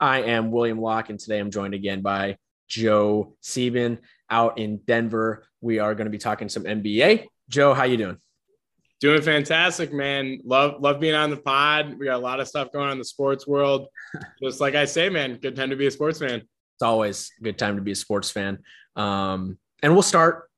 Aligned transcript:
I 0.00 0.22
am 0.22 0.50
William 0.50 0.80
Locke, 0.80 1.10
and 1.10 1.18
today 1.18 1.38
I'm 1.38 1.50
joined 1.50 1.74
again 1.74 2.00
by 2.00 2.38
Joe 2.68 3.36
Sieben 3.42 3.98
out 4.30 4.58
in 4.58 4.78
Denver. 4.86 5.44
We 5.60 5.78
are 5.78 5.94
going 5.94 6.06
to 6.06 6.10
be 6.10 6.18
talking 6.18 6.48
some 6.48 6.64
NBA. 6.64 7.26
Joe, 7.50 7.74
how 7.74 7.84
you 7.84 7.98
doing? 7.98 8.16
Doing 9.00 9.20
fantastic, 9.20 9.92
man. 9.92 10.40
Love 10.44 10.80
love 10.80 11.00
being 11.00 11.14
on 11.14 11.28
the 11.28 11.36
pod. 11.36 11.98
We 11.98 12.06
got 12.06 12.16
a 12.16 12.18
lot 12.18 12.40
of 12.40 12.48
stuff 12.48 12.72
going 12.72 12.86
on 12.86 12.92
in 12.92 12.98
the 12.98 13.04
sports 13.04 13.46
world. 13.46 13.88
Just 14.42 14.60
like 14.60 14.74
I 14.74 14.86
say, 14.86 15.10
man, 15.10 15.36
good 15.36 15.56
time 15.56 15.70
to 15.70 15.76
be 15.76 15.86
a 15.86 15.90
sports 15.90 16.18
fan. 16.18 16.40
It's 16.40 16.82
always 16.82 17.30
a 17.38 17.44
good 17.44 17.58
time 17.58 17.76
to 17.76 17.82
be 17.82 17.92
a 17.92 17.96
sports 17.96 18.30
fan. 18.30 18.58
Um, 18.96 19.58
and 19.82 19.92
we'll 19.92 20.02
start 20.02 20.48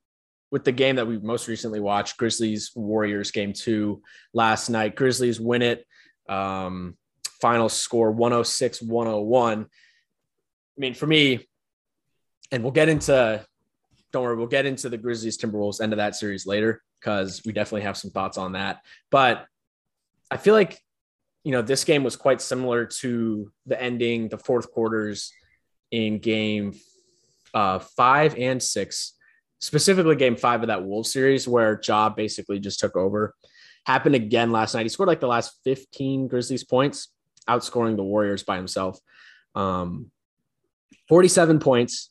with 0.52 0.64
the 0.64 0.72
game 0.72 0.96
that 0.96 1.06
we 1.06 1.18
most 1.18 1.48
recently 1.48 1.80
watched, 1.80 2.16
Grizzlies 2.16 2.70
Warriors 2.76 3.32
game 3.32 3.52
two 3.52 4.02
last 4.34 4.68
night. 4.68 4.94
Grizzlies 4.94 5.40
win 5.40 5.62
it. 5.62 5.84
Um, 6.28 6.96
final 7.42 7.68
score 7.68 8.12
106 8.12 8.80
101. 8.80 9.62
I 9.62 9.66
mean, 10.80 10.94
for 10.94 11.06
me, 11.06 11.46
and 12.52 12.62
we'll 12.62 12.72
get 12.72 12.88
into, 12.88 13.44
don't 14.12 14.22
worry, 14.22 14.36
we'll 14.36 14.46
get 14.46 14.64
into 14.64 14.88
the 14.88 14.96
Grizzlies 14.96 15.36
Timberwolves 15.36 15.80
end 15.80 15.92
of 15.92 15.96
that 15.96 16.14
series 16.14 16.46
later 16.46 16.80
because 17.00 17.42
we 17.44 17.52
definitely 17.52 17.82
have 17.82 17.96
some 17.96 18.12
thoughts 18.12 18.38
on 18.38 18.52
that. 18.52 18.78
But 19.10 19.44
I 20.30 20.36
feel 20.36 20.54
like, 20.54 20.78
you 21.44 21.50
know, 21.50 21.62
this 21.62 21.82
game 21.82 22.04
was 22.04 22.14
quite 22.14 22.40
similar 22.40 22.86
to 22.86 23.50
the 23.66 23.82
ending, 23.82 24.28
the 24.28 24.38
fourth 24.38 24.70
quarters 24.70 25.32
in 25.90 26.20
game 26.20 26.72
uh, 27.52 27.80
five 27.80 28.36
and 28.38 28.62
six, 28.62 29.14
specifically 29.58 30.14
game 30.14 30.36
five 30.36 30.62
of 30.62 30.68
that 30.68 30.84
Wolves 30.84 31.12
series, 31.12 31.48
where 31.48 31.80
Ja 31.84 32.08
basically 32.08 32.60
just 32.60 32.78
took 32.78 32.96
over. 32.96 33.34
Happened 33.84 34.14
again 34.14 34.52
last 34.52 34.74
night. 34.74 34.84
He 34.84 34.88
scored 34.88 35.08
like 35.08 35.20
the 35.20 35.26
last 35.26 35.58
15 35.64 36.28
Grizzlies 36.28 36.62
points, 36.62 37.08
outscoring 37.48 37.96
the 37.96 38.02
Warriors 38.02 38.42
by 38.42 38.56
himself. 38.56 38.98
Um, 39.54 40.10
47 41.08 41.58
points, 41.58 42.10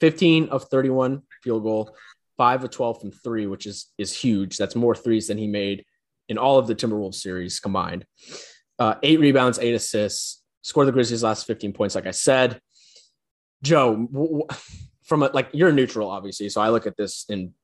15 0.00 0.48
of 0.48 0.64
31 0.64 1.22
field 1.42 1.62
goal, 1.62 1.96
five 2.36 2.62
of 2.64 2.70
12 2.70 3.00
from 3.00 3.10
three, 3.10 3.46
which 3.46 3.66
is 3.66 3.90
is 3.98 4.12
huge. 4.12 4.56
That's 4.56 4.74
more 4.74 4.94
threes 4.94 5.28
than 5.28 5.38
he 5.38 5.46
made 5.46 5.84
in 6.28 6.38
all 6.38 6.58
of 6.58 6.66
the 6.66 6.74
Timberwolves 6.74 7.14
series 7.14 7.60
combined. 7.60 8.04
Uh, 8.78 8.96
eight 9.02 9.20
rebounds, 9.20 9.58
eight 9.58 9.74
assists, 9.74 10.42
scored 10.62 10.88
the 10.88 10.92
Grizzlies 10.92 11.22
last 11.22 11.46
15 11.46 11.72
points, 11.72 11.94
like 11.94 12.06
I 12.06 12.10
said. 12.10 12.60
Joe, 13.62 13.94
w- 13.94 14.40
w- 14.40 14.46
from 15.04 15.22
a, 15.22 15.28
like 15.28 15.48
you're 15.52 15.72
neutral, 15.72 16.10
obviously, 16.10 16.48
so 16.48 16.60
I 16.60 16.70
look 16.70 16.86
at 16.86 16.96
this 16.96 17.24
in 17.28 17.54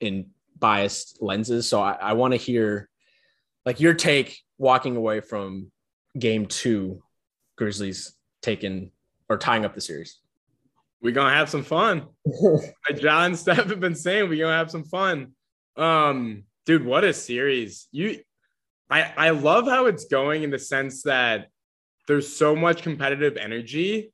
in 0.00 0.30
biased 0.58 1.20
lenses. 1.20 1.68
So 1.68 1.82
I, 1.82 1.92
I 1.92 2.12
want 2.14 2.32
to 2.32 2.38
hear 2.38 2.88
like 3.66 3.80
your 3.80 3.94
take 3.94 4.38
walking 4.58 4.96
away 4.96 5.20
from 5.20 5.70
game 6.18 6.46
two, 6.46 7.02
Grizzlies 7.56 8.14
taking 8.42 8.90
or 9.28 9.38
tying 9.38 9.64
up 9.64 9.74
the 9.74 9.80
series. 9.80 10.18
We're 11.00 11.12
gonna 11.12 11.34
have 11.34 11.50
some 11.50 11.64
fun. 11.64 12.06
like 12.24 13.00
John 13.00 13.34
Steph 13.34 13.68
have 13.68 13.80
been 13.80 13.94
saying, 13.94 14.28
we're 14.28 14.44
gonna 14.44 14.56
have 14.56 14.70
some 14.70 14.84
fun. 14.84 15.32
Um, 15.76 16.44
dude, 16.66 16.84
what 16.84 17.04
a 17.04 17.12
series. 17.12 17.88
You 17.90 18.20
I 18.90 19.12
I 19.16 19.30
love 19.30 19.66
how 19.66 19.86
it's 19.86 20.04
going 20.04 20.42
in 20.42 20.50
the 20.50 20.58
sense 20.58 21.02
that 21.02 21.48
there's 22.06 22.34
so 22.34 22.54
much 22.54 22.82
competitive 22.82 23.36
energy, 23.36 24.12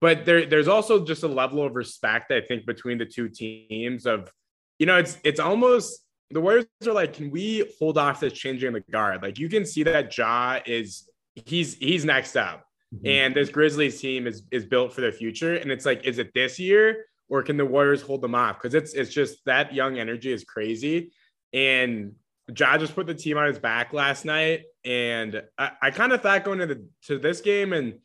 but 0.00 0.24
there 0.24 0.46
there's 0.46 0.68
also 0.68 1.04
just 1.04 1.22
a 1.22 1.28
level 1.28 1.64
of 1.64 1.74
respect, 1.74 2.32
I 2.32 2.40
think, 2.40 2.66
between 2.66 2.98
the 2.98 3.06
two 3.06 3.28
teams 3.28 4.06
of 4.06 4.30
you 4.78 4.86
know, 4.86 4.96
it's 4.98 5.18
it's 5.24 5.40
almost 5.40 6.02
the 6.30 6.40
Warriors 6.40 6.66
are 6.86 6.92
like, 6.92 7.14
can 7.14 7.30
we 7.30 7.70
hold 7.78 7.98
off 7.98 8.20
this 8.20 8.32
changing 8.32 8.72
the 8.72 8.80
guard? 8.80 9.22
Like 9.22 9.38
you 9.38 9.48
can 9.48 9.64
see 9.64 9.84
that 9.84 10.16
Ja 10.16 10.58
is 10.66 11.08
he's 11.44 11.76
he's 11.76 12.04
next 12.04 12.36
up. 12.36 12.64
Mm-hmm. 12.94 13.06
And 13.06 13.34
this 13.34 13.50
Grizzlies 13.50 14.00
team 14.00 14.26
is 14.26 14.42
is 14.50 14.64
built 14.64 14.92
for 14.92 15.02
the 15.02 15.12
future. 15.12 15.56
And 15.56 15.70
it's 15.70 15.84
like, 15.84 16.04
is 16.04 16.18
it 16.18 16.32
this 16.34 16.58
year 16.58 17.04
or 17.28 17.42
can 17.42 17.56
the 17.56 17.66
Warriors 17.66 18.02
hold 18.02 18.22
them 18.22 18.34
off? 18.34 18.56
Because 18.60 18.74
it's 18.74 18.94
it's 18.94 19.12
just 19.12 19.44
that 19.46 19.74
young 19.74 19.98
energy 19.98 20.32
is 20.32 20.44
crazy. 20.44 21.12
And 21.52 22.14
Ja 22.56 22.78
just 22.78 22.94
put 22.94 23.06
the 23.06 23.14
team 23.14 23.38
on 23.38 23.46
his 23.46 23.58
back 23.58 23.92
last 23.92 24.24
night. 24.24 24.62
And 24.84 25.42
I, 25.58 25.72
I 25.82 25.90
kind 25.90 26.12
of 26.12 26.22
thought 26.22 26.44
going 26.44 26.60
into 26.60 26.76
the, 26.76 26.86
to 27.06 27.18
this 27.18 27.40
game 27.40 27.72
and 27.72 27.98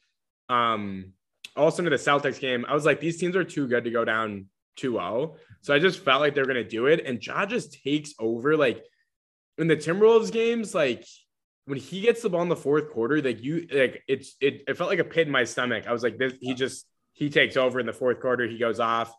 um 0.49 1.13
also 1.55 1.79
into 1.83 1.89
the 1.91 1.97
Celtics 1.97 2.39
game, 2.39 2.65
I 2.67 2.73
was 2.73 2.85
like, 2.85 2.99
these 2.99 3.17
teams 3.17 3.35
are 3.35 3.43
too 3.43 3.67
good 3.67 3.83
to 3.83 3.91
go 3.91 4.05
down 4.05 4.45
2-0. 4.79 5.35
So 5.61 5.75
I 5.75 5.79
just 5.79 5.99
felt 5.99 6.21
like 6.21 6.33
they're 6.33 6.45
gonna 6.45 6.63
do 6.63 6.87
it. 6.87 7.05
And 7.05 7.23
Ja 7.25 7.45
just 7.45 7.83
takes 7.83 8.13
over. 8.19 8.57
Like 8.57 8.83
in 9.57 9.67
the 9.67 9.75
Timberwolves 9.75 10.31
games, 10.31 10.73
like 10.73 11.05
when 11.65 11.77
he 11.77 12.01
gets 12.01 12.21
the 12.21 12.29
ball 12.29 12.41
in 12.41 12.49
the 12.49 12.55
fourth 12.55 12.91
quarter, 12.91 13.21
like 13.21 13.41
you 13.43 13.67
like 13.71 14.03
it's 14.07 14.35
it, 14.41 14.63
it 14.67 14.77
felt 14.77 14.89
like 14.89 14.99
a 14.99 15.03
pit 15.03 15.27
in 15.27 15.31
my 15.31 15.43
stomach. 15.43 15.85
I 15.87 15.93
was 15.93 16.03
like, 16.03 16.17
this 16.17 16.33
he 16.41 16.53
just 16.53 16.85
he 17.13 17.29
takes 17.29 17.57
over 17.57 17.79
in 17.79 17.85
the 17.85 17.93
fourth 17.93 18.19
quarter, 18.19 18.47
he 18.47 18.57
goes 18.57 18.79
off. 18.79 19.13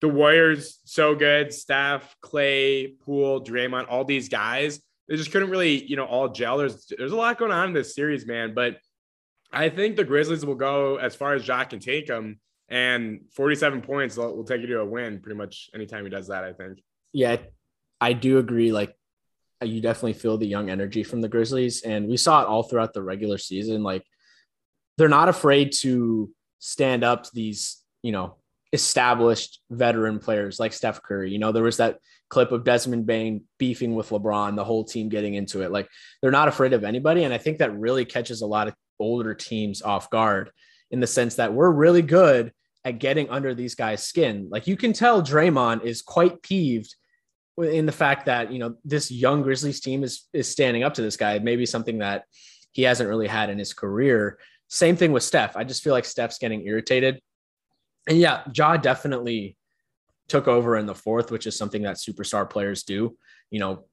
The 0.00 0.08
Warriors, 0.08 0.80
so 0.84 1.14
good. 1.14 1.52
Steph, 1.52 2.14
Clay, 2.20 2.88
Poole, 2.88 3.42
Draymond, 3.42 3.86
all 3.88 4.04
these 4.04 4.28
guys, 4.28 4.80
they 5.08 5.16
just 5.16 5.32
couldn't 5.32 5.50
really, 5.50 5.84
you 5.84 5.96
know, 5.96 6.04
all 6.04 6.28
gel. 6.28 6.58
There's 6.58 6.90
there's 6.96 7.12
a 7.12 7.16
lot 7.16 7.38
going 7.38 7.52
on 7.52 7.68
in 7.68 7.74
this 7.74 7.94
series, 7.94 8.26
man. 8.26 8.54
But 8.54 8.78
I 9.52 9.68
think 9.68 9.96
the 9.96 10.04
Grizzlies 10.04 10.44
will 10.44 10.56
go 10.56 10.96
as 10.96 11.14
far 11.14 11.34
as 11.34 11.44
Jock 11.44 11.70
can 11.70 11.78
take 11.78 12.06
them. 12.06 12.40
And 12.68 13.20
47 13.34 13.82
points 13.82 14.16
will, 14.16 14.34
will 14.34 14.44
take 14.44 14.62
you 14.62 14.66
to 14.68 14.80
a 14.80 14.84
win 14.84 15.20
pretty 15.20 15.36
much 15.36 15.68
anytime 15.74 16.04
he 16.04 16.10
does 16.10 16.28
that, 16.28 16.44
I 16.44 16.54
think. 16.54 16.82
Yeah, 17.12 17.36
I 18.00 18.14
do 18.14 18.38
agree. 18.38 18.72
Like 18.72 18.96
Uh, 19.62 19.66
you 19.66 19.80
definitely 19.80 20.14
feel 20.14 20.38
the 20.38 20.46
young 20.46 20.70
energy 20.70 21.02
from 21.02 21.20
the 21.20 21.28
Grizzlies. 21.28 21.82
And 21.82 22.08
we 22.08 22.16
saw 22.16 22.42
it 22.42 22.48
all 22.48 22.62
throughout 22.62 22.92
the 22.92 23.02
regular 23.02 23.38
season. 23.38 23.82
Like 23.82 24.04
they're 24.98 25.08
not 25.08 25.28
afraid 25.28 25.72
to 25.80 26.30
stand 26.58 27.04
up 27.04 27.24
to 27.24 27.30
these, 27.34 27.82
you 28.02 28.12
know, 28.12 28.36
established 28.72 29.60
veteran 29.70 30.18
players 30.18 30.58
like 30.58 30.72
Steph 30.72 31.02
Curry. 31.02 31.30
You 31.30 31.38
know, 31.38 31.52
there 31.52 31.62
was 31.62 31.76
that 31.76 31.98
clip 32.28 32.50
of 32.50 32.64
Desmond 32.64 33.06
Bane 33.06 33.44
beefing 33.58 33.94
with 33.94 34.08
LeBron, 34.08 34.56
the 34.56 34.64
whole 34.64 34.84
team 34.84 35.08
getting 35.08 35.34
into 35.34 35.62
it. 35.62 35.70
Like 35.70 35.88
they're 36.20 36.30
not 36.32 36.48
afraid 36.48 36.72
of 36.72 36.82
anybody. 36.82 37.22
And 37.24 37.32
I 37.32 37.38
think 37.38 37.58
that 37.58 37.78
really 37.78 38.04
catches 38.04 38.42
a 38.42 38.46
lot 38.46 38.66
of 38.66 38.74
older 38.98 39.34
teams 39.34 39.82
off 39.82 40.10
guard 40.10 40.50
in 40.90 41.00
the 41.00 41.06
sense 41.06 41.36
that 41.36 41.52
we're 41.52 41.70
really 41.70 42.02
good 42.02 42.52
at 42.84 42.98
getting 42.98 43.30
under 43.30 43.54
these 43.54 43.74
guys' 43.74 44.04
skin. 44.04 44.48
Like 44.50 44.66
you 44.66 44.76
can 44.76 44.92
tell 44.92 45.22
Draymond 45.22 45.84
is 45.84 46.02
quite 46.02 46.42
peeved 46.42 46.94
in 47.58 47.86
the 47.86 47.92
fact 47.92 48.26
that 48.26 48.52
you 48.52 48.58
know 48.58 48.74
this 48.84 49.10
young 49.10 49.42
Grizzlies 49.42 49.80
team 49.80 50.02
is 50.02 50.28
is 50.32 50.48
standing 50.48 50.82
up 50.82 50.94
to 50.94 51.02
this 51.02 51.16
guy. 51.16 51.38
Maybe 51.38 51.66
something 51.66 51.98
that 51.98 52.24
he 52.72 52.82
hasn't 52.82 53.08
really 53.08 53.28
had 53.28 53.50
in 53.50 53.58
his 53.58 53.72
career. 53.72 54.38
Same 54.68 54.96
thing 54.96 55.12
with 55.12 55.22
Steph. 55.22 55.56
I 55.56 55.64
just 55.64 55.84
feel 55.84 55.92
like 55.92 56.04
Steph's 56.04 56.38
getting 56.38 56.66
irritated. 56.66 57.20
And 58.08 58.18
yeah, 58.18 58.42
Ja 58.54 58.76
definitely 58.76 59.56
took 60.28 60.48
over 60.48 60.76
in 60.76 60.86
the 60.86 60.94
fourth, 60.94 61.30
which 61.30 61.46
is 61.46 61.56
something 61.56 61.82
that 61.82 61.96
superstar 61.96 62.48
players 62.48 62.82
do. 62.82 63.16
You 63.50 63.60
know, 63.60 63.84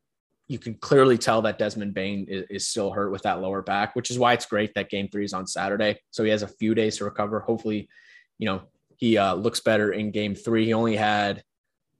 you 0.47 0.57
can 0.57 0.73
clearly 0.75 1.17
tell 1.17 1.41
that 1.43 1.59
Desmond 1.59 1.93
Bane 1.93 2.25
is, 2.27 2.45
is, 2.49 2.67
still 2.67 2.91
hurt 2.91 3.11
with 3.11 3.21
that 3.23 3.41
lower 3.41 3.61
back, 3.61 3.95
which 3.95 4.09
is 4.09 4.19
why 4.19 4.33
it's 4.33 4.45
great 4.45 4.73
that 4.73 4.89
game 4.89 5.07
three 5.09 5.23
is 5.23 5.33
on 5.33 5.47
Saturday. 5.47 5.99
So 6.11 6.23
he 6.23 6.29
has 6.31 6.41
a 6.41 6.47
few 6.47 6.73
days 6.73 6.97
to 6.97 7.05
recover. 7.05 7.39
Hopefully, 7.39 7.87
you 8.37 8.47
know, 8.47 8.63
he 8.97 9.17
uh, 9.17 9.35
looks 9.35 9.59
better 9.59 9.91
in 9.93 10.11
game 10.11 10.35
three. 10.35 10.65
He 10.65 10.73
only 10.73 10.95
had, 10.95 11.43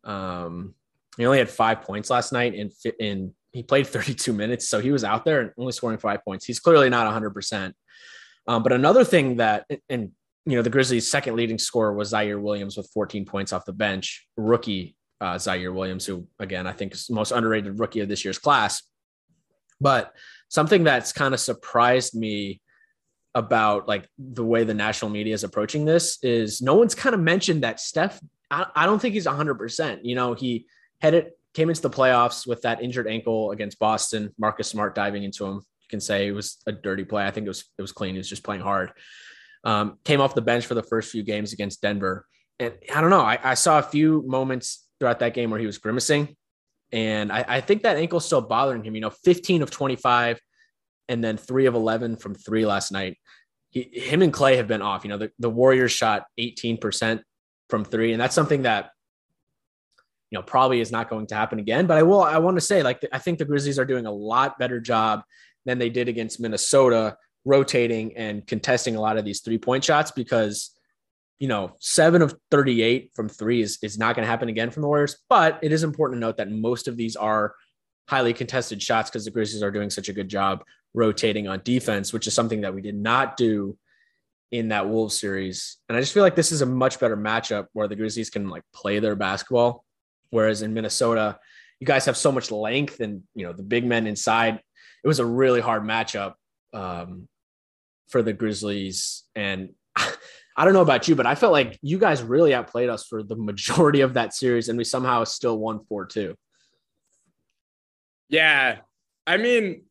um, 0.04 0.76
he 1.18 1.26
only 1.26 1.40
had 1.40 1.50
five 1.50 1.82
points 1.82 2.10
last 2.10 2.32
night 2.32 2.54
in 2.54 2.72
in 3.00 3.34
he 3.52 3.64
played 3.64 3.88
32 3.88 4.34
minutes, 4.34 4.68
so 4.68 4.80
he 4.80 4.92
was 4.92 5.04
out 5.04 5.26
there 5.26 5.42
and 5.42 5.52
only 5.58 5.72
scoring 5.72 5.98
five 5.98 6.24
points. 6.24 6.46
He's 6.46 6.60
clearly 6.60 6.90
not 6.90 7.06
100. 7.06 7.28
Um, 7.28 7.34
percent 7.34 7.76
But 8.48 8.72
another 8.72 9.04
thing 9.04 9.38
that 9.38 9.66
and 9.90 10.12
you 10.46 10.56
know 10.56 10.62
the 10.62 10.70
Grizzlies' 10.70 11.10
second 11.10 11.36
leading 11.36 11.58
scorer 11.58 11.94
was 11.94 12.14
Ziaire 12.14 12.42
Williams 12.42 12.78
with 12.78 12.90
14 12.94 13.26
points 13.26 13.54
off 13.54 13.66
the 13.66 13.74
bench, 13.74 14.28
rookie 14.38 14.96
uh, 15.20 15.36
Ziaire 15.36 15.74
Williams, 15.74 16.06
who 16.06 16.28
again 16.40 16.66
I 16.66 16.74
think 16.74 16.94
is 16.94 17.08
the 17.08 17.16
most 17.16 17.32
underrated 17.32 17.80
rookie 17.80 18.00
of 18.00 18.10
this 18.10 18.26
year's 18.26 18.40
class. 18.40 18.82
But 19.80 20.14
something 20.50 20.84
that's 20.84 21.12
kind 21.12 21.34
of 21.34 21.40
surprised 21.40 22.16
me 22.16 22.62
about 23.34 23.88
like 23.88 24.08
the 24.18 24.44
way 24.44 24.64
the 24.64 24.74
national 24.74 25.10
media 25.10 25.34
is 25.34 25.46
approaching 25.46 25.86
this 25.86 26.22
is 26.22 26.62
no 26.62 26.76
one's 26.76 26.96
kind 26.96 27.16
of 27.16 27.22
mentioned 27.22 27.64
that 27.64 27.80
Steph. 27.80 28.20
I, 28.50 28.66
I 28.76 28.86
don't 28.86 29.00
think 29.00 29.14
he's 29.14 29.28
100. 29.28 29.56
percent 29.56 30.06
You 30.06 30.16
know 30.16 30.34
he 30.34 30.66
headed 31.02 31.32
came 31.54 31.70
into 31.70 31.82
the 31.82 31.90
playoffs 31.90 32.48
with 32.48 32.62
that 32.62 32.82
injured 32.82 33.08
ankle 33.08 33.52
against 33.52 33.80
Boston. 33.80 34.34
Marcus 34.38 34.68
Smart 34.68 34.96
diving 34.96 35.24
into 35.24 35.46
him. 35.46 35.56
You 35.56 35.88
can 35.90 36.00
say 36.00 36.28
it 36.28 36.32
was 36.32 36.58
a 36.66 36.72
dirty 36.72 37.04
play. 37.04 37.26
I 37.26 37.32
think 37.32 37.46
it 37.46 37.50
was 37.50 37.66
it 37.78 37.82
was 37.82 37.92
clean. 37.92 38.14
He 38.14 38.20
was 38.20 38.30
just 38.30 38.44
playing 38.44 38.62
hard. 38.62 38.94
Um, 39.64 39.98
came 40.04 40.22
off 40.22 40.34
the 40.34 40.42
bench 40.42 40.66
for 40.66 40.74
the 40.74 40.84
first 40.84 41.12
few 41.12 41.24
games 41.24 41.54
against 41.54 41.82
Denver, 41.82 42.26
and 42.60 42.74
I 42.94 43.02
don't 43.02 43.10
know. 43.10 43.22
I, 43.22 43.38
I 43.44 43.54
saw 43.54 43.80
a 43.80 43.84
few 43.84 44.24
moments 44.26 44.88
throughout 45.00 45.20
that 45.20 45.34
game 45.34 45.52
where 45.52 45.60
he 45.60 45.66
was 45.66 45.78
grimacing, 45.78 46.36
and 46.92 47.32
I, 47.32 47.46
I 47.48 47.62
think 47.62 47.84
that 47.84 47.98
ankle's 47.98 48.26
still 48.26 48.42
bothering 48.42 48.84
him. 48.84 48.96
You 48.96 49.02
know, 49.02 49.12
15 49.12 49.62
of 49.62 49.70
25, 49.70 50.40
and 51.10 51.24
then 51.24 51.38
three 51.38 51.66
of 51.66 51.76
11 51.76 52.18
from 52.18 52.34
three 52.34 52.66
last 52.66 52.92
night. 52.92 53.18
He, 53.70 53.82
him 53.82 54.22
and 54.22 54.34
Clay 54.34 54.58
have 54.58 54.68
been 54.68 54.82
off. 54.82 55.04
You 55.04 55.10
know, 55.10 55.18
the, 55.18 55.32
the 55.38 55.50
Warriors 55.50 55.92
shot 55.92 56.24
18% 56.40 57.22
from 57.70 57.86
three, 57.86 58.14
and 58.14 58.22
that's 58.22 58.36
something 58.36 58.64
that 58.64 58.92
you 60.32 60.40
know, 60.40 60.44
probably 60.44 60.82
is 60.82 60.92
not 60.92 61.10
going 61.10 61.28
to 61.28 61.36
happen 61.36 61.60
again. 61.60 61.86
But 61.86 61.98
I 61.98 62.04
will, 62.04 62.22
I 62.22 62.40
want 62.40 62.58
to 62.58 62.62
say, 62.62 62.82
like, 62.82 63.06
I 63.12 63.20
think 63.20 63.38
the 63.38 63.46
Grizzlies 63.46 63.78
are 63.78 63.86
doing 63.86 64.06
a 64.06 64.12
lot 64.12 64.58
better 64.58 64.80
job 64.80 65.22
than 65.66 65.78
they 65.78 65.90
did 65.90 66.08
against 66.08 66.40
Minnesota, 66.40 67.18
rotating 67.46 68.16
and 68.18 68.46
contesting 68.48 68.96
a 68.96 69.02
lot 69.02 69.18
of 69.18 69.26
these 69.26 69.42
three 69.42 69.58
point 69.58 69.84
shots 69.84 70.12
because 70.12 70.72
you 71.42 71.48
know, 71.48 71.76
seven 71.80 72.22
of 72.22 72.36
38 72.52 73.14
from 73.16 73.28
three 73.28 73.64
is, 73.64 73.80
is 73.82 73.98
not 73.98 74.16
going 74.16 74.24
to 74.24 74.30
happen 74.30 74.48
again 74.48 74.70
from 74.70 74.82
the 74.82 74.88
Warriors. 74.88 75.18
But 75.28 75.58
it 75.64 75.72
is 75.72 75.82
important 75.84 76.18
to 76.18 76.20
note 76.20 76.38
that 76.38 76.52
most 76.52 76.88
of 76.88 76.98
these 76.98 77.16
are 77.16 77.56
highly 78.08 78.32
contested 78.32 78.80
shots 78.80 79.10
because 79.10 79.26
the 79.26 79.32
Grizzlies 79.32 79.64
are 79.64 79.72
doing 79.72 79.90
such 79.90 80.08
a 80.08 80.14
good 80.14 80.30
job 80.30 80.64
rotating 80.94 81.48
on 81.48 81.62
defense, 81.64 82.14
which 82.14 82.28
is 82.28 82.36
something 82.36 82.62
that 82.62 82.76
we 82.76 82.82
did 82.82 82.94
not 82.94 83.38
do 83.38 83.76
in 84.52 84.68
that 84.68 84.88
Wolves 84.88 85.20
series. 85.20 85.78
And 85.90 85.98
I 85.98 86.02
just 86.02 86.14
feel 86.14 86.22
like 86.22 86.36
this 86.36 86.52
is 86.52 86.62
a 86.62 86.66
much 86.68 87.00
better 87.00 87.18
matchup 87.18 87.66
where 87.74 87.88
the 87.88 87.96
Grizzlies 87.96 88.30
can 88.30 88.48
like 88.48 88.64
play 88.72 89.00
their 89.00 89.16
basketball. 89.16 89.84
Whereas 90.32 90.62
in 90.64 90.74
Minnesota, 90.74 91.38
you 91.80 91.86
guys 91.88 92.06
have 92.06 92.18
so 92.18 92.32
much 92.32 92.52
length 92.52 93.00
and, 93.00 93.24
you 93.36 93.46
know, 93.46 93.54
the 93.54 93.64
big 93.64 93.86
men 93.86 94.08
inside. 94.08 94.60
It 95.04 95.08
was 95.08 95.20
a 95.20 95.26
really 95.26 95.62
hard 95.62 95.84
matchup 95.84 96.34
um, 96.74 97.28
for 98.10 98.22
the 98.22 98.34
Grizzlies. 98.34 99.24
And 99.36 99.70
I 99.96 100.66
don't 100.66 100.74
know 100.74 100.82
about 100.82 101.08
you, 101.08 101.16
but 101.16 101.26
I 101.26 101.36
felt 101.36 101.54
like 101.54 101.80
you 101.82 101.98
guys 101.98 102.22
really 102.22 102.54
outplayed 102.54 102.90
us 102.90 103.06
for 103.06 103.24
the 103.24 103.36
majority 103.36 104.02
of 104.02 104.16
that 104.16 104.34
series, 104.34 104.70
and 104.70 104.78
we 104.78 104.84
somehow 104.84 105.24
still 105.24 105.58
won 105.58 105.84
4 105.86 106.06
2. 106.06 106.36
Yeah. 108.30 108.78
I 109.28 109.38
mean, 109.38 109.84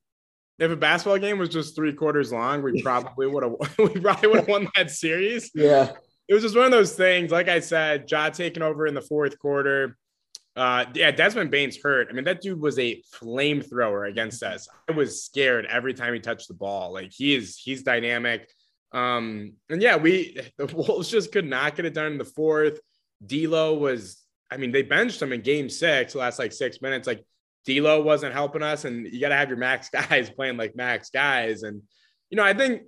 if 0.58 0.70
a 0.70 0.76
basketball 0.76 1.18
game 1.18 1.38
was 1.38 1.48
just 1.48 1.74
three 1.74 1.92
quarters 1.92 2.32
long, 2.32 2.62
we 2.62 2.82
probably 2.84 3.26
would 3.26 3.42
have 3.42 3.54
we 3.78 4.00
probably 4.00 4.28
would 4.28 4.40
have 4.40 4.48
won 4.48 4.68
that 4.76 4.90
series. 4.90 5.50
Yeah. 5.54 5.92
It 6.28 6.34
was 6.34 6.42
just 6.42 6.56
one 6.56 6.66
of 6.66 6.70
those 6.70 6.94
things. 6.94 7.32
Like 7.32 7.48
I 7.48 7.60
said, 7.60 8.08
Ja 8.08 8.28
taking 8.30 8.62
over 8.62 8.86
in 8.86 8.94
the 8.94 9.00
fourth 9.00 9.38
quarter. 9.38 9.96
Uh, 10.56 10.84
yeah, 10.94 11.10
Desmond 11.10 11.50
Bane's 11.50 11.76
hurt. 11.80 12.08
I 12.10 12.12
mean, 12.12 12.24
that 12.24 12.40
dude 12.40 12.60
was 12.60 12.78
a 12.78 13.02
flamethrower 13.14 14.08
against 14.08 14.42
us. 14.42 14.68
I 14.88 14.92
was 14.92 15.22
scared 15.22 15.66
every 15.66 15.94
time 15.94 16.12
he 16.12 16.20
touched 16.20 16.48
the 16.48 16.54
ball. 16.54 16.92
Like 16.92 17.12
he 17.12 17.34
is, 17.34 17.56
he's 17.56 17.82
dynamic. 17.82 18.50
Um, 18.92 19.52
and 19.68 19.80
yeah, 19.80 19.96
we 19.96 20.40
the 20.58 20.66
Wolves 20.66 21.10
just 21.10 21.32
could 21.32 21.46
not 21.46 21.76
get 21.76 21.86
it 21.86 21.94
done 21.94 22.12
in 22.12 22.18
the 22.18 22.24
fourth. 22.24 22.80
D'Lo 23.24 23.74
was, 23.74 24.22
I 24.50 24.56
mean, 24.56 24.72
they 24.72 24.82
benched 24.82 25.22
him 25.22 25.32
in 25.32 25.42
game 25.42 25.68
six, 25.68 26.14
last 26.14 26.38
like 26.38 26.52
six 26.52 26.82
minutes. 26.82 27.06
Like 27.06 27.24
D'Lo 27.66 28.02
wasn't 28.02 28.32
helping 28.32 28.62
us, 28.62 28.84
and 28.84 29.06
you 29.06 29.20
got 29.20 29.28
to 29.28 29.36
have 29.36 29.48
your 29.48 29.58
max 29.58 29.88
guys 29.92 30.30
playing 30.30 30.56
like 30.56 30.74
max 30.74 31.10
guys. 31.10 31.62
And 31.62 31.82
you 32.30 32.36
know, 32.36 32.44
I 32.44 32.54
think 32.54 32.82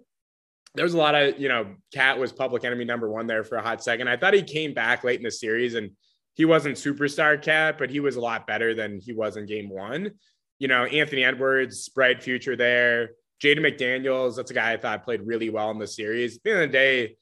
there 0.75 0.85
was 0.85 0.94
a 0.94 0.99
lot 0.99 1.14
of 1.14 1.38
you 1.38 1.49
know, 1.49 1.75
KAT 1.94 2.19
was 2.19 2.32
public 2.32 2.64
enemy 2.64 2.85
number 2.85 3.09
one 3.09 3.26
there 3.26 3.44
for 3.44 3.56
a 3.56 3.62
hot 3.62 3.85
second. 3.85 4.09
I 4.09 4.17
thought 4.17 4.35
he 4.35 4.43
came 4.43 4.75
back 4.75 5.05
late 5.05 5.20
in 5.20 5.25
the 5.25 5.31
series, 5.31 5.75
and 5.75 5.93
he 6.34 6.44
wasn't 6.44 6.76
superstar 6.76 7.40
KAT, 7.40 7.79
but 7.79 7.90
he 7.90 8.00
was 8.00 8.17
a 8.17 8.20
lot 8.20 8.46
better 8.46 8.75
than 8.75 9.00
he 9.00 9.12
was 9.12 9.37
in 9.37 9.46
game 9.46 9.69
one. 9.69 10.12
You 10.58 10.69
know, 10.69 10.84
Anthony 10.84 11.25
Edwards, 11.25 11.88
bright 11.88 12.23
future 12.23 12.56
there. 12.56 13.11
Jaden 13.43 13.58
McDaniels, 13.58 14.37
that's 14.37 14.50
a 14.50 14.55
guy 14.55 14.73
I 14.73 14.76
thought 14.76 15.05
played 15.05 15.26
really 15.26 15.50
well 15.50 15.70
in 15.70 15.79
the 15.79 15.87
series. 15.87 16.37
At 16.37 16.43
the 16.44 16.50
end 16.50 16.62
of 16.62 16.69
the 16.69 16.73
day, 16.73 17.17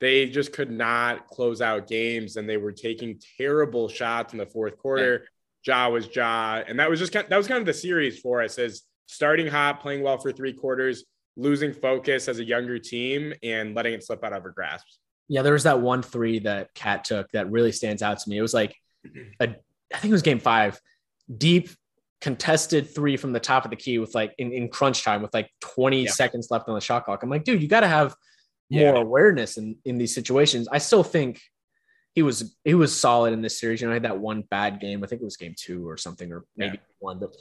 they 0.00 0.26
just 0.26 0.52
could 0.52 0.70
not 0.70 1.26
close 1.26 1.60
out 1.60 1.86
games 1.86 2.36
and 2.36 2.48
they 2.48 2.56
were 2.56 2.72
taking 2.72 3.20
terrible 3.36 3.88
shots 3.88 4.32
in 4.32 4.38
the 4.38 4.46
fourth 4.46 4.78
quarter. 4.78 5.26
Ja 5.66 5.88
was 5.88 6.08
Ja. 6.14 6.62
And 6.66 6.78
that 6.80 6.88
was 6.88 6.98
just 6.98 7.12
kind 7.12 7.24
of, 7.24 7.30
that 7.30 7.36
was 7.36 7.48
kind 7.48 7.60
of 7.60 7.66
the 7.66 7.74
series 7.74 8.18
for 8.18 8.42
us 8.42 8.58
as 8.58 8.82
starting 9.06 9.46
hot, 9.46 9.80
playing 9.80 10.02
well 10.02 10.18
for 10.18 10.32
three 10.32 10.52
quarters, 10.52 11.04
losing 11.36 11.72
focus 11.72 12.28
as 12.28 12.38
a 12.38 12.44
younger 12.44 12.78
team 12.78 13.34
and 13.42 13.74
letting 13.74 13.92
it 13.92 14.04
slip 14.04 14.24
out 14.24 14.32
of 14.32 14.44
our 14.44 14.50
grasps. 14.50 14.98
Yeah, 15.28 15.42
there 15.42 15.52
was 15.52 15.64
that 15.64 15.80
one 15.80 16.02
three 16.02 16.40
that 16.40 16.74
KAT 16.74 17.04
took 17.04 17.30
that 17.32 17.50
really 17.50 17.72
stands 17.72 18.02
out 18.02 18.18
to 18.18 18.30
me. 18.30 18.38
It 18.38 18.42
was 18.42 18.54
like 18.54 18.76
a 19.40 19.54
I 19.94 19.98
think 19.98 20.10
it 20.10 20.12
was 20.12 20.22
game 20.22 20.40
five, 20.40 20.80
deep 21.34 21.70
contested 22.20 22.92
three 22.92 23.16
from 23.16 23.32
the 23.32 23.40
top 23.40 23.64
of 23.64 23.70
the 23.70 23.76
key 23.76 23.98
with 23.98 24.14
like 24.14 24.34
in, 24.38 24.52
in 24.52 24.68
crunch 24.68 25.04
time 25.04 25.22
with 25.22 25.32
like 25.32 25.50
20 25.60 26.04
yeah. 26.04 26.10
seconds 26.10 26.48
left 26.50 26.68
on 26.68 26.74
the 26.74 26.80
shot 26.80 27.04
clock. 27.04 27.22
I'm 27.22 27.30
like, 27.30 27.44
dude, 27.44 27.62
you 27.62 27.68
got 27.68 27.80
to 27.80 27.88
have 27.88 28.14
more 28.70 28.94
yeah. 28.94 29.00
awareness 29.00 29.56
in, 29.56 29.76
in 29.84 29.98
these 29.98 30.14
situations. 30.14 30.68
I 30.70 30.78
still 30.78 31.04
think 31.04 31.40
he 32.14 32.22
was 32.22 32.56
he 32.64 32.74
was 32.74 32.98
solid 32.98 33.32
in 33.32 33.42
this 33.42 33.60
series. 33.60 33.80
You 33.80 33.86
know, 33.86 33.92
I 33.92 33.94
had 33.94 34.04
that 34.04 34.18
one 34.18 34.42
bad 34.42 34.80
game. 34.80 35.04
I 35.04 35.06
think 35.06 35.22
it 35.22 35.24
was 35.24 35.36
game 35.36 35.54
two 35.56 35.88
or 35.88 35.96
something, 35.96 36.32
or 36.32 36.44
maybe 36.56 36.76
yeah. 36.76 36.94
one. 36.98 37.20
But 37.20 37.36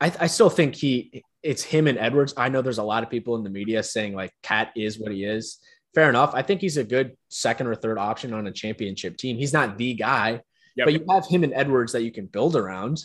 I, 0.00 0.12
I 0.20 0.26
still 0.28 0.50
think 0.50 0.76
he 0.76 1.24
it's 1.42 1.62
him 1.62 1.86
and 1.86 1.98
Edwards. 1.98 2.34
I 2.36 2.48
know 2.48 2.62
there's 2.62 2.78
a 2.78 2.84
lot 2.84 3.02
of 3.02 3.10
people 3.10 3.36
in 3.36 3.42
the 3.42 3.50
media 3.50 3.82
saying 3.82 4.14
like 4.14 4.32
KAT 4.42 4.70
is 4.76 4.98
what 4.98 5.12
he 5.12 5.24
is. 5.24 5.58
Fair 5.94 6.08
enough. 6.08 6.32
I 6.34 6.42
think 6.42 6.60
he's 6.60 6.76
a 6.76 6.84
good 6.84 7.16
second 7.28 7.68
or 7.68 7.74
third 7.74 7.98
option 7.98 8.32
on 8.32 8.46
a 8.46 8.52
championship 8.52 9.16
team. 9.16 9.36
He's 9.36 9.52
not 9.52 9.78
the 9.78 9.94
guy, 9.94 10.40
yep. 10.76 10.86
but 10.86 10.92
you 10.92 11.04
have 11.08 11.26
him 11.26 11.44
and 11.44 11.54
Edwards 11.54 11.92
that 11.92 12.02
you 12.02 12.10
can 12.10 12.26
build 12.26 12.56
around. 12.56 13.04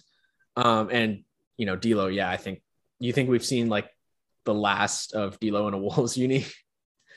Um, 0.56 0.90
and 0.92 1.24
you 1.58 1.66
know, 1.66 1.76
D'Lo, 1.76 2.08
yeah, 2.08 2.30
I 2.30 2.38
think 2.38 2.62
you 3.00 3.14
think 3.14 3.30
we've 3.30 3.46
seen 3.46 3.70
like 3.70 3.90
the 4.46 4.54
last 4.54 5.14
of 5.14 5.40
D'Lo 5.40 5.68
in 5.68 5.74
a 5.74 5.78
Wolves 5.80 6.18
uni. 6.18 6.46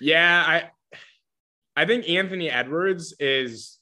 Yeah, 0.00 0.44
I 0.46 0.70
I 1.74 1.86
think 1.86 2.08
Anthony 2.08 2.50
Edwards 2.50 3.14
is 3.18 3.78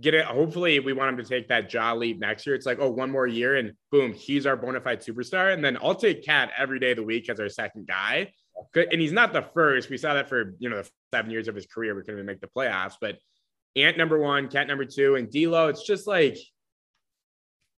get 0.00 0.14
it. 0.14 0.24
Hopefully, 0.24 0.80
we 0.80 0.92
want 0.92 1.10
him 1.10 1.16
to 1.22 1.28
take 1.28 1.48
that 1.48 1.68
jaw 1.68 1.92
leap 1.92 2.18
next 2.18 2.46
year. 2.46 2.54
It's 2.54 2.66
like, 2.66 2.78
oh, 2.80 2.90
one 2.90 3.10
more 3.10 3.26
year, 3.26 3.56
and 3.56 3.72
boom, 3.90 4.12
he's 4.12 4.46
our 4.46 4.56
bona 4.56 4.80
fide 4.80 5.00
superstar. 5.00 5.52
And 5.52 5.64
then 5.64 5.76
I'll 5.82 5.94
take 5.94 6.24
KAT 6.24 6.50
every 6.56 6.78
day 6.78 6.92
of 6.92 6.96
the 6.96 7.02
week 7.02 7.28
as 7.28 7.38
our 7.40 7.48
second 7.48 7.86
guy. 7.86 8.32
And 8.74 9.00
he's 9.00 9.12
not 9.12 9.32
the 9.32 9.42
first. 9.42 9.90
We 9.90 9.98
saw 9.98 10.14
that 10.14 10.28
for 10.28 10.54
you 10.58 10.70
know 10.70 10.82
the 10.82 10.90
seven 11.12 11.30
years 11.30 11.48
of 11.48 11.54
his 11.54 11.66
career. 11.66 11.94
We 11.94 12.02
couldn't 12.02 12.16
even 12.16 12.26
make 12.26 12.40
the 12.40 12.46
playoffs, 12.46 12.94
but 13.00 13.18
Ant 13.76 13.98
number 13.98 14.18
one, 14.18 14.48
KAT 14.48 14.66
number 14.66 14.86
two, 14.86 15.16
and 15.16 15.30
D'Lo. 15.30 15.68
It's 15.68 15.84
just 15.84 16.06
like 16.06 16.38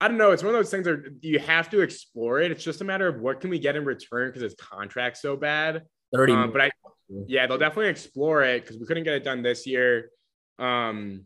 I 0.01 0.09
don't 0.09 0.19
know. 0.19 0.33
It's 0.33 0.43
one 0.43 0.55
of 0.55 0.59
those 0.59 0.71
things 0.71 0.85
that 0.85 1.17
you 1.23 1.39
have 1.39 1.71
to 1.71 1.81
explore 1.81 2.41
it. 2.41 2.51
It's 2.51 2.63
just 2.63 2.83
a 2.83 2.85
matter 2.85 3.09
of 3.09 3.21
what 3.21 3.41
can 3.41 3.49
we 3.49 3.59
get 3.59 3.77
in 3.77 3.85
return 3.85 4.29
because 4.29 4.43
his 4.43 4.55
contract's 4.55 5.23
so 5.23 5.37
bad. 5.37 5.85
30 6.15 6.33
um, 6.33 6.53
but 6.53 6.61
I, 6.61 6.71
yeah, 7.27 7.47
they'll 7.47 7.59
definitely 7.59 7.89
explore 7.89 8.43
it 8.43 8.63
because 8.63 8.79
we 8.79 8.85
couldn't 8.85 9.05
get 9.05 9.15
it 9.15 9.25
done 9.25 9.43
this 9.43 9.67
year. 9.67 10.11
Um, 10.59 11.25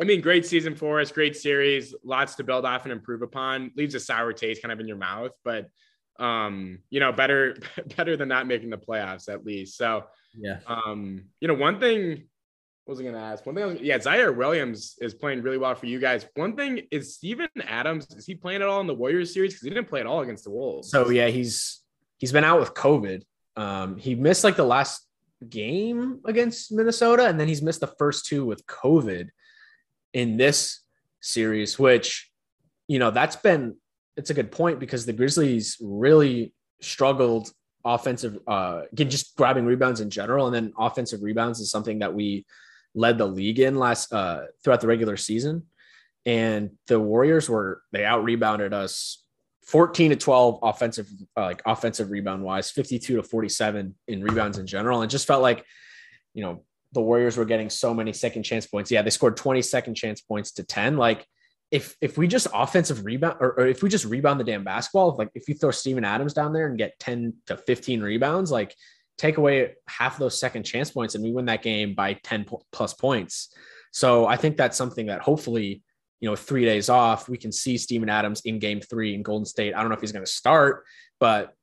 I 0.00 0.04
mean, 0.04 0.20
great 0.20 0.46
season 0.46 0.74
for 0.74 1.00
us, 1.00 1.12
great 1.12 1.36
series, 1.36 1.94
lots 2.04 2.34
to 2.36 2.44
build 2.44 2.64
off 2.64 2.84
and 2.84 2.92
improve 2.92 3.22
upon. 3.22 3.70
Leaves 3.76 3.94
a 3.94 4.00
sour 4.00 4.32
taste 4.32 4.62
kind 4.62 4.72
of 4.72 4.80
in 4.80 4.88
your 4.88 4.96
mouth, 4.96 5.32
but 5.44 5.68
um, 6.18 6.78
you 6.90 7.00
know, 7.00 7.12
better 7.12 7.56
better 7.96 8.16
than 8.16 8.28
not 8.28 8.46
making 8.46 8.70
the 8.70 8.78
playoffs 8.78 9.32
at 9.32 9.44
least. 9.44 9.76
So 9.76 10.04
yeah, 10.36 10.58
um, 10.66 11.24
you 11.40 11.48
know, 11.48 11.54
one 11.54 11.80
thing 11.80 12.24
was 12.86 13.00
I 13.00 13.02
going 13.02 13.14
to 13.14 13.20
ask? 13.20 13.44
One 13.44 13.54
thing, 13.56 13.66
was, 13.66 13.80
yeah, 13.80 13.98
Ziaire 13.98 14.34
Williams 14.34 14.96
is 15.00 15.12
playing 15.12 15.42
really 15.42 15.58
well 15.58 15.74
for 15.74 15.86
you 15.86 15.98
guys. 15.98 16.24
One 16.34 16.54
thing 16.54 16.82
is 16.90 17.14
Steven 17.14 17.48
Adams. 17.66 18.06
Is 18.12 18.26
he 18.26 18.34
playing 18.34 18.62
at 18.62 18.68
all 18.68 18.80
in 18.80 18.86
the 18.86 18.94
Warriors 18.94 19.34
series? 19.34 19.54
Because 19.54 19.64
he 19.64 19.70
didn't 19.70 19.88
play 19.88 20.00
at 20.00 20.06
all 20.06 20.20
against 20.20 20.44
the 20.44 20.50
Wolves. 20.50 20.90
So 20.90 21.10
yeah, 21.10 21.26
he's 21.28 21.82
he's 22.18 22.32
been 22.32 22.44
out 22.44 22.60
with 22.60 22.74
COVID. 22.74 23.22
Um, 23.56 23.96
he 23.96 24.14
missed 24.14 24.44
like 24.44 24.56
the 24.56 24.64
last 24.64 25.06
game 25.48 26.20
against 26.26 26.72
Minnesota, 26.72 27.26
and 27.26 27.40
then 27.40 27.48
he's 27.48 27.62
missed 27.62 27.80
the 27.80 27.92
first 27.98 28.26
two 28.26 28.44
with 28.44 28.64
COVID 28.66 29.28
in 30.12 30.36
this 30.36 30.80
series. 31.20 31.78
Which, 31.78 32.30
you 32.86 33.00
know, 33.00 33.10
that's 33.10 33.36
been 33.36 33.76
it's 34.16 34.30
a 34.30 34.34
good 34.34 34.50
point 34.50 34.80
because 34.80 35.06
the 35.06 35.12
Grizzlies 35.12 35.76
really 35.80 36.52
struggled 36.80 37.50
offensive, 37.84 38.38
uh, 38.46 38.82
just 38.94 39.36
grabbing 39.36 39.64
rebounds 39.64 40.00
in 40.00 40.10
general, 40.10 40.46
and 40.46 40.54
then 40.54 40.72
offensive 40.78 41.22
rebounds 41.22 41.60
is 41.60 41.70
something 41.70 42.00
that 42.00 42.14
we 42.14 42.44
led 42.94 43.18
the 43.18 43.26
league 43.26 43.60
in 43.60 43.76
last 43.76 44.12
uh, 44.12 44.42
throughout 44.62 44.80
the 44.80 44.86
regular 44.86 45.16
season. 45.16 45.64
And 46.24 46.70
the 46.88 46.98
Warriors 46.98 47.48
were 47.48 47.82
they 47.92 48.04
out 48.04 48.24
rebounded 48.24 48.72
us 48.72 49.22
14 49.66 50.10
to 50.10 50.16
12 50.16 50.58
offensive 50.62 51.08
uh, 51.36 51.42
like 51.42 51.62
offensive 51.66 52.10
rebound 52.10 52.42
wise, 52.42 52.70
52 52.70 53.16
to 53.16 53.22
47 53.22 53.94
in 54.08 54.22
rebounds 54.22 54.58
in 54.58 54.66
general. 54.66 55.02
And 55.02 55.10
just 55.10 55.26
felt 55.26 55.42
like, 55.42 55.64
you 56.34 56.42
know, 56.42 56.64
the 56.92 57.00
Warriors 57.00 57.36
were 57.36 57.44
getting 57.44 57.70
so 57.70 57.92
many 57.92 58.12
second 58.12 58.42
chance 58.42 58.66
points. 58.66 58.90
Yeah, 58.90 59.02
they 59.02 59.10
scored 59.10 59.36
20 59.36 59.62
second 59.62 59.94
chance 59.94 60.20
points 60.20 60.52
to 60.52 60.64
10. 60.64 60.96
Like 60.96 61.26
if 61.70 61.96
if 62.00 62.16
we 62.16 62.28
just 62.28 62.46
offensive 62.54 63.04
rebound 63.04 63.36
or, 63.40 63.58
or 63.58 63.66
if 63.66 63.82
we 63.82 63.88
just 63.88 64.04
rebound 64.04 64.38
the 64.38 64.44
damn 64.44 64.64
basketball, 64.64 65.16
like 65.16 65.30
if 65.34 65.48
you 65.48 65.54
throw 65.54 65.70
Steven 65.70 66.04
Adams 66.04 66.32
down 66.32 66.52
there 66.52 66.68
and 66.68 66.78
get 66.78 66.98
10 67.00 67.34
to 67.46 67.56
15 67.56 68.02
rebounds, 68.02 68.50
like 68.50 68.74
take 69.18 69.38
away 69.38 69.74
half 69.88 70.14
of 70.14 70.20
those 70.20 70.38
second 70.38 70.62
chance 70.62 70.90
points 70.90 71.14
and 71.14 71.24
we 71.24 71.32
win 71.32 71.46
that 71.46 71.62
game 71.62 71.94
by 71.94 72.14
10 72.22 72.46
plus 72.72 72.94
points. 72.94 73.54
So 73.90 74.26
I 74.26 74.36
think 74.36 74.56
that's 74.56 74.76
something 74.76 75.06
that 75.06 75.22
hopefully, 75.22 75.82
you 76.20 76.28
know, 76.28 76.36
three 76.36 76.64
days 76.64 76.88
off, 76.88 77.28
we 77.28 77.38
can 77.38 77.50
see 77.50 77.78
Steven 77.78 78.08
Adams 78.08 78.42
in 78.44 78.58
game 78.58 78.80
three 78.80 79.14
in 79.14 79.22
Golden 79.22 79.46
State. 79.46 79.74
I 79.74 79.80
don't 79.80 79.88
know 79.88 79.94
if 79.94 80.02
he's 80.02 80.12
going 80.12 80.24
to 80.24 80.30
start, 80.30 80.84
but 81.18 81.54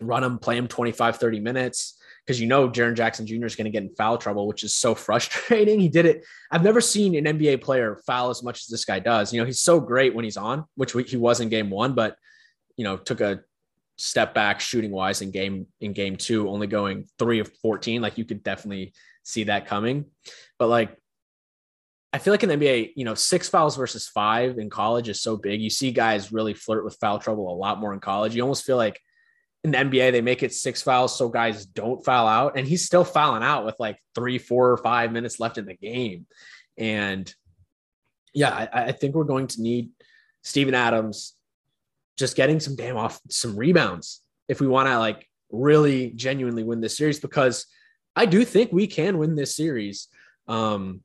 run 0.00 0.22
him, 0.22 0.38
play 0.38 0.56
him 0.56 0.68
25, 0.68 1.16
30 1.16 1.40
minutes. 1.40 1.97
Because 2.28 2.42
you 2.42 2.46
know 2.46 2.68
Jaren 2.68 2.94
Jackson 2.94 3.26
Jr. 3.26 3.46
is 3.46 3.56
going 3.56 3.64
to 3.64 3.70
get 3.70 3.82
in 3.82 3.88
foul 3.96 4.18
trouble, 4.18 4.46
which 4.46 4.62
is 4.62 4.74
so 4.74 4.94
frustrating. 5.06 5.80
He 5.80 5.88
did 5.88 6.04
it. 6.04 6.26
I've 6.50 6.62
never 6.62 6.82
seen 6.82 7.14
an 7.14 7.38
NBA 7.38 7.62
player 7.62 7.98
foul 8.06 8.28
as 8.28 8.42
much 8.42 8.58
as 8.60 8.66
this 8.66 8.84
guy 8.84 8.98
does. 8.98 9.32
You 9.32 9.40
know, 9.40 9.46
he's 9.46 9.60
so 9.60 9.80
great 9.80 10.14
when 10.14 10.24
he's 10.24 10.36
on, 10.36 10.66
which 10.74 10.92
he 10.92 11.16
was 11.16 11.40
in 11.40 11.48
game 11.48 11.70
one, 11.70 11.94
but 11.94 12.16
you 12.76 12.84
know, 12.84 12.98
took 12.98 13.22
a 13.22 13.40
step 13.96 14.34
back 14.34 14.60
shooting 14.60 14.90
wise 14.90 15.22
in 15.22 15.30
game 15.30 15.68
in 15.80 15.94
game 15.94 16.16
two, 16.16 16.50
only 16.50 16.66
going 16.66 17.06
three 17.18 17.38
of 17.40 17.50
14. 17.62 18.02
Like 18.02 18.18
you 18.18 18.26
could 18.26 18.42
definitely 18.42 18.92
see 19.22 19.44
that 19.44 19.66
coming. 19.66 20.04
But 20.58 20.68
like 20.68 20.96
I 22.12 22.18
feel 22.18 22.32
like 22.32 22.42
in 22.42 22.48
the 22.48 22.56
NBA, 22.56 22.92
you 22.96 23.04
know, 23.04 23.14
six 23.14 23.48
fouls 23.48 23.76
versus 23.76 24.06
five 24.06 24.58
in 24.58 24.70
college 24.70 25.08
is 25.08 25.20
so 25.20 25.36
big. 25.36 25.60
You 25.60 25.70
see 25.70 25.92
guys 25.92 26.32
really 26.32 26.54
flirt 26.54 26.84
with 26.84 26.96
foul 27.00 27.18
trouble 27.18 27.52
a 27.52 27.56
lot 27.56 27.80
more 27.80 27.92
in 27.92 28.00
college. 28.00 28.34
You 28.34 28.42
almost 28.42 28.64
feel 28.64 28.76
like 28.76 28.98
in 29.74 29.90
the 29.90 29.98
NBA, 29.98 30.12
they 30.12 30.20
make 30.20 30.42
it 30.42 30.54
six 30.54 30.82
fouls 30.82 31.16
so 31.16 31.28
guys 31.28 31.66
don't 31.66 32.04
foul 32.04 32.26
out. 32.26 32.56
And 32.56 32.66
he's 32.66 32.84
still 32.84 33.04
fouling 33.04 33.42
out 33.42 33.64
with 33.64 33.76
like 33.78 33.98
three, 34.14 34.38
four, 34.38 34.70
or 34.70 34.76
five 34.76 35.12
minutes 35.12 35.40
left 35.40 35.58
in 35.58 35.66
the 35.66 35.74
game. 35.74 36.26
And 36.76 37.32
yeah, 38.34 38.68
I, 38.72 38.84
I 38.84 38.92
think 38.92 39.14
we're 39.14 39.24
going 39.24 39.48
to 39.48 39.62
need 39.62 39.90
Steven 40.42 40.74
Adams 40.74 41.34
just 42.16 42.36
getting 42.36 42.60
some 42.60 42.76
damn 42.76 42.96
off 42.96 43.20
some 43.30 43.56
rebounds 43.56 44.22
if 44.48 44.60
we 44.60 44.66
want 44.66 44.88
to 44.88 44.98
like 44.98 45.26
really 45.50 46.10
genuinely 46.10 46.64
win 46.64 46.80
this 46.80 46.96
series 46.96 47.20
because 47.20 47.66
I 48.16 48.26
do 48.26 48.44
think 48.44 48.72
we 48.72 48.86
can 48.86 49.18
win 49.18 49.36
this 49.36 49.54
series. 49.54 50.08
Um, 50.48 51.02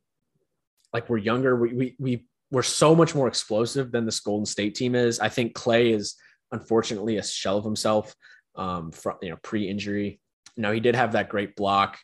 like 0.92 1.10
we're 1.10 1.18
younger, 1.18 1.56
we 1.56 1.74
we 1.74 1.96
we 2.00 2.26
we're 2.52 2.64
so 2.64 2.96
much 2.96 3.16
more 3.16 3.28
explosive 3.28 3.92
than 3.92 4.06
this 4.06 4.20
Golden 4.20 4.46
State 4.46 4.76
team 4.76 4.96
is. 4.96 5.20
I 5.20 5.30
think 5.30 5.54
Clay 5.54 5.92
is 5.92 6.16
unfortunately 6.52 7.18
a 7.18 7.24
shell 7.24 7.58
of 7.58 7.66
himself 7.66 8.16
um, 8.56 8.92
from 8.92 9.18
you 9.22 9.30
know 9.30 9.38
pre-injury. 9.42 10.20
Now 10.58 10.72
he 10.72 10.80
did 10.80 10.96
have 10.96 11.14
that 11.14 11.30
great 11.30 11.56
block 11.56 11.98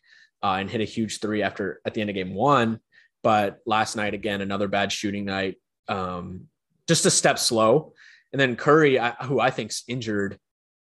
uh, 0.44 0.58
and 0.60 0.70
hit 0.70 0.82
a 0.82 0.86
huge 0.86 1.20
three 1.20 1.44
after 1.44 1.82
at 1.86 1.94
the 1.94 2.02
end 2.02 2.10
of 2.10 2.16
game 2.16 2.34
one, 2.34 2.80
but 3.24 3.60
last 3.66 3.96
night 3.96 4.14
again 4.14 4.42
another 4.42 4.68
bad 4.68 4.92
shooting 4.92 5.26
night. 5.26 5.58
Um, 5.88 6.48
just 6.88 7.06
a 7.06 7.12
step 7.12 7.38
slow, 7.38 7.94
and 8.32 8.40
then 8.40 8.56
Curry, 8.56 9.00
I, 9.00 9.12
who 9.12 9.40
I 9.40 9.52
think's 9.52 9.84
injured, 9.88 10.40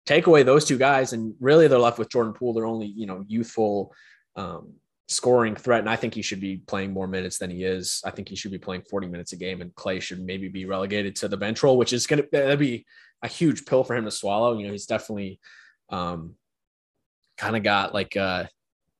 take 0.06 0.26
away 0.26 0.42
those 0.42 0.64
two 0.64 0.78
guys, 0.78 1.12
and 1.12 1.34
really 1.40 1.68
they're 1.68 1.78
left 1.78 1.98
with 1.98 2.10
Jordan 2.10 2.34
Poole. 2.34 2.52
They're 2.52 2.66
only 2.66 2.86
you 2.86 3.06
know 3.06 3.24
youthful 3.26 3.94
um, 4.36 4.74
scoring 5.08 5.54
threat, 5.54 5.80
and 5.80 5.90
I 5.90 5.96
think 5.96 6.14
he 6.14 6.22
should 6.22 6.40
be 6.40 6.58
playing 6.58 6.92
more 6.92 7.06
minutes 7.06 7.38
than 7.38 7.50
he 7.50 7.64
is. 7.64 8.02
I 8.04 8.10
think 8.10 8.28
he 8.28 8.36
should 8.36 8.50
be 8.50 8.58
playing 8.58 8.82
40 8.82 9.08
minutes 9.08 9.32
a 9.32 9.36
game, 9.36 9.60
and 9.60 9.74
Clay 9.74 10.00
should 10.00 10.20
maybe 10.20 10.48
be 10.48 10.64
relegated 10.64 11.16
to 11.16 11.28
the 11.28 11.36
bench 11.36 11.62
role, 11.62 11.78
which 11.78 11.92
is 11.92 12.06
going 12.06 12.22
to 12.32 12.56
be 12.56 12.86
a 13.24 13.28
huge 13.28 13.64
pill 13.64 13.82
for 13.82 13.96
him 13.96 14.04
to 14.04 14.10
swallow. 14.10 14.56
You 14.56 14.66
know, 14.66 14.72
he's 14.72 14.86
definitely 14.86 15.40
um, 15.88 16.34
kind 17.36 17.56
of 17.56 17.62
got 17.64 17.92
like 17.92 18.14
a, 18.14 18.48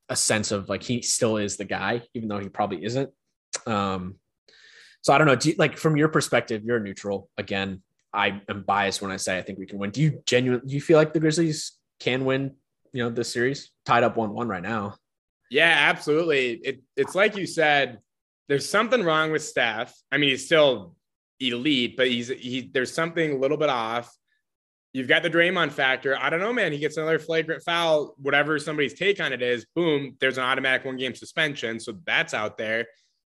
a 0.09 0.17
sense 0.17 0.51
of 0.51 0.69
like 0.69 0.83
he 0.83 1.03
still 1.03 1.37
is 1.37 1.57
the 1.57 1.65
guy, 1.65 2.03
even 2.15 2.29
though 2.29 2.41
he 2.41 2.49
probably 2.49 2.85
isn't. 2.85 3.11
Um, 3.67 4.17
so 5.03 5.13
I 5.13 5.19
don't 5.19 5.27
know. 5.27 5.37
Do 5.37 5.51
you, 5.51 5.55
like 5.59 5.77
from 5.77 5.97
your 5.97 6.09
perspective, 6.09 6.65
you're 6.65 6.81
neutral. 6.81 7.29
Again, 7.37 7.83
I 8.13 8.41
am 8.49 8.63
biased 8.63 9.03
when 9.03 9.13
I 9.13 9.19
say 9.19 9.39
I 9.39 9.43
think 9.43 9.59
we 9.59 9.67
can 9.67 9.79
win. 9.79 9.91
Do 9.91 10.01
you 10.01 10.23
genuinely 10.27 10.67
do 10.67 10.75
you 10.75 10.81
feel 10.81 10.99
like 10.99 11.13
the 11.13 11.21
Grizzlies 11.21 11.73
can 12.01 12.25
win? 12.25 12.57
You 12.93 13.05
know, 13.05 13.11
this 13.11 13.33
series 13.33 13.71
tied 13.85 14.03
up 14.03 14.17
one 14.17 14.33
one 14.33 14.49
right 14.49 14.63
now. 14.63 14.97
Yeah, 15.51 15.91
absolutely. 15.91 16.53
It, 16.65 16.83
it's 16.97 17.15
like 17.15 17.37
you 17.37 17.47
said. 17.47 17.99
There's 18.47 18.69
something 18.69 19.03
wrong 19.03 19.33
with 19.33 19.43
Steph. 19.43 19.95
I 20.13 20.19
mean, 20.19 20.29
he's 20.29 20.45
still 20.45 20.97
elite, 21.53 21.97
but 21.97 22.09
he's 22.09 22.29
he. 22.29 22.71
There's 22.73 22.93
something 22.93 23.33
a 23.33 23.37
little 23.37 23.57
bit 23.57 23.69
off. 23.69 24.15
You've 24.93 25.09
got 25.09 25.23
the 25.23 25.31
Draymond 25.31 25.73
factor. 25.73 26.17
I 26.17 26.31
don't 26.31 26.41
know, 26.41 26.53
man. 26.53 26.73
He 26.73 26.79
gets 26.79 26.97
another 26.97 27.19
flagrant 27.19 27.65
foul, 27.65 28.15
whatever 28.17 28.59
somebody's 28.59 28.95
take 28.95 29.21
on 29.21 29.33
it 29.33 29.43
is. 29.43 29.67
Boom, 29.75 30.17
there's 30.21 30.39
an 30.39 30.45
automatic 30.45 30.85
one 30.85 30.97
game 30.97 31.15
suspension. 31.15 31.81
So 31.81 31.95
that's 32.07 32.33
out 32.33 32.57
there. 32.57 32.87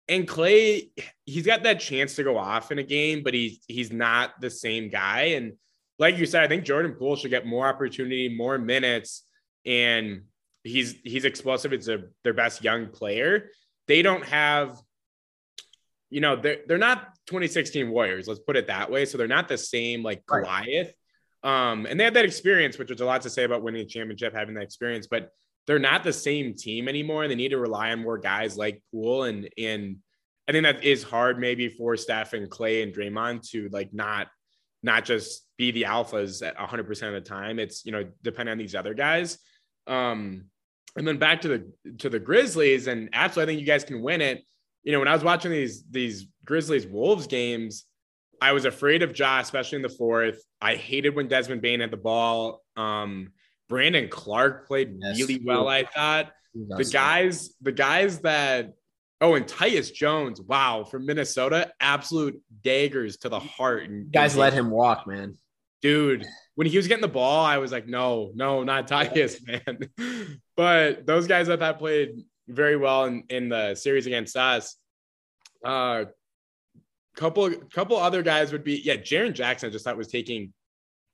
And 0.09 0.27
Clay, 0.27 0.89
he's 1.25 1.45
got 1.45 1.63
that 1.63 1.79
chance 1.79 2.15
to 2.15 2.23
go 2.23 2.37
off 2.37 2.71
in 2.71 2.79
a 2.79 2.83
game, 2.83 3.23
but 3.23 3.33
he's 3.33 3.63
he's 3.67 3.91
not 3.91 4.41
the 4.41 4.49
same 4.49 4.89
guy. 4.89 5.35
And 5.35 5.53
like 5.99 6.17
you 6.17 6.25
said, 6.25 6.43
I 6.43 6.47
think 6.47 6.65
Jordan 6.65 6.95
Poole 6.99 7.15
should 7.15 7.31
get 7.31 7.45
more 7.45 7.67
opportunity, 7.67 8.27
more 8.27 8.57
minutes, 8.57 9.23
and 9.65 10.23
he's 10.63 10.95
he's 11.03 11.23
explosive. 11.23 11.71
It's 11.71 11.87
a, 11.87 12.03
their 12.25 12.33
best 12.33 12.63
young 12.63 12.87
player. 12.87 13.49
They 13.87 14.01
don't 14.01 14.25
have, 14.25 14.81
you 16.13 16.21
know, 16.21 16.35
they're 16.35 16.59
they're 16.67 16.77
not 16.77 17.15
2016 17.27 17.89
Warriors. 17.89 18.27
Let's 18.27 18.39
put 18.39 18.55
it 18.55 18.67
that 18.67 18.91
way. 18.91 19.05
So 19.05 19.17
they're 19.17 19.27
not 19.27 19.47
the 19.47 19.57
same 19.57 20.03
like 20.03 20.25
Goliath. 20.27 20.93
Um, 21.43 21.87
and 21.87 21.99
they 21.99 22.03
had 22.03 22.13
that 22.13 22.23
experience, 22.23 22.77
which 22.77 22.89
was 22.89 23.01
a 23.01 23.05
lot 23.05 23.23
to 23.23 23.29
say 23.29 23.43
about 23.43 23.63
winning 23.63 23.81
a 23.81 23.85
championship, 23.85 24.33
having 24.33 24.53
that 24.55 24.63
experience, 24.63 25.07
but 25.07 25.31
they're 25.65 25.79
not 25.79 26.03
the 26.03 26.13
same 26.13 26.53
team 26.53 26.87
anymore. 26.87 27.23
And 27.23 27.31
they 27.31 27.35
need 27.35 27.49
to 27.49 27.57
rely 27.57 27.91
on 27.91 28.01
more 28.01 28.17
guys 28.17 28.55
like 28.55 28.83
Poole. 28.91 29.23
And 29.23 29.49
and 29.57 29.97
I 30.47 30.51
think 30.51 30.63
that 30.63 30.83
is 30.83 31.01
hard 31.01 31.39
maybe 31.39 31.67
for 31.67 31.97
Steph 31.97 32.33
and 32.33 32.49
Clay 32.49 32.83
and 32.83 32.93
Draymond 32.93 33.49
to 33.49 33.69
like 33.71 33.91
not 33.91 34.27
not 34.83 35.05
just 35.05 35.47
be 35.57 35.71
the 35.71 35.83
alphas 35.83 36.45
at 36.45 36.57
100% 36.57 37.07
of 37.07 37.13
the 37.13 37.21
time. 37.21 37.57
It's, 37.57 37.85
you 37.85 37.93
know, 37.93 38.05
depending 38.21 38.51
on 38.51 38.57
these 38.57 38.75
other 38.75 38.93
guys. 38.93 39.37
Um, 39.87 40.45
and 40.97 41.07
then 41.07 41.17
back 41.17 41.41
to 41.41 41.47
the 41.47 41.71
to 41.99 42.09
the 42.09 42.19
Grizzlies, 42.19 42.87
and 42.87 43.09
absolutely, 43.13 43.53
I 43.53 43.55
think 43.55 43.61
you 43.61 43.65
guys 43.65 43.83
can 43.83 44.01
win 44.01 44.21
it. 44.21 44.43
You 44.83 44.91
know, 44.91 44.99
when 44.99 45.07
I 45.07 45.13
was 45.13 45.23
watching 45.23 45.51
these 45.51 45.83
these 45.89 46.27
Grizzlies 46.45 46.85
Wolves 46.85 47.27
games, 47.27 47.85
I 48.41 48.51
was 48.51 48.65
afraid 48.65 49.03
of 49.03 49.17
Ja, 49.17 49.39
especially 49.39 49.77
in 49.77 49.81
the 49.81 49.89
fourth. 49.89 50.43
I 50.61 50.75
hated 50.75 51.15
when 51.15 51.27
Desmond 51.27 51.61
Bane 51.61 51.79
had 51.79 51.91
the 51.91 51.97
ball. 51.97 52.61
Um, 52.75 53.31
Brandon 53.69 54.09
Clarke 54.09 54.67
played 54.67 54.97
yes. 54.99 55.19
really 55.19 55.41
well. 55.43 55.67
I 55.67 55.85
thought 55.85 56.31
the 56.53 56.85
guys, 56.85 57.53
the 57.61 57.71
guys 57.71 58.19
that 58.19 58.73
oh, 59.21 59.35
and 59.35 59.47
Tyus 59.47 59.93
Jones, 59.93 60.41
wow, 60.41 60.83
from 60.83 61.05
Minnesota, 61.05 61.71
absolute 61.79 62.41
daggers 62.61 63.17
to 63.17 63.29
the 63.29 63.39
heart. 63.39 63.83
And 63.83 64.11
guys 64.11 64.35
let 64.35 64.51
him 64.51 64.69
walk, 64.69 65.07
man. 65.07 65.37
Dude, 65.81 66.25
when 66.55 66.67
he 66.67 66.77
was 66.77 66.87
getting 66.87 67.01
the 67.01 67.07
ball, 67.07 67.45
I 67.45 67.57
was 67.57 67.71
like, 67.71 67.87
no, 67.87 68.31
no, 68.35 68.63
not 68.63 68.87
Tyus, 68.87 69.39
man. 69.97 70.39
but 70.57 71.05
those 71.05 71.27
guys 71.27 71.47
I 71.49 71.55
thought 71.55 71.79
played 71.79 72.21
very 72.47 72.77
well 72.77 73.05
in, 73.05 73.23
in 73.29 73.49
the 73.49 73.75
series 73.75 74.07
against 74.07 74.35
us. 74.35 74.75
Uh, 75.63 76.05
couple 77.15 77.51
couple 77.73 77.95
other 77.97 78.23
guys 78.23 78.51
would 78.51 78.63
be 78.63 78.81
yeah, 78.83 78.95
Jaren 78.95 79.33
Jackson 79.33 79.69
I 79.69 79.71
just 79.71 79.85
thought 79.85 79.97
was 79.97 80.07
taking 80.07 80.51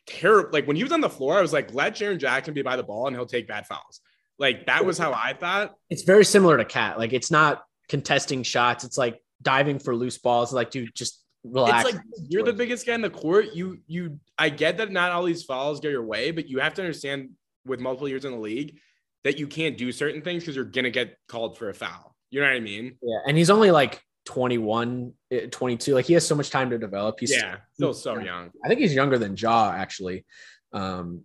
terrible. 0.07 0.49
Like 0.51 0.65
when 0.67 0.75
he 0.75 0.83
was 0.83 0.91
on 0.91 1.01
the 1.01 1.09
floor, 1.09 1.37
I 1.37 1.41
was 1.41 1.53
like, 1.53 1.73
let 1.73 1.95
Jaren 1.95 2.17
Jackson 2.17 2.53
be 2.53 2.61
by 2.61 2.75
the 2.75 2.83
ball 2.83 3.07
and 3.07 3.15
he'll 3.15 3.25
take 3.25 3.47
bad 3.47 3.67
fouls. 3.67 4.01
Like 4.37 4.65
that 4.67 4.85
was 4.85 4.97
how 4.97 5.11
I 5.11 5.33
thought. 5.33 5.75
It's 5.89 6.03
very 6.03 6.25
similar 6.25 6.57
to 6.57 6.65
KAT. 6.65 6.97
Like 6.97 7.13
it's 7.13 7.31
not 7.31 7.63
contesting 7.89 8.43
shots. 8.43 8.83
It's 8.83 8.97
like 8.97 9.21
diving 9.41 9.79
for 9.79 9.95
loose 9.95 10.17
balls. 10.17 10.53
Like, 10.53 10.71
dude, 10.71 10.95
just 10.95 11.21
relax. 11.43 11.89
It's 11.89 11.95
like 11.95 12.05
you're 12.29 12.43
the 12.43 12.53
biggest 12.53 12.87
guy 12.87 12.95
in 12.95 13.01
the 13.01 13.09
court. 13.09 13.47
You 13.53 13.79
you 13.87 14.19
I 14.37 14.49
get 14.49 14.77
that 14.77 14.91
not 14.91 15.11
all 15.11 15.23
these 15.23 15.43
fouls 15.43 15.81
go 15.81 15.89
your 15.89 16.03
way, 16.03 16.31
but 16.31 16.47
you 16.47 16.59
have 16.59 16.73
to 16.75 16.81
understand 16.81 17.31
with 17.65 17.79
multiple 17.81 18.07
years 18.07 18.23
in 18.23 18.31
the 18.31 18.37
league 18.37 18.79
that 19.23 19.37
you 19.37 19.47
can't 19.47 19.77
do 19.77 19.91
certain 19.91 20.21
things 20.21 20.43
because 20.43 20.55
you're 20.55 20.65
gonna 20.65 20.89
get 20.89 21.17
called 21.27 21.57
for 21.57 21.69
a 21.69 21.73
foul. 21.73 22.15
You 22.31 22.41
know 22.41 22.47
what 22.47 22.55
I 22.55 22.59
mean? 22.59 22.97
Yeah. 23.01 23.19
And 23.27 23.37
he's 23.37 23.49
only 23.49 23.71
like 23.71 24.01
21, 24.25 25.13
eh, 25.31 25.47
22. 25.49 25.95
Like 25.95 26.05
he 26.05 26.13
has 26.13 26.27
so 26.27 26.35
much 26.35 26.49
time 26.49 26.69
to 26.69 26.77
develop. 26.77 27.19
He's 27.19 27.31
yeah, 27.31 27.57
still 27.73 27.93
so 27.93 28.19
young. 28.19 28.51
I 28.63 28.67
think 28.67 28.79
he's 28.79 28.93
younger 28.93 29.17
than 29.17 29.35
Ja 29.35 29.71
actually. 29.71 30.25
Um, 30.71 31.23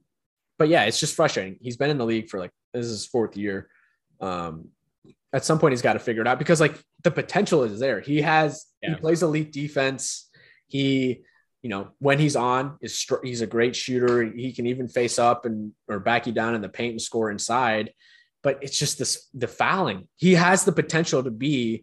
but 0.58 0.68
yeah, 0.68 0.84
it's 0.84 0.98
just 0.98 1.14
frustrating. 1.14 1.58
He's 1.60 1.76
been 1.76 1.90
in 1.90 1.98
the 1.98 2.06
league 2.06 2.30
for 2.30 2.38
like 2.38 2.50
this 2.72 2.86
is 2.86 2.92
his 2.92 3.06
fourth 3.06 3.36
year. 3.36 3.68
Um, 4.20 4.68
at 5.32 5.44
some 5.44 5.58
point 5.58 5.72
he's 5.72 5.82
got 5.82 5.94
to 5.94 5.98
figure 5.98 6.22
it 6.22 6.28
out 6.28 6.38
because 6.38 6.60
like 6.60 6.80
the 7.02 7.10
potential 7.10 7.64
is 7.64 7.78
there. 7.80 8.00
He 8.00 8.22
has 8.22 8.66
yeah. 8.82 8.90
he 8.90 8.96
plays 8.96 9.22
elite 9.22 9.52
defense. 9.52 10.30
He, 10.66 11.22
you 11.64 11.70
know, 11.70 11.88
when 11.98 12.18
he's 12.18 12.36
on, 12.36 12.76
is 12.82 13.06
he's 13.22 13.40
a 13.40 13.46
great 13.46 13.74
shooter. 13.74 14.22
He 14.22 14.52
can 14.52 14.66
even 14.66 14.86
face 14.86 15.18
up 15.18 15.46
and 15.46 15.72
or 15.88 15.98
back 15.98 16.26
you 16.26 16.32
down 16.34 16.54
in 16.54 16.60
the 16.60 16.68
paint 16.68 16.90
and 16.90 17.00
score 17.00 17.30
inside. 17.30 17.90
But 18.42 18.58
it's 18.60 18.78
just 18.78 18.98
this 18.98 19.30
the 19.32 19.48
fouling. 19.48 20.06
He 20.16 20.34
has 20.34 20.66
the 20.66 20.72
potential 20.72 21.24
to 21.24 21.30
be 21.30 21.82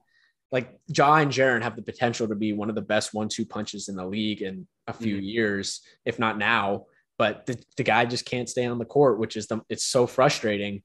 like 0.52 0.72
Ja 0.96 1.16
and 1.16 1.32
Jaren 1.32 1.64
have 1.64 1.76
the 1.76 1.82
potential 1.82 2.28
to 2.28 2.36
be 2.36 2.54
one 2.54 2.70
of 2.70 2.76
the 2.76 2.82
best 2.84 3.12
one-two 3.12 3.44
punches 3.44 3.90
in 3.90 3.96
the 3.96 4.06
league 4.06 4.44
in 4.44 4.68
a 4.86 4.94
few 4.94 5.16
mm-hmm. 5.16 5.26
years, 5.26 5.82
if 6.06 6.20
not 6.20 6.38
now. 6.38 6.86
But 7.18 7.48
the, 7.48 7.58
the 7.76 7.84
guy 7.84 8.06
just 8.06 8.26
can't 8.26 8.50
stay 8.50 8.66
on 8.66 8.78
the 8.78 8.86
court, 8.86 9.18
which 9.18 9.36
is 9.36 9.48
the 9.48 9.62
it's 9.68 9.84
so 9.84 10.06
frustrating. 10.06 10.84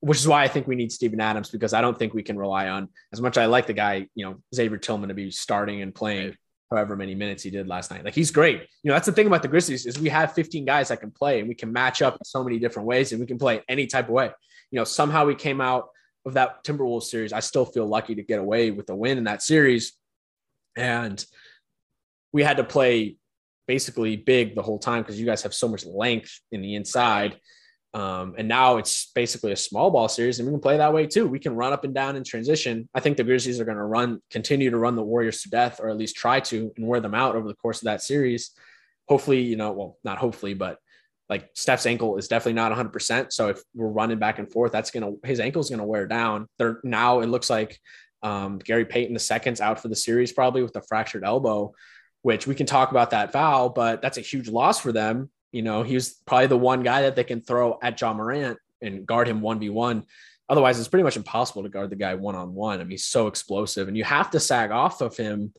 Which 0.00 0.18
is 0.18 0.28
why 0.28 0.42
I 0.42 0.48
think 0.48 0.66
we 0.66 0.76
need 0.76 0.92
Steven 0.92 1.18
Adams 1.18 1.48
because 1.48 1.72
I 1.72 1.80
don't 1.80 1.98
think 1.98 2.12
we 2.12 2.22
can 2.22 2.36
rely 2.36 2.68
on 2.68 2.90
as 3.10 3.22
much. 3.22 3.38
I 3.38 3.46
like 3.46 3.66
the 3.66 3.72
guy, 3.72 4.06
you 4.14 4.26
know, 4.26 4.42
Xavier 4.54 4.76
Tillman 4.76 5.08
to 5.08 5.14
be 5.14 5.30
starting 5.30 5.80
and 5.80 5.94
playing 5.94 6.26
right. 6.26 6.36
However 6.70 6.96
many 6.96 7.14
minutes 7.14 7.42
he 7.42 7.50
did 7.50 7.68
last 7.68 7.90
night. 7.90 8.04
Like 8.04 8.14
he's 8.14 8.30
great. 8.30 8.62
You 8.82 8.88
know, 8.88 8.94
that's 8.94 9.06
the 9.06 9.12
thing 9.12 9.26
about 9.26 9.42
the 9.42 9.48
Grizzlies 9.48 9.86
is 9.86 9.98
we 9.98 10.08
have 10.08 10.32
15 10.32 10.64
guys 10.64 10.88
that 10.88 11.00
can 11.00 11.10
play 11.10 11.40
and 11.40 11.48
we 11.48 11.54
can 11.54 11.72
match 11.72 12.02
up 12.02 12.14
in 12.14 12.24
so 12.24 12.42
many 12.42 12.58
different 12.58 12.88
ways 12.88 13.12
and 13.12 13.20
we 13.20 13.26
can 13.26 13.38
play 13.38 13.62
any 13.68 13.86
type 13.86 14.06
of 14.06 14.14
way. 14.14 14.30
You 14.70 14.78
know, 14.78 14.84
somehow 14.84 15.24
we 15.24 15.34
came 15.34 15.60
out 15.60 15.88
of 16.26 16.34
that 16.34 16.64
Timberwolves 16.64 17.04
series, 17.04 17.32
I 17.32 17.40
still 17.40 17.66
feel 17.66 17.86
lucky 17.86 18.14
to 18.14 18.22
get 18.22 18.38
away 18.38 18.70
with 18.70 18.88
a 18.90 18.96
win 18.96 19.18
in 19.18 19.24
that 19.24 19.42
series. 19.42 19.92
And 20.76 21.24
we 22.32 22.42
had 22.42 22.56
to 22.56 22.64
play 22.64 23.16
basically 23.66 24.16
big 24.16 24.54
the 24.54 24.62
whole 24.62 24.78
time 24.78 25.02
because 25.02 25.18
you 25.18 25.26
guys 25.26 25.42
have 25.42 25.54
so 25.54 25.68
much 25.68 25.84
length 25.84 26.40
in 26.50 26.62
the 26.62 26.74
inside. 26.74 27.38
Um, 27.94 28.34
and 28.36 28.48
now 28.48 28.78
it's 28.78 29.12
basically 29.14 29.52
a 29.52 29.56
small 29.56 29.90
ball 29.90 30.08
series, 30.08 30.40
and 30.40 30.48
we 30.48 30.52
can 30.52 30.60
play 30.60 30.76
that 30.76 30.92
way 30.92 31.06
too. 31.06 31.28
We 31.28 31.38
can 31.38 31.54
run 31.54 31.72
up 31.72 31.84
and 31.84 31.94
down 31.94 32.16
in 32.16 32.24
transition. 32.24 32.88
I 32.92 32.98
think 32.98 33.16
the 33.16 33.22
Grizzlies 33.22 33.60
are 33.60 33.64
going 33.64 33.76
to 33.76 33.84
run, 33.84 34.20
continue 34.30 34.70
to 34.70 34.76
run 34.76 34.96
the 34.96 35.02
Warriors 35.02 35.42
to 35.42 35.50
death, 35.50 35.78
or 35.80 35.88
at 35.88 35.96
least 35.96 36.16
try 36.16 36.40
to, 36.40 36.72
and 36.76 36.86
wear 36.88 36.98
them 36.98 37.14
out 37.14 37.36
over 37.36 37.46
the 37.46 37.54
course 37.54 37.82
of 37.82 37.84
that 37.84 38.02
series. 38.02 38.50
Hopefully, 39.08 39.42
you 39.42 39.54
know, 39.54 39.70
well, 39.72 39.98
not 40.02 40.18
hopefully, 40.18 40.54
but 40.54 40.78
like 41.28 41.50
Steph's 41.54 41.86
ankle 41.86 42.16
is 42.16 42.26
definitely 42.26 42.54
not 42.54 42.72
100%. 42.72 43.32
So 43.32 43.48
if 43.48 43.62
we're 43.74 43.86
running 43.86 44.18
back 44.18 44.40
and 44.40 44.50
forth, 44.50 44.72
that's 44.72 44.90
going 44.90 45.04
to, 45.04 45.26
his 45.26 45.38
ankle 45.38 45.60
is 45.60 45.70
going 45.70 45.78
to 45.78 45.84
wear 45.86 46.06
down. 46.06 46.48
They're 46.58 46.80
now, 46.82 47.20
it 47.20 47.28
looks 47.28 47.48
like 47.48 47.78
um, 48.22 48.58
Gary 48.58 48.84
Payton 48.84 49.14
the 49.14 49.20
second's 49.20 49.60
out 49.60 49.80
for 49.80 49.88
the 49.88 49.96
series, 49.96 50.32
probably 50.32 50.62
with 50.62 50.74
a 50.76 50.82
fractured 50.82 51.24
elbow, 51.24 51.72
which 52.22 52.46
we 52.46 52.54
can 52.54 52.66
talk 52.66 52.90
about 52.90 53.10
that 53.10 53.32
foul, 53.32 53.68
but 53.68 54.02
that's 54.02 54.18
a 54.18 54.22
huge 54.22 54.48
loss 54.48 54.80
for 54.80 54.92
them. 54.92 55.30
You 55.54 55.62
know, 55.62 55.84
he 55.84 55.94
was 55.94 56.20
probably 56.26 56.48
the 56.48 56.58
one 56.58 56.82
guy 56.82 57.02
that 57.02 57.14
they 57.14 57.22
can 57.22 57.40
throw 57.40 57.78
at 57.80 58.00
Ja 58.00 58.12
Morant 58.12 58.58
and 58.82 59.06
guard 59.06 59.28
him 59.28 59.40
1v1. 59.40 60.02
Otherwise, 60.48 60.80
it's 60.80 60.88
pretty 60.88 61.04
much 61.04 61.16
impossible 61.16 61.62
to 61.62 61.68
guard 61.68 61.90
the 61.90 61.96
guy 61.96 62.16
one 62.16 62.34
on 62.34 62.54
one. 62.54 62.80
I 62.80 62.82
mean, 62.82 62.90
he's 62.90 63.04
so 63.04 63.28
explosive, 63.28 63.86
and 63.86 63.96
you 63.96 64.02
have 64.02 64.32
to 64.32 64.40
sag 64.40 64.72
off 64.72 65.00
of 65.00 65.16
him 65.16 65.52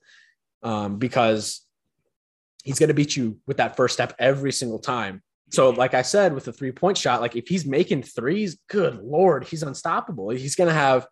um, 0.64 0.98
because 0.98 1.62
he's 2.66 2.78
going 2.78 2.90
to 2.90 2.94
beat 2.94 3.16
you 3.16 3.40
with 3.48 3.56
that 3.58 3.78
first 3.78 3.94
step 3.94 4.14
every 4.20 4.52
single 4.52 4.80
time. 4.80 5.24
So, 5.52 5.70
like 5.70 5.94
I 5.94 6.02
said, 6.02 6.34
with 6.34 6.44
the 6.44 6.52
three 6.52 6.74
point 6.74 6.98
shot, 6.98 7.22
like 7.22 7.38
if 7.38 7.48
he's 7.48 7.66
making 7.66 8.04
threes, 8.04 8.58
good 8.68 9.02
lord, 9.02 9.46
he's 9.46 9.64
unstoppable. 9.64 10.30
He's 10.32 10.58
going 10.58 10.68
to 10.68 10.74
have, 10.74 11.08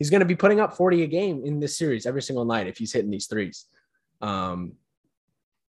he's 0.00 0.10
going 0.10 0.22
to 0.22 0.26
be 0.26 0.34
putting 0.34 0.58
up 0.58 0.76
40 0.76 1.04
a 1.04 1.06
game 1.06 1.42
in 1.44 1.60
this 1.60 1.78
series 1.78 2.04
every 2.04 2.22
single 2.22 2.44
night 2.44 2.66
if 2.66 2.78
he's 2.78 2.92
hitting 2.92 3.12
these 3.12 3.28
threes. 3.28 3.66
Um, 4.20 4.72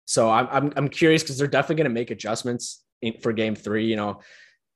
so 0.07 0.29
I'm, 0.29 0.47
I'm, 0.49 0.73
I'm 0.77 0.87
curious 0.87 1.21
because 1.21 1.37
they're 1.37 1.47
definitely 1.47 1.75
going 1.75 1.91
to 1.91 1.93
make 1.93 2.11
adjustments 2.11 2.81
in, 3.01 3.19
for 3.21 3.33
game 3.33 3.55
three. 3.55 3.85
You 3.85 3.97
know, 3.97 4.21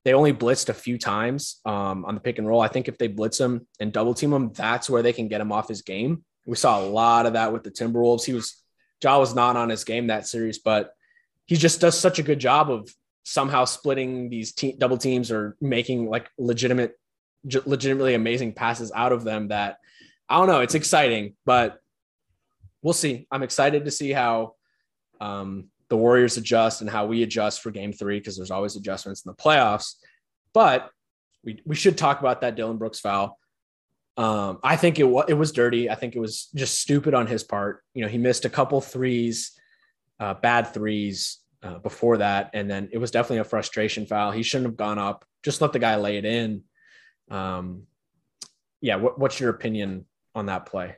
they 0.03 0.13
only 0.13 0.33
blitzed 0.33 0.67
a 0.67 0.73
few 0.73 0.97
times 0.97 1.61
um, 1.65 2.03
on 2.03 2.15
the 2.15 2.21
pick 2.21 2.37
and 2.37 2.45
roll. 2.45 2.59
I 2.59 2.67
think 2.67 2.89
if 2.89 2.97
they 2.97 3.07
blitz 3.07 3.39
him 3.39 3.65
and 3.79 3.93
double 3.93 4.13
team 4.13 4.33
him, 4.33 4.51
that's 4.51 4.89
where 4.89 5.01
they 5.01 5.13
can 5.13 5.29
get 5.29 5.39
him 5.39 5.53
off 5.53 5.69
his 5.69 5.83
game. 5.83 6.25
We 6.45 6.57
saw 6.57 6.81
a 6.81 6.85
lot 6.85 7.25
of 7.25 7.33
that 7.33 7.53
with 7.53 7.63
the 7.63 7.71
Timberwolves. 7.71 8.25
He 8.25 8.33
was 8.33 8.61
Ja 9.01 9.17
was 9.19 9.33
not 9.33 9.55
on 9.55 9.69
his 9.69 9.85
game 9.85 10.07
that 10.07 10.27
series, 10.27 10.59
but 10.59 10.91
he 11.45 11.55
just 11.55 11.79
does 11.79 11.97
such 11.97 12.19
a 12.19 12.23
good 12.23 12.39
job 12.39 12.69
of 12.69 12.93
somehow 13.23 13.63
splitting 13.63 14.29
these 14.29 14.51
te- 14.51 14.75
double 14.77 14.97
teams 14.97 15.31
or 15.31 15.55
making 15.61 16.09
like 16.09 16.29
legitimate, 16.37 16.99
legitimately 17.65 18.15
amazing 18.15 18.51
passes 18.51 18.91
out 18.93 19.13
of 19.13 19.23
them. 19.23 19.47
That 19.47 19.77
I 20.27 20.37
don't 20.37 20.47
know. 20.47 20.59
It's 20.59 20.75
exciting, 20.75 21.35
but 21.45 21.79
we'll 22.81 22.93
see. 22.93 23.27
I'm 23.31 23.43
excited 23.43 23.85
to 23.85 23.91
see 23.91 24.11
how 24.11 24.55
um, 25.21 25.69
the 25.89 25.95
Warriors 25.95 26.37
adjust 26.37 26.81
and 26.81 26.89
how 26.89 27.05
we 27.05 27.23
adjust 27.23 27.61
for 27.61 27.71
Game 27.71 27.93
Three 27.93 28.19
because 28.19 28.35
there's 28.35 28.51
always 28.51 28.75
adjustments 28.75 29.23
in 29.25 29.29
the 29.29 29.35
playoffs. 29.35 29.95
But 30.53 30.89
we 31.43 31.61
we 31.65 31.75
should 31.75 31.97
talk 31.97 32.19
about 32.19 32.41
that 32.41 32.55
Dillon 32.55 32.77
Brooks 32.77 32.99
foul. 32.99 33.37
Um, 34.17 34.59
I 34.63 34.75
think 34.75 34.99
it 34.99 35.03
was 35.03 35.25
it 35.29 35.33
was 35.35 35.51
dirty. 35.51 35.89
I 35.89 35.95
think 35.95 36.15
it 36.15 36.19
was 36.19 36.47
just 36.55 36.79
stupid 36.79 37.13
on 37.13 37.27
his 37.27 37.43
part. 37.43 37.83
You 37.93 38.03
know, 38.03 38.09
he 38.09 38.17
missed 38.17 38.45
a 38.45 38.49
couple 38.49 38.81
threes, 38.81 39.51
uh, 40.19 40.33
bad 40.33 40.73
threes 40.73 41.37
uh, 41.63 41.79
before 41.79 42.17
that, 42.17 42.49
and 42.53 42.69
then 42.69 42.89
it 42.91 42.97
was 42.97 43.11
definitely 43.11 43.39
a 43.39 43.45
frustration 43.45 44.05
foul. 44.05 44.31
He 44.31 44.43
shouldn't 44.43 44.67
have 44.67 44.77
gone 44.77 44.99
up. 44.99 45.25
Just 45.43 45.61
let 45.61 45.71
the 45.71 45.79
guy 45.79 45.95
lay 45.95 46.17
it 46.17 46.25
in. 46.25 46.63
Um, 47.29 47.83
yeah, 48.81 48.95
what, 48.95 49.19
what's 49.19 49.39
your 49.39 49.49
opinion 49.49 50.05
on 50.35 50.47
that 50.47 50.65
play? 50.65 50.95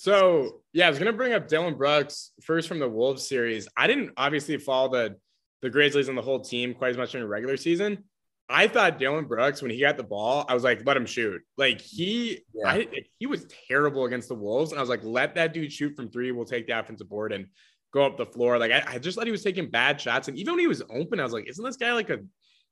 So 0.00 0.62
yeah, 0.72 0.86
I 0.86 0.88
was 0.88 0.98
gonna 0.98 1.12
bring 1.12 1.34
up 1.34 1.46
Dillon 1.46 1.74
Brooks 1.74 2.32
first 2.40 2.68
from 2.68 2.78
the 2.78 2.88
Wolves 2.88 3.28
series. 3.28 3.68
I 3.76 3.86
didn't 3.86 4.12
obviously 4.16 4.56
follow 4.56 4.90
the 4.90 5.16
the 5.60 5.68
Grizzlies 5.68 6.08
and 6.08 6.16
the 6.16 6.22
whole 6.22 6.40
team 6.40 6.72
quite 6.72 6.88
as 6.88 6.96
much 6.96 7.14
in 7.14 7.20
the 7.20 7.28
regular 7.28 7.58
season. 7.58 8.04
I 8.48 8.66
thought 8.66 8.98
Dillon 8.98 9.26
Brooks, 9.26 9.60
when 9.60 9.70
he 9.70 9.78
got 9.78 9.98
the 9.98 10.02
ball, 10.02 10.46
I 10.48 10.54
was 10.54 10.64
like, 10.64 10.86
let 10.86 10.96
him 10.96 11.04
shoot. 11.04 11.42
Like 11.58 11.82
he, 11.82 12.40
yeah. 12.54 12.70
I, 12.70 12.88
he 13.18 13.26
was 13.26 13.44
terrible 13.68 14.06
against 14.06 14.28
the 14.28 14.34
Wolves, 14.36 14.70
and 14.70 14.78
I 14.78 14.82
was 14.82 14.88
like, 14.88 15.04
let 15.04 15.34
that 15.34 15.52
dude 15.52 15.70
shoot 15.70 15.94
from 15.94 16.08
three. 16.08 16.32
We'll 16.32 16.46
take 16.46 16.66
the 16.66 16.78
offensive 16.78 17.10
board 17.10 17.34
and 17.34 17.44
go 17.92 18.06
up 18.06 18.16
the 18.16 18.24
floor. 18.24 18.58
Like 18.58 18.72
I, 18.72 18.82
I 18.94 18.98
just 18.98 19.18
thought 19.18 19.26
he 19.26 19.32
was 19.32 19.44
taking 19.44 19.68
bad 19.68 20.00
shots, 20.00 20.28
and 20.28 20.38
even 20.38 20.54
when 20.54 20.60
he 20.60 20.66
was 20.66 20.80
open, 20.88 21.20
I 21.20 21.24
was 21.24 21.34
like, 21.34 21.46
isn't 21.46 21.62
this 21.62 21.76
guy 21.76 21.92
like 21.92 22.08
a 22.08 22.20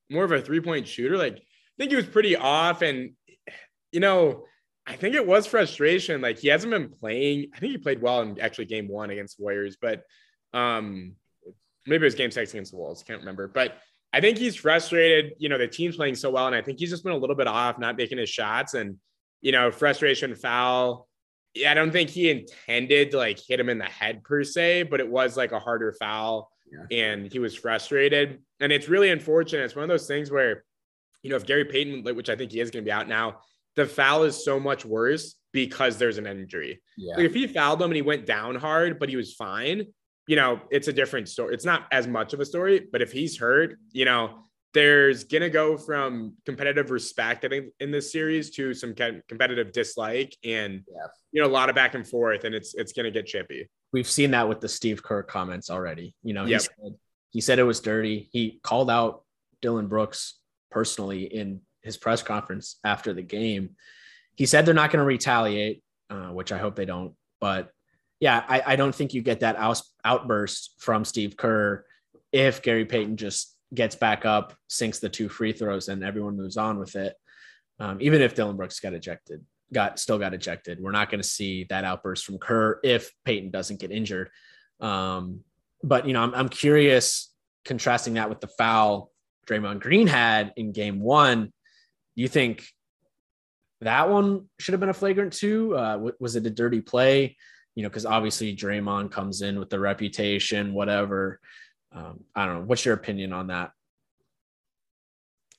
more 0.08 0.24
of 0.24 0.32
a 0.32 0.40
three 0.40 0.62
point 0.62 0.88
shooter? 0.88 1.18
Like 1.18 1.34
I 1.36 1.76
think 1.76 1.90
he 1.90 1.96
was 1.96 2.06
pretty 2.06 2.36
off, 2.36 2.80
and 2.80 3.10
you 3.92 4.00
know, 4.00 4.44
I 4.88 4.96
think 4.96 5.14
it 5.14 5.26
was 5.26 5.46
frustration. 5.46 6.22
Like 6.22 6.38
he 6.38 6.48
hasn't 6.48 6.72
been 6.72 6.88
playing. 6.88 7.50
I 7.54 7.58
think 7.58 7.72
he 7.72 7.78
played 7.78 8.00
well 8.00 8.22
in 8.22 8.40
actually 8.40 8.64
game 8.64 8.88
one 8.88 9.10
against 9.10 9.38
Warriors, 9.38 9.76
but 9.80 10.02
um, 10.54 11.12
maybe 11.86 12.02
it 12.02 12.06
was 12.06 12.14
game 12.14 12.30
six 12.30 12.52
against 12.52 12.72
the 12.72 12.78
Wolves. 12.78 13.02
Can't 13.02 13.20
remember, 13.20 13.48
but 13.48 13.76
I 14.14 14.22
think 14.22 14.38
he's 14.38 14.56
frustrated. 14.56 15.34
You 15.38 15.50
know, 15.50 15.58
the 15.58 15.68
team's 15.68 15.96
playing 15.96 16.14
so 16.14 16.30
well, 16.30 16.46
and 16.46 16.56
I 16.56 16.62
think 16.62 16.78
he's 16.78 16.88
just 16.88 17.04
been 17.04 17.12
a 17.12 17.18
little 17.18 17.36
bit 17.36 17.46
off, 17.46 17.78
not 17.78 17.98
making 17.98 18.16
his 18.16 18.30
shots, 18.30 18.72
and 18.72 18.96
you 19.42 19.52
know, 19.52 19.70
frustration 19.70 20.34
foul. 20.34 21.06
I 21.66 21.74
don't 21.74 21.90
think 21.90 22.08
he 22.08 22.30
intended 22.30 23.10
to 23.10 23.18
like 23.18 23.38
hit 23.46 23.60
him 23.60 23.68
in 23.68 23.76
the 23.76 23.84
head 23.84 24.24
per 24.24 24.42
se, 24.42 24.84
but 24.84 25.00
it 25.00 25.08
was 25.08 25.36
like 25.36 25.52
a 25.52 25.58
harder 25.58 25.92
foul, 25.92 26.50
yeah. 26.72 26.96
and 26.96 27.30
he 27.30 27.38
was 27.38 27.54
frustrated. 27.54 28.42
And 28.60 28.72
it's 28.72 28.88
really 28.88 29.10
unfortunate. 29.10 29.64
It's 29.64 29.76
one 29.76 29.82
of 29.82 29.88
those 29.90 30.06
things 30.06 30.30
where, 30.30 30.64
you 31.22 31.28
know, 31.28 31.36
if 31.36 31.44
Gary 31.44 31.66
Payton, 31.66 32.04
which 32.16 32.30
I 32.30 32.36
think 32.36 32.52
he 32.52 32.60
is 32.60 32.70
going 32.70 32.84
to 32.84 32.88
be 32.88 32.92
out 32.92 33.06
now, 33.06 33.40
the 33.78 33.86
foul 33.86 34.24
is 34.24 34.44
so 34.44 34.58
much 34.58 34.84
worse 34.84 35.36
because 35.52 35.98
there's 35.98 36.18
an 36.18 36.26
injury. 36.26 36.82
Yeah. 36.96 37.14
Like 37.16 37.26
if 37.26 37.34
he 37.34 37.46
fouled 37.46 37.80
him 37.80 37.90
and 37.90 37.96
he 37.96 38.02
went 38.02 38.26
down 38.26 38.56
hard, 38.56 38.98
but 38.98 39.08
he 39.08 39.14
was 39.14 39.34
fine, 39.34 39.86
you 40.26 40.34
know, 40.34 40.60
it's 40.72 40.88
a 40.88 40.92
different 40.92 41.28
story. 41.28 41.54
It's 41.54 41.64
not 41.64 41.86
as 41.92 42.08
much 42.08 42.32
of 42.32 42.40
a 42.40 42.44
story, 42.44 42.88
but 42.90 43.02
if 43.02 43.12
he's 43.12 43.38
hurt, 43.38 43.78
you 43.92 44.04
know, 44.04 44.40
there's 44.74 45.22
gonna 45.24 45.48
go 45.48 45.78
from 45.78 46.34
competitive 46.44 46.90
respect, 46.90 47.44
I 47.44 47.48
think, 47.48 47.66
in 47.78 47.92
this 47.92 48.12
series 48.12 48.50
to 48.56 48.74
some 48.74 48.94
competitive 48.94 49.72
dislike, 49.72 50.36
and 50.44 50.82
yeah. 50.86 51.06
you 51.32 51.40
know, 51.40 51.48
a 51.48 51.50
lot 51.50 51.70
of 51.70 51.76
back 51.76 51.94
and 51.94 52.06
forth, 52.06 52.44
and 52.44 52.54
it's 52.54 52.74
it's 52.74 52.92
gonna 52.92 53.10
get 53.10 53.26
chippy. 53.26 53.68
We've 53.92 54.10
seen 54.10 54.32
that 54.32 54.48
with 54.48 54.60
the 54.60 54.68
Steve 54.68 55.02
Kerr 55.02 55.22
comments 55.22 55.70
already. 55.70 56.14
You 56.22 56.34
know, 56.34 56.44
yep. 56.44 56.60
he 56.60 56.66
said 56.66 56.94
he 57.30 57.40
said 57.40 57.58
it 57.58 57.62
was 57.62 57.80
dirty. 57.80 58.28
He 58.30 58.60
called 58.62 58.90
out 58.90 59.22
Dillon 59.62 59.86
Brooks 59.86 60.38
personally 60.70 61.22
in 61.22 61.62
his 61.88 61.96
press 61.96 62.22
conference 62.22 62.76
after 62.84 63.14
the 63.14 63.22
game. 63.22 63.70
He 64.36 64.44
said 64.44 64.66
they're 64.66 64.74
not 64.74 64.90
going 64.90 65.00
to 65.00 65.06
retaliate, 65.06 65.82
uh, 66.10 66.28
which 66.28 66.52
I 66.52 66.58
hope 66.58 66.76
they 66.76 66.84
don't. 66.84 67.14
But 67.40 67.70
yeah, 68.20 68.44
I, 68.46 68.62
I 68.66 68.76
don't 68.76 68.94
think 68.94 69.14
you 69.14 69.22
get 69.22 69.40
that 69.40 69.56
out, 69.56 69.80
outburst 70.04 70.74
from 70.76 71.06
Steve 71.06 71.38
Kerr 71.38 71.86
if 72.30 72.60
Gary 72.60 72.84
Payton 72.84 73.16
just 73.16 73.56
gets 73.74 73.96
back 73.96 74.26
up, 74.26 74.52
sinks 74.68 74.98
the 74.98 75.08
two 75.08 75.30
free 75.30 75.52
throws, 75.52 75.88
and 75.88 76.04
everyone 76.04 76.36
moves 76.36 76.58
on 76.58 76.78
with 76.78 76.94
it. 76.94 77.14
Um, 77.80 77.96
even 78.02 78.20
if 78.20 78.34
Dillon 78.34 78.56
Brooks 78.56 78.80
got 78.80 78.92
ejected, 78.92 79.42
got 79.72 79.98
still 79.98 80.18
got 80.18 80.34
ejected, 80.34 80.78
we're 80.78 80.90
not 80.90 81.10
going 81.10 81.22
to 81.22 81.28
see 81.28 81.64
that 81.70 81.84
outburst 81.84 82.26
from 82.26 82.36
Kerr 82.36 82.80
if 82.84 83.10
Payton 83.24 83.50
doesn't 83.50 83.80
get 83.80 83.90
injured. 83.90 84.28
Um, 84.78 85.40
but 85.82 86.06
you 86.06 86.12
know, 86.12 86.22
I'm, 86.22 86.34
I'm 86.34 86.48
curious 86.50 87.32
contrasting 87.64 88.14
that 88.14 88.28
with 88.28 88.40
the 88.40 88.48
foul 88.48 89.10
Draymond 89.48 89.80
Green 89.80 90.06
had 90.06 90.52
in 90.56 90.72
Game 90.72 91.00
One. 91.00 91.52
Do 92.18 92.22
you 92.22 92.28
think 92.28 92.66
that 93.80 94.10
one 94.10 94.48
should 94.58 94.72
have 94.72 94.80
been 94.80 94.88
a 94.88 94.94
flagrant 94.94 95.34
two? 95.34 95.76
Uh, 95.76 96.10
was 96.18 96.34
it 96.34 96.44
a 96.44 96.50
dirty 96.50 96.80
play? 96.80 97.36
you 97.78 97.84
know, 97.84 97.88
because 97.88 98.06
obviously 98.06 98.56
Draymond 98.56 99.12
comes 99.12 99.40
in 99.40 99.56
with 99.56 99.70
the 99.70 99.78
reputation, 99.78 100.74
whatever. 100.74 101.38
Um, 101.92 102.24
I 102.34 102.44
don't 102.44 102.54
know. 102.56 102.64
What's 102.64 102.84
your 102.84 102.94
opinion 102.94 103.32
on 103.32 103.46
that? 103.46 103.70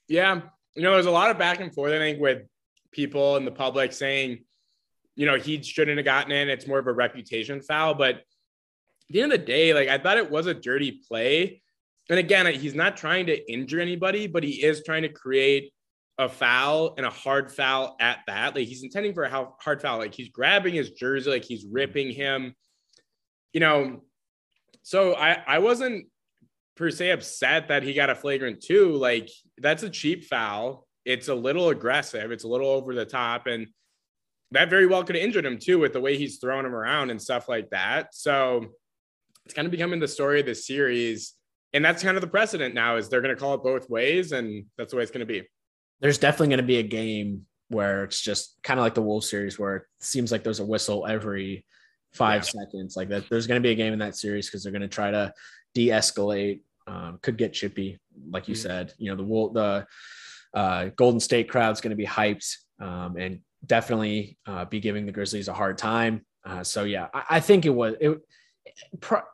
Yeah, 0.09 0.41
you 0.75 0.81
know, 0.81 0.91
there's 0.91 1.05
a 1.05 1.11
lot 1.11 1.31
of 1.31 1.37
back 1.37 1.61
and 1.61 1.73
forth. 1.73 1.93
I 1.93 1.97
think 1.97 2.19
with 2.19 2.41
people 2.91 3.37
in 3.37 3.45
the 3.45 3.51
public 3.51 3.93
saying, 3.93 4.43
you 5.15 5.27
know, 5.27 5.37
he 5.37 5.63
shouldn't 5.63 5.97
have 5.97 6.03
gotten 6.03 6.33
in. 6.33 6.49
It's 6.49 6.67
more 6.67 6.79
of 6.79 6.87
a 6.87 6.91
reputation 6.91 7.61
foul. 7.61 7.93
But 7.93 8.15
at 8.15 8.23
the 9.09 9.21
end 9.21 9.31
of 9.31 9.39
the 9.39 9.45
day, 9.45 9.73
like 9.73 9.87
I 9.87 9.97
thought 9.97 10.17
it 10.17 10.29
was 10.29 10.45
a 10.45 10.53
dirty 10.53 10.99
play. 11.07 11.61
And 12.09 12.19
again, 12.19 12.53
he's 12.53 12.75
not 12.75 12.97
trying 12.97 13.27
to 13.27 13.49
injure 13.49 13.79
anybody, 13.79 14.27
but 14.27 14.43
he 14.43 14.61
is 14.61 14.83
trying 14.83 15.03
to 15.03 15.09
create 15.09 15.71
a 16.19 16.27
foul 16.27 16.95
and 16.97 17.05
a 17.05 17.09
hard 17.09 17.49
foul 17.49 17.95
at 18.01 18.19
that. 18.27 18.53
Like 18.53 18.67
he's 18.67 18.83
intending 18.83 19.13
for 19.13 19.23
a 19.23 19.47
hard 19.59 19.81
foul. 19.81 19.99
Like 19.99 20.13
he's 20.13 20.29
grabbing 20.29 20.75
his 20.75 20.91
jersey, 20.91 21.29
like 21.29 21.45
he's 21.45 21.65
ripping 21.71 22.11
him. 22.11 22.53
You 23.53 23.61
know, 23.61 24.01
so 24.83 25.15
I 25.15 25.41
I 25.47 25.59
wasn't 25.59 26.07
per 26.75 26.91
se 26.91 27.11
upset 27.11 27.69
that 27.69 27.83
he 27.83 27.93
got 27.93 28.09
a 28.09 28.15
flagrant 28.15 28.61
two. 28.61 28.91
Like 28.91 29.29
that's 29.57 29.83
a 29.83 29.89
cheap 29.89 30.25
foul. 30.25 30.85
It's 31.05 31.29
a 31.29 31.35
little 31.35 31.69
aggressive. 31.69 32.31
It's 32.31 32.43
a 32.43 32.49
little 32.49 32.69
over 32.69 32.93
the 32.93 33.05
top, 33.05 33.47
and 33.47 33.67
that 34.51 34.69
very 34.69 34.87
well 34.87 35.03
could 35.05 35.15
have 35.15 35.23
injured 35.23 35.45
him 35.45 35.57
too 35.57 35.79
with 35.79 35.93
the 35.93 36.01
way 36.01 36.17
he's 36.17 36.37
throwing 36.37 36.65
him 36.65 36.75
around 36.75 37.11
and 37.11 37.21
stuff 37.21 37.47
like 37.47 37.69
that. 37.69 38.13
So 38.13 38.65
it's 39.45 39.53
kind 39.53 39.65
of 39.65 39.71
becoming 39.71 40.01
the 40.01 40.07
story 40.07 40.41
of 40.41 40.45
the 40.45 40.55
series. 40.55 41.33
And 41.71 41.85
that's 41.85 42.03
kind 42.03 42.17
of 42.17 42.21
the 42.21 42.27
precedent 42.27 42.73
now 42.73 42.97
is 42.97 43.09
they're 43.09 43.21
going 43.21 43.33
to 43.33 43.39
call 43.39 43.53
it 43.53 43.63
both 43.63 43.89
ways, 43.89 44.33
and 44.33 44.65
that's 44.77 44.91
the 44.91 44.97
way 44.97 45.03
it's 45.03 45.11
going 45.11 45.25
to 45.25 45.31
be 45.31 45.47
there's 46.01 46.17
definitely 46.17 46.47
going 46.47 46.57
to 46.57 46.63
be 46.63 46.77
a 46.77 46.83
game 46.83 47.45
where 47.69 48.03
it's 48.03 48.21
just 48.21 48.57
kind 48.63 48.79
of 48.79 48.83
like 48.83 48.95
the 48.95 49.01
Wolves 49.01 49.29
series 49.29 49.59
where 49.59 49.75
it 49.75 49.83
seems 49.99 50.31
like 50.31 50.43
there's 50.43 50.59
a 50.59 50.65
whistle 50.65 51.05
every 51.05 51.65
five 52.13 52.43
yeah. 52.43 52.61
seconds. 52.61 52.95
Like 52.97 53.09
that, 53.09 53.29
there's 53.29 53.47
going 53.47 53.61
to 53.61 53.65
be 53.65 53.71
a 53.71 53.75
game 53.75 53.93
in 53.93 53.99
that 53.99 54.15
series 54.15 54.47
because 54.47 54.63
they're 54.63 54.71
going 54.71 54.81
to 54.81 54.87
try 54.87 55.11
to 55.11 55.33
de-escalate. 55.73 56.61
Um, 56.87 57.19
could 57.21 57.37
get 57.37 57.53
chippy, 57.53 57.99
like 58.31 58.47
you 58.47 58.55
mm-hmm. 58.55 58.61
said. 58.61 58.93
You 58.97 59.15
know, 59.15 59.49
the 59.51 59.85
the 60.53 60.57
uh, 60.59 60.89
Golden 60.95 61.19
State 61.19 61.47
crowd's 61.47 61.81
going 61.81 61.91
to 61.91 61.95
be 61.95 62.05
hyped 62.05 62.55
um, 62.79 63.15
and 63.15 63.41
definitely 63.63 64.37
uh, 64.47 64.65
be 64.65 64.79
giving 64.79 65.05
the 65.05 65.11
Grizzlies 65.11 65.49
a 65.49 65.53
hard 65.53 65.77
time. 65.77 66.25
Uh, 66.43 66.63
so 66.63 66.85
yeah, 66.85 67.07
I, 67.13 67.23
I, 67.29 67.39
think 67.41 67.65
it 67.65 67.69
was. 67.69 67.93
It, 67.99 68.19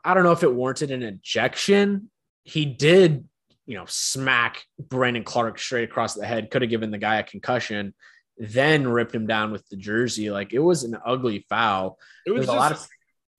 I 0.03 0.13
don't 0.13 0.23
know 0.23 0.33
if 0.33 0.43
it 0.43 0.53
warranted 0.53 0.91
an 0.91 1.03
ejection. 1.03 2.09
He 2.43 2.65
did 2.65 3.25
you 3.65 3.75
know, 3.75 3.85
smack 3.87 4.63
Brandon 4.79 5.23
Clarke 5.23 5.59
straight 5.59 5.83
across 5.83 6.13
the 6.13 6.25
head, 6.25 6.51
could 6.51 6.61
have 6.61 6.69
given 6.69 6.91
the 6.91 6.97
guy 6.97 7.17
a 7.17 7.23
concussion, 7.23 7.93
then 8.37 8.87
ripped 8.87 9.15
him 9.15 9.27
down 9.27 9.51
with 9.51 9.67
the 9.69 9.77
jersey. 9.77 10.29
Like 10.29 10.53
it 10.53 10.59
was 10.59 10.83
an 10.83 10.97
ugly 11.05 11.45
foul. 11.49 11.97
It 12.25 12.31
was, 12.31 12.41
was 12.41 12.47
just, 12.47 12.55
a 12.55 12.59
lot 12.59 12.71
of 12.71 12.87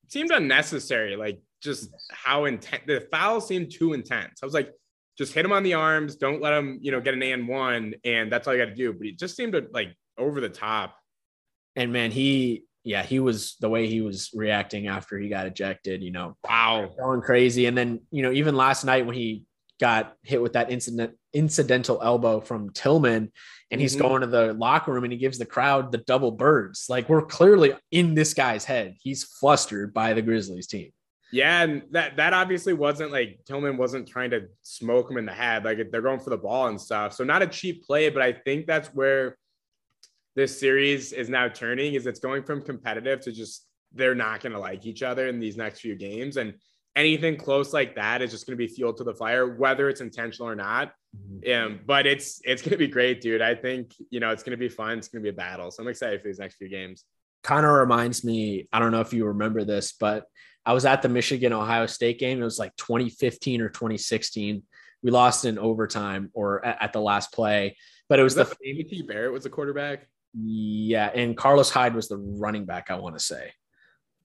seemed 0.08 0.30
unnecessary. 0.30 1.16
Like 1.16 1.40
just 1.62 1.90
how 2.10 2.46
intense 2.46 2.82
the 2.86 3.06
foul 3.10 3.40
seemed 3.40 3.72
too 3.72 3.92
intense. 3.92 4.40
I 4.42 4.46
was 4.46 4.54
like, 4.54 4.72
just 5.16 5.32
hit 5.32 5.44
him 5.44 5.52
on 5.52 5.62
the 5.62 5.74
arms. 5.74 6.16
Don't 6.16 6.42
let 6.42 6.52
him, 6.52 6.78
you 6.82 6.92
know, 6.92 7.00
get 7.00 7.14
an 7.14 7.22
and 7.22 7.48
one, 7.48 7.94
and 8.04 8.30
that's 8.30 8.46
all 8.46 8.54
you 8.54 8.60
got 8.60 8.70
to 8.70 8.74
do. 8.74 8.92
But 8.92 9.06
he 9.06 9.12
just 9.12 9.36
seemed 9.36 9.52
to 9.52 9.66
like 9.72 9.94
over 10.18 10.40
the 10.40 10.48
top. 10.48 10.96
And 11.74 11.92
man, 11.92 12.10
he 12.10 12.64
yeah, 12.84 13.02
he 13.02 13.18
was 13.18 13.56
the 13.58 13.68
way 13.68 13.88
he 13.88 14.00
was 14.00 14.30
reacting 14.32 14.86
after 14.86 15.18
he 15.18 15.28
got 15.28 15.46
ejected, 15.46 16.04
you 16.04 16.12
know, 16.12 16.36
wow, 16.44 16.88
going 16.96 17.20
crazy. 17.20 17.66
And 17.66 17.76
then, 17.76 18.00
you 18.12 18.22
know, 18.22 18.30
even 18.30 18.54
last 18.54 18.84
night 18.84 19.04
when 19.04 19.16
he 19.16 19.42
got 19.80 20.14
hit 20.22 20.40
with 20.40 20.54
that 20.54 20.70
incident 20.70 21.16
incidental 21.32 22.00
elbow 22.02 22.40
from 22.40 22.70
Tillman 22.70 23.30
and 23.70 23.80
he's 23.80 23.94
mm-hmm. 23.94 24.06
going 24.06 24.20
to 24.22 24.26
the 24.26 24.54
locker 24.54 24.92
room 24.92 25.04
and 25.04 25.12
he 25.12 25.18
gives 25.18 25.38
the 25.38 25.46
crowd 25.46 25.92
the 25.92 25.98
double 25.98 26.30
birds. 26.30 26.86
Like 26.88 27.08
we're 27.08 27.22
clearly 27.22 27.74
in 27.90 28.14
this 28.14 28.32
guy's 28.32 28.64
head. 28.64 28.96
He's 29.00 29.24
flustered 29.24 29.92
by 29.92 30.14
the 30.14 30.22
Grizzlies 30.22 30.66
team. 30.66 30.92
Yeah, 31.32 31.62
and 31.62 31.82
that 31.90 32.16
that 32.16 32.32
obviously 32.32 32.72
wasn't 32.72 33.10
like 33.10 33.40
Tillman 33.46 33.76
wasn't 33.76 34.08
trying 34.08 34.30
to 34.30 34.46
smoke 34.62 35.10
him 35.10 35.18
in 35.18 35.26
the 35.26 35.32
head. 35.32 35.64
Like 35.64 35.78
they're 35.90 36.00
going 36.00 36.20
for 36.20 36.30
the 36.30 36.36
ball 36.36 36.68
and 36.68 36.80
stuff. 36.80 37.12
So 37.14 37.24
not 37.24 37.42
a 37.42 37.46
cheap 37.46 37.84
play, 37.84 38.08
but 38.10 38.22
I 38.22 38.32
think 38.32 38.66
that's 38.66 38.88
where 38.88 39.36
this 40.36 40.58
series 40.58 41.12
is 41.12 41.28
now 41.28 41.48
turning 41.48 41.94
is 41.94 42.06
it's 42.06 42.20
going 42.20 42.44
from 42.44 42.62
competitive 42.62 43.20
to 43.22 43.32
just 43.32 43.66
they're 43.92 44.14
not 44.14 44.40
going 44.40 44.52
to 44.52 44.58
like 44.58 44.86
each 44.86 45.02
other 45.02 45.26
in 45.26 45.40
these 45.40 45.56
next 45.56 45.80
few 45.80 45.96
games 45.96 46.36
and 46.36 46.54
anything 46.96 47.36
close 47.36 47.72
like 47.72 47.94
that 47.94 48.22
is 48.22 48.30
just 48.30 48.46
going 48.46 48.58
to 48.58 48.64
be 48.64 48.66
fueled 48.66 48.96
to 48.96 49.04
the 49.04 49.14
fire 49.14 49.56
whether 49.56 49.88
it's 49.88 50.00
intentional 50.00 50.48
or 50.48 50.56
not. 50.56 50.92
Mm-hmm. 51.16 51.72
um, 51.72 51.80
but 51.86 52.06
it's 52.06 52.40
it's 52.44 52.60
going 52.60 52.72
to 52.72 52.76
be 52.76 52.88
great 52.88 53.20
dude. 53.20 53.40
I 53.40 53.54
think 53.54 53.94
you 54.10 54.20
know 54.20 54.30
it's 54.30 54.42
going 54.42 54.52
to 54.52 54.56
be 54.56 54.68
fun. 54.68 54.98
It's 54.98 55.08
going 55.08 55.22
to 55.22 55.30
be 55.30 55.34
a 55.34 55.36
battle. 55.36 55.70
So 55.70 55.82
i'm 55.82 55.88
excited 55.88 56.20
for 56.20 56.28
these 56.28 56.38
next 56.38 56.56
few 56.56 56.68
games. 56.68 57.04
Kind 57.42 57.64
of 57.64 57.72
reminds 57.72 58.24
me 58.24 58.66
i 58.72 58.78
don't 58.80 58.90
know 58.90 59.00
if 59.00 59.12
you 59.12 59.24
remember 59.26 59.62
this 59.62 59.92
but 59.92 60.24
i 60.64 60.72
was 60.72 60.84
at 60.84 61.00
the 61.00 61.08
michigan 61.08 61.52
ohio 61.52 61.86
state 61.86 62.18
game. 62.18 62.40
It 62.40 62.44
was 62.44 62.58
like 62.58 62.74
2015 62.76 63.60
or 63.60 63.68
2016 63.68 64.62
we 65.02 65.10
lost 65.10 65.44
in 65.44 65.58
overtime 65.58 66.30
or 66.34 66.64
at, 66.64 66.82
at 66.82 66.92
the 66.92 67.00
last 67.00 67.32
play 67.32 67.76
but 68.08 68.18
it 68.18 68.22
was, 68.22 68.36
was 68.36 68.54
the 68.60 69.02
Barrett 69.02 69.32
was 69.32 69.44
the 69.44 69.50
quarterback? 69.50 70.06
Yeah, 70.34 71.10
and 71.14 71.36
Carlos 71.36 71.70
Hyde 71.70 71.94
was 71.94 72.08
the 72.08 72.18
running 72.18 72.66
back. 72.66 72.90
I 72.90 72.96
want 72.96 73.16
to 73.16 73.24
say, 73.24 73.52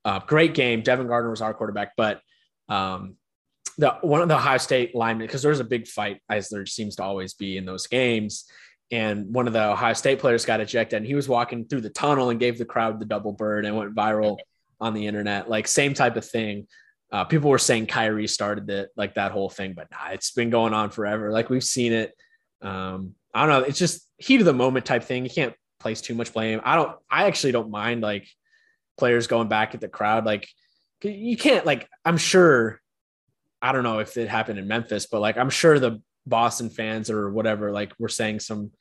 uh, 0.06 0.20
great 0.20 0.54
game. 0.54 0.82
Devin 0.82 1.08
Gardner 1.08 1.30
was 1.30 1.42
our 1.42 1.54
quarterback, 1.54 1.94
but 1.96 2.22
um, 2.72 3.18
the 3.78 3.98
one 4.02 4.22
of 4.22 4.30
the 4.30 4.36
Ohio 4.36 4.58
State 4.58 4.96
linemen 4.96 5.28
because 5.28 5.42
there's 5.42 5.60
a 5.60 5.66
big 5.66 5.88
fight 5.88 6.22
as 6.30 6.50
there 6.50 6.66
seems 6.66 6.96
to 6.96 7.04
always 7.04 7.34
be 7.34 7.58
in 7.58 7.66
those 7.66 7.88
games. 7.88 8.46
And 8.92 9.34
one 9.34 9.48
of 9.48 9.54
the 9.54 9.64
Ohio 9.72 9.94
State 9.94 10.20
players 10.20 10.46
got 10.46 10.62
ejected, 10.62 10.98
and 10.98 11.06
he 11.06 11.16
was 11.16 11.28
walking 11.28 11.66
through 11.66 11.82
the 11.82 11.90
tunnel 11.90 12.30
and 12.30 12.40
gave 12.40 12.58
the 12.58 12.66
crowd 12.66 13.00
the 13.00 13.06
double 13.06 13.34
bird 13.34 13.66
and 13.66 13.76
went 13.76 13.96
viral 13.96 14.38
on 14.80 14.94
the 14.94 15.06
internet. 15.06 15.50
Like 15.50 15.68
same 15.68 15.94
type 15.94 16.16
of 16.16 16.26
thing. 16.26 16.68
Uh, 17.12 17.26
people 17.26 17.50
were 17.50 17.58
saying 17.58 17.88
Kyrie 17.88 18.28
started 18.28 18.70
it, 18.70 18.90
like 18.96 19.16
that 19.16 19.34
whole 19.34 19.50
thing, 19.50 19.74
but 19.74 19.88
nah, 19.92 20.12
it's 20.12 20.32
been 20.32 20.50
going 20.50 20.74
on 20.74 20.92
forever. 20.92 21.32
Like 21.32 21.50
we've 21.50 21.64
seen 21.64 21.92
it. 21.92 22.14
Um, 22.62 23.16
I 23.34 23.46
don't 23.46 23.50
know. 23.50 23.68
It's 23.68 23.80
just 23.80 24.08
heat 24.18 24.40
of 24.40 24.46
the 24.46 24.54
moment 24.54 24.86
type 24.86 25.04
thing. 25.04 25.26
You 25.26 25.30
can't 25.30 25.56
place 25.80 26.02
too 26.02 26.16
much 26.16 26.32
blame. 26.32 26.62
I 26.64 26.76
don't. 26.76 26.98
I 27.10 27.26
actually 27.26 27.52
don't 27.52 27.70
mind 27.70 28.02
like 28.02 28.28
players 28.98 29.28
going 29.28 29.50
back 29.50 29.74
at 29.76 29.82
the 29.82 29.90
crowd. 29.90 30.26
Like 30.26 30.48
you 31.04 31.38
can't 31.38 31.66
like. 31.66 31.88
I'm 32.06 32.18
sure. 32.18 32.80
I 33.62 33.72
don't 33.72 33.84
know 33.84 34.00
if 34.00 34.18
it 34.18 34.28
happened 34.28 34.58
in 34.58 34.68
Memphis, 34.68 35.06
but 35.06 35.22
like 35.22 35.38
I'm 35.38 35.52
sure 35.52 35.80
the 35.80 36.02
Boston 36.26 36.70
fans 36.70 37.10
or 37.10 37.32
whatever 37.32 37.72
like 37.72 37.94
were 38.00 38.10
saying 38.10 38.40
some 38.40 38.72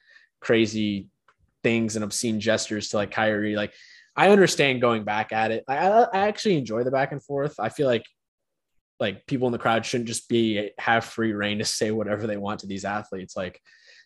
crazy 0.40 1.09
things 1.62 1.96
and 1.96 2.04
obscene 2.04 2.40
gestures 2.40 2.88
to 2.88 2.96
like 2.96 3.11
Kyrie. 3.11 3.56
Like 3.56 3.74
I 4.16 4.30
understand 4.30 4.80
going 4.80 5.04
back 5.04 5.33
at 5.33 5.50
it. 5.50 5.64
I, 5.68 5.76
I 5.76 6.28
actually 6.28 6.56
enjoy 6.56 6.85
the 6.85 6.90
back 6.90 7.12
and 7.12 7.22
forth. 7.22 7.54
I 7.59 7.68
feel 7.68 7.87
like 7.87 8.04
like 8.98 9.26
people 9.26 9.48
in 9.48 9.52
the 9.52 9.59
crowd 9.59 9.87
shouldn't 9.87 10.09
just 10.09 10.28
be 10.28 10.70
have 10.78 11.04
free 11.04 11.33
reign 11.33 11.59
to 11.59 11.64
say 11.64 11.90
whatever 11.90 12.26
they 12.26 12.37
want 12.37 12.61
to 12.61 12.66
these 12.66 12.85
athletes. 12.85 13.37
Like 13.37 13.61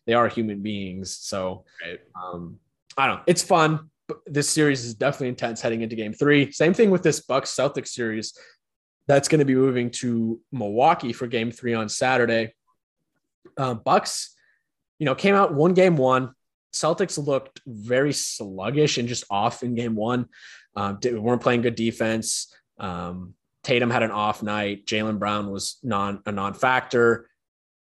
they 0.07 0.14
are 0.14 0.29
human 0.29 0.61
beings. 0.61 1.16
So 1.16 1.64
right. 1.85 1.98
um, 2.14 2.59
I 2.96 3.07
don't 3.07 3.16
know. 3.16 3.22
It's 3.27 3.42
fun. 3.42 3.90
This 4.26 4.50
series 4.50 4.84
is 4.84 4.94
definitely 4.94 5.28
intense 5.28 5.60
heading 5.60 5.80
into 5.80 5.96
game 5.96 6.12
three. 6.12 6.52
Same 6.52 6.74
thing 6.74 6.90
with 6.90 7.02
this 7.02 7.20
Bucks 7.20 7.54
Celtics 7.54 7.88
series. 7.88 8.38
That's 9.06 9.28
going 9.28 9.38
to 9.38 9.44
be 9.44 9.54
moving 9.54 9.90
to 9.92 10.40
Milwaukee 10.52 11.12
for 11.12 11.26
game 11.26 11.50
three 11.50 11.74
on 11.74 11.88
Saturday. 11.88 12.54
Uh, 13.56 13.74
Bucks, 13.74 14.34
you 14.98 15.06
know, 15.06 15.14
came 15.14 15.34
out 15.34 15.54
one 15.54 15.74
game 15.74 15.96
one. 15.96 16.34
Celtics 16.72 17.24
looked 17.24 17.60
very 17.66 18.12
sluggish 18.12 18.98
and 18.98 19.08
just 19.08 19.24
off 19.30 19.62
in 19.62 19.74
game 19.74 19.94
one. 19.94 20.26
Um, 20.76 20.98
weren't 21.04 21.42
playing 21.42 21.62
good 21.62 21.76
defense. 21.76 22.52
Um, 22.78 23.34
Tatum 23.62 23.90
had 23.90 24.02
an 24.02 24.10
off 24.10 24.42
night. 24.42 24.84
Jaylen 24.86 25.18
Brown 25.18 25.50
was 25.50 25.78
non 25.82 26.20
a 26.26 26.32
non-factor. 26.32 27.28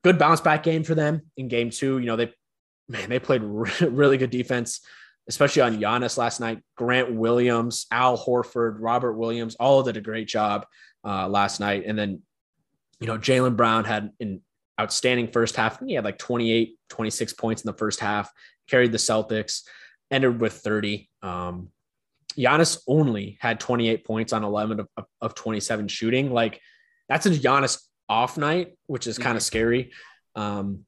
Good 0.03 0.19
bounce 0.19 0.41
back 0.41 0.63
game 0.63 0.83
for 0.83 0.95
them 0.95 1.23
in 1.35 1.47
game 1.47 1.69
two. 1.69 1.97
You 1.99 2.05
know, 2.05 2.15
they 2.15 2.33
man, 2.87 3.09
they 3.09 3.19
played 3.19 3.41
really 3.81 4.17
good 4.17 4.29
defense 4.29 4.81
especially 5.27 5.61
on 5.61 5.79
Giannis 5.79 6.17
last 6.17 6.39
night. 6.39 6.61
Grant 6.75 7.13
Williams, 7.13 7.85
Al 7.91 8.17
Horford, 8.17 8.77
Robert 8.79 9.13
Williams, 9.13 9.55
all 9.55 9.83
did 9.83 9.97
a 9.97 10.01
great 10.01 10.27
job 10.27 10.65
uh, 11.05 11.27
last 11.27 11.59
night. 11.59 11.83
And 11.85 11.97
then, 11.97 12.21
you 12.99 13.07
know, 13.07 13.17
Jaylen 13.17 13.55
Brown 13.55 13.85
had 13.85 14.11
an 14.19 14.41
outstanding 14.79 15.31
first 15.31 15.55
half. 15.55 15.79
He 15.85 15.93
had 15.93 16.03
like 16.03 16.17
28, 16.17 16.77
26 16.89 17.33
points 17.33 17.63
in 17.63 17.71
the 17.71 17.77
first 17.77 17.99
half, 17.99 18.31
carried 18.67 18.91
the 18.91 18.97
Celtics, 18.97 19.63
ended 20.11 20.39
with 20.39 20.53
30. 20.53 21.09
Um, 21.21 21.69
Giannis 22.37 22.81
only 22.87 23.37
had 23.39 23.59
28 23.59 24.05
points 24.05 24.33
on 24.33 24.43
11 24.43 24.79
of, 24.79 25.05
of 25.21 25.35
27 25.35 25.87
shooting. 25.87 26.31
Like 26.31 26.59
that's 27.07 27.25
a 27.25 27.29
Giannis 27.29 27.81
off 28.09 28.37
night, 28.37 28.77
which 28.87 29.07
is 29.07 29.17
kind 29.17 29.37
of 29.37 29.41
mm-hmm. 29.41 29.47
scary. 29.47 29.91
Um, 30.35 30.85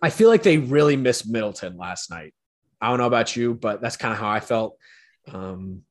I 0.00 0.10
feel 0.10 0.28
like 0.28 0.42
they 0.42 0.58
really 0.58 0.96
missed 0.96 1.28
Middleton 1.28 1.76
last 1.76 2.10
night. 2.10 2.34
I 2.84 2.88
don't 2.88 2.98
know 2.98 3.06
about 3.06 3.34
you, 3.34 3.54
but 3.54 3.80
that's 3.80 3.96
kind 3.96 4.12
of 4.12 4.20
how 4.20 4.28
I 4.28 4.40
felt. 4.40 4.76
Um, 5.32 5.84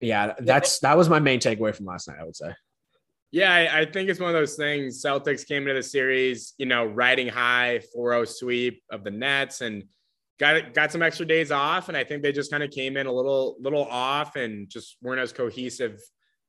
yeah, 0.00 0.34
that's 0.38 0.78
that 0.80 0.96
was 0.96 1.08
my 1.08 1.18
main 1.18 1.40
takeaway 1.40 1.74
from 1.74 1.86
last 1.86 2.06
night. 2.06 2.18
I 2.20 2.24
would 2.24 2.36
say. 2.36 2.54
Yeah, 3.32 3.52
I, 3.52 3.80
I, 3.80 3.84
think 3.84 4.08
it's 4.08 4.20
one 4.20 4.28
of 4.28 4.34
those 4.34 4.54
things. 4.54 5.02
Celtics 5.02 5.44
came 5.46 5.62
into 5.62 5.74
the 5.74 5.82
series, 5.82 6.54
you 6.56 6.66
know, 6.66 6.86
riding 6.86 7.26
high, 7.26 7.80
4-0 7.94 8.28
sweep 8.28 8.82
of 8.90 9.02
the 9.02 9.10
Nets, 9.10 9.60
and 9.60 9.82
got 10.38 10.72
got 10.72 10.92
some 10.92 11.02
extra 11.02 11.26
days 11.26 11.50
off. 11.50 11.88
And 11.88 11.96
I 11.96 12.04
think 12.04 12.22
they 12.22 12.30
just 12.30 12.52
kind 12.52 12.62
of 12.62 12.70
came 12.70 12.96
in 12.96 13.08
a 13.08 13.12
little 13.12 13.56
little 13.58 13.84
off 13.86 14.36
and 14.36 14.68
just 14.68 14.98
weren't 15.02 15.20
as 15.20 15.32
cohesive 15.32 16.00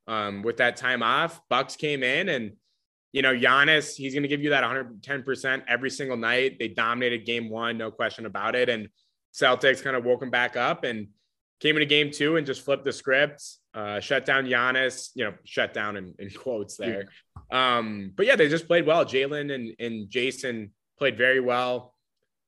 um, 0.08 0.44
with 0.44 0.58
that 0.58 0.78
time 0.78 1.02
off. 1.02 1.42
Bucks 1.50 1.76
came 1.76 2.04
in 2.04 2.30
and 2.30 2.52
you 3.14 3.22
know, 3.22 3.34
Giannis, 3.34 3.96
he's 3.96 4.14
going 4.14 4.24
to 4.24 4.30
give 4.30 4.44
you 4.44 4.52
that 4.52 4.64
110% 4.64 5.64
every 5.68 5.90
single 5.90 6.18
night. 6.18 6.60
They 6.60 6.68
dominated 6.68 7.26
game 7.26 7.50
one, 7.50 7.78
no 7.78 7.90
question 7.90 8.26
about 8.26 8.54
it. 8.56 8.70
And 8.70 8.90
Celtics 9.40 9.84
kind 9.84 9.96
of 9.96 10.04
woke 10.04 10.22
him 10.22 10.30
back 10.30 10.56
up 10.56 10.84
and 10.84 11.08
came 11.60 11.76
into 11.76 11.86
game 11.86 12.12
two 12.12 12.38
and 12.38 12.46
just 12.46 12.64
flipped 12.64 12.86
the 12.86 12.94
script, 12.94 13.44
uh, 13.74 14.00
shut 14.00 14.26
down 14.26 14.46
Giannis, 14.46 15.10
you 15.16 15.26
know, 15.26 15.34
shut 15.44 15.74
down 15.74 15.98
in, 15.98 16.14
in 16.20 16.30
quotes 16.30 16.78
there. 16.78 17.06
Um, 17.52 18.12
but 18.16 18.26
yeah, 18.26 18.36
they 18.36 18.50
just 18.50 18.68
played 18.68 18.86
well. 18.86 19.06
Jaylen 19.06 19.54
and, 19.54 19.76
and 19.80 20.10
Jayson 20.10 20.72
played 20.98 21.18
very 21.18 21.40
well. 21.40 21.94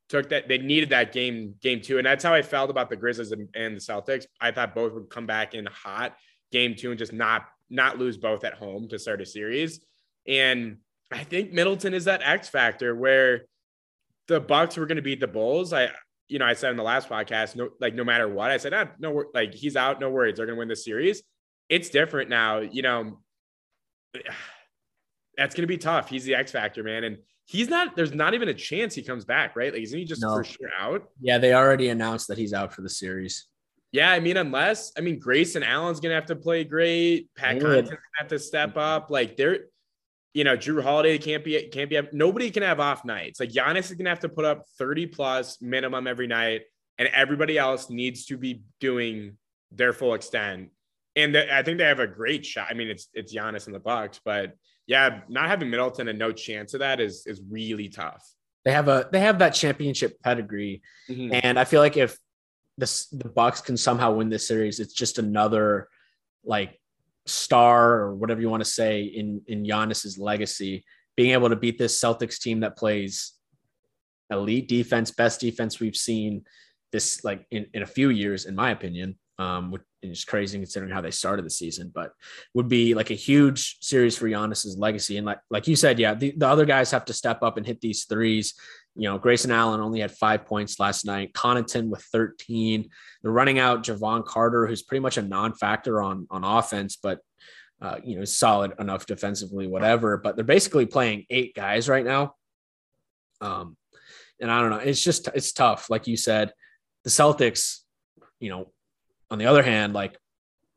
Took 0.09 0.29
that, 0.29 0.47
they 0.47 0.57
needed 0.57 0.89
that 0.89 1.11
game, 1.11 1.55
game 1.61 1.81
two. 1.81 1.97
And 1.97 2.05
that's 2.05 2.23
how 2.23 2.33
I 2.33 2.41
felt 2.41 2.71
about 2.71 2.89
the 2.89 2.95
Grizzlies 2.95 3.31
and, 3.31 3.47
and 3.53 3.75
the 3.75 3.79
Celtics. 3.79 4.25
I 4.41 4.51
thought 4.51 4.73
both 4.73 4.93
would 4.93 5.09
come 5.09 5.27
back 5.27 5.53
in 5.53 5.67
hot 5.67 6.15
game 6.51 6.75
two 6.75 6.89
and 6.89 6.97
just 6.97 7.13
not, 7.13 7.45
not 7.69 7.99
lose 7.99 8.17
both 8.17 8.43
at 8.43 8.55
home 8.55 8.87
to 8.89 8.97
start 8.97 9.21
a 9.21 9.25
series. 9.25 9.79
And 10.27 10.77
I 11.11 11.23
think 11.23 11.53
Middleton 11.53 11.93
is 11.93 12.05
that 12.05 12.21
X 12.23 12.49
factor 12.49 12.95
where 12.95 13.45
the 14.27 14.39
Bucks 14.39 14.77
were 14.77 14.85
going 14.85 14.97
to 14.97 15.01
beat 15.01 15.19
the 15.19 15.27
Bulls. 15.27 15.73
I 15.73 15.89
you 16.29 16.39
know, 16.39 16.45
I 16.45 16.53
said 16.53 16.71
in 16.71 16.77
the 16.77 16.83
last 16.83 17.09
podcast, 17.09 17.55
no, 17.55 17.69
like 17.81 17.95
no 17.95 18.03
matter 18.03 18.29
what, 18.29 18.51
I 18.51 18.57
said, 18.57 18.73
ah, 18.73 18.85
no, 18.99 19.25
like 19.33 19.53
he's 19.53 19.75
out, 19.75 19.99
no 19.99 20.09
worries, 20.09 20.37
they're 20.37 20.45
gonna 20.45 20.57
win 20.57 20.67
the 20.67 20.75
series. 20.75 21.23
It's 21.67 21.89
different 21.89 22.29
now, 22.29 22.59
you 22.59 22.81
know. 22.81 23.19
That's 25.37 25.55
gonna 25.55 25.67
be 25.67 25.77
tough. 25.77 26.09
He's 26.09 26.25
the 26.25 26.35
X 26.35 26.51
factor, 26.51 26.83
man, 26.83 27.05
and 27.05 27.17
he's 27.45 27.69
not. 27.69 27.95
There's 27.95 28.13
not 28.13 28.33
even 28.33 28.49
a 28.49 28.53
chance 28.53 28.93
he 28.93 29.01
comes 29.01 29.23
back, 29.23 29.55
right? 29.55 29.71
Like, 29.71 29.83
isn't 29.83 29.97
he 29.97 30.03
just 30.03 30.21
no. 30.21 30.35
for 30.35 30.43
sure 30.43 30.69
out? 30.77 31.07
Yeah, 31.21 31.37
they 31.37 31.53
already 31.53 31.87
announced 31.89 32.27
that 32.27 32.37
he's 32.37 32.51
out 32.51 32.73
for 32.73 32.81
the 32.81 32.89
series. 32.89 33.47
Yeah, 33.93 34.11
I 34.11 34.19
mean, 34.19 34.35
unless 34.35 34.91
I 34.97 35.01
mean 35.01 35.17
Grayson 35.17 35.63
Allen's 35.63 36.01
gonna 36.01 36.15
have 36.15 36.25
to 36.25 36.35
play 36.35 36.65
great, 36.65 37.33
Pat 37.35 37.57
Connaughton's 37.59 37.89
gonna 37.89 38.01
have 38.17 38.27
to 38.27 38.39
step 38.39 38.75
up. 38.75 39.09
Like 39.09 39.37
they're 39.37 39.67
you 40.33 40.43
know, 40.43 40.55
Jrue 40.55 40.83
Holiday 40.83 41.17
can't 41.17 41.43
be 41.43 41.67
can't 41.69 41.89
be 41.89 41.99
nobody 42.11 42.51
can 42.51 42.63
have 42.63 42.79
off 42.79 43.03
nights. 43.03 43.39
Like 43.39 43.49
Giannis 43.49 43.91
is 43.91 43.93
gonna 43.93 44.09
have 44.09 44.19
to 44.21 44.29
put 44.29 44.45
up 44.45 44.65
30 44.77 45.07
plus 45.07 45.61
minimum 45.61 46.07
every 46.07 46.27
night, 46.27 46.61
and 46.97 47.07
everybody 47.09 47.57
else 47.57 47.89
needs 47.89 48.25
to 48.27 48.37
be 48.37 48.61
doing 48.79 49.37
their 49.71 49.93
full 49.93 50.13
extent. 50.13 50.69
And 51.15 51.33
the, 51.33 51.53
I 51.53 51.63
think 51.63 51.79
they 51.79 51.85
have 51.85 51.99
a 51.99 52.07
great 52.07 52.45
shot. 52.45 52.67
I 52.69 52.73
mean, 52.75 52.89
it's 52.89 53.07
it's 53.13 53.33
Giannis 53.33 53.65
and 53.65 53.75
the 53.75 53.79
Bucks, 53.79 54.19
but 54.23 54.53
yeah, 54.85 55.21
not 55.29 55.47
having 55.47 55.69
Middleton 55.69 56.07
and 56.07 56.19
no 56.19 56.31
chance 56.31 56.73
of 56.73 56.81
that 56.81 56.99
is 56.99 57.25
is 57.25 57.41
really 57.49 57.89
tough. 57.89 58.23
They 58.65 58.71
have 58.71 58.87
a 58.87 59.09
they 59.11 59.19
have 59.19 59.39
that 59.39 59.51
championship 59.51 60.21
pedigree, 60.21 60.81
mm-hmm. 61.09 61.39
and 61.43 61.57
I 61.57 61.63
feel 61.63 61.81
like 61.81 61.97
if 61.97 62.17
this 62.77 63.07
the 63.07 63.29
Bucks 63.29 63.61
can 63.61 63.77
somehow 63.77 64.13
win 64.13 64.29
this 64.29 64.47
series, 64.47 64.79
it's 64.79 64.93
just 64.93 65.17
another 65.17 65.89
like 66.43 66.78
star 67.29 67.95
or 67.95 68.15
whatever 68.15 68.41
you 68.41 68.49
want 68.49 68.63
to 68.63 68.69
say 68.69 69.03
in 69.03 69.41
in 69.47 69.63
Giannis's 69.63 70.17
legacy 70.17 70.83
being 71.15 71.31
able 71.31 71.49
to 71.49 71.55
beat 71.55 71.77
this 71.77 72.01
Celtics 72.01 72.39
team 72.39 72.61
that 72.61 72.77
plays 72.77 73.33
elite 74.29 74.69
defense, 74.69 75.11
best 75.11 75.41
defense 75.41 75.79
we've 75.79 75.95
seen 75.95 76.45
this 76.93 77.25
like 77.25 77.45
in, 77.51 77.65
in 77.73 77.81
a 77.81 77.85
few 77.87 78.09
years, 78.09 78.45
in 78.45 78.55
my 78.55 78.71
opinion. 78.71 79.17
Um, 79.37 79.71
which 79.71 79.83
is 80.01 80.25
crazy 80.25 80.57
considering 80.57 80.91
how 80.91 80.99
they 80.99 81.11
started 81.11 81.45
the 81.45 81.49
season, 81.49 81.93
but 81.95 82.11
would 82.53 82.67
be 82.67 82.93
like 82.93 83.09
a 83.09 83.13
huge 83.13 83.77
series 83.79 84.17
for 84.17 84.27
Giannis's 84.27 84.77
legacy. 84.77 85.15
And 85.15 85.25
like 85.25 85.39
like 85.49 85.65
you 85.65 85.77
said, 85.77 85.97
yeah, 85.97 86.13
the, 86.13 86.33
the 86.35 86.47
other 86.47 86.65
guys 86.65 86.91
have 86.91 87.05
to 87.05 87.13
step 87.13 87.41
up 87.41 87.55
and 87.55 87.65
hit 87.65 87.79
these 87.79 88.03
threes. 88.03 88.53
You 88.95 89.09
know, 89.09 89.17
Grayson 89.17 89.51
Allen 89.51 89.79
only 89.79 90.01
had 90.01 90.11
five 90.11 90.45
points 90.45 90.79
last 90.79 91.05
night. 91.05 91.33
Connaughton 91.33 91.89
with 91.89 92.01
13. 92.11 92.89
They're 93.21 93.31
running 93.31 93.59
out 93.59 93.83
Jevon 93.83 94.25
Carter, 94.25 94.67
who's 94.67 94.81
pretty 94.81 95.01
much 95.01 95.17
a 95.17 95.21
non-factor 95.21 96.01
on 96.01 96.27
on 96.29 96.43
offense, 96.43 96.97
but 97.01 97.19
uh, 97.81 97.97
you 98.03 98.17
know, 98.17 98.25
solid 98.25 98.73
enough 98.79 99.05
defensively, 99.05 99.67
whatever. 99.67 100.17
But 100.17 100.35
they're 100.35 100.43
basically 100.43 100.85
playing 100.85 101.25
eight 101.29 101.55
guys 101.55 101.87
right 101.87 102.03
now. 102.03 102.35
Um, 103.41 103.77
and 104.41 104.51
I 104.51 104.61
don't 104.61 104.69
know. 104.69 104.77
It's 104.77 105.03
just 105.03 105.29
it's 105.33 105.53
tough. 105.53 105.89
Like 105.89 106.07
you 106.07 106.17
said, 106.17 106.51
the 107.03 107.09
Celtics, 107.09 107.79
you 108.39 108.49
know, 108.49 108.71
on 109.31 109.37
the 109.37 109.45
other 109.45 109.63
hand, 109.63 109.93
like 109.93 110.17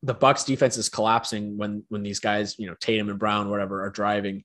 the 0.03 0.15
Bucks 0.15 0.45
defense 0.45 0.77
is 0.77 0.89
collapsing 0.89 1.57
when 1.57 1.85
when 1.89 2.03
these 2.03 2.21
guys, 2.21 2.59
you 2.59 2.67
know, 2.67 2.77
Tatum 2.81 3.09
and 3.09 3.19
Brown, 3.19 3.51
whatever, 3.51 3.85
are 3.85 3.91
driving. 3.91 4.45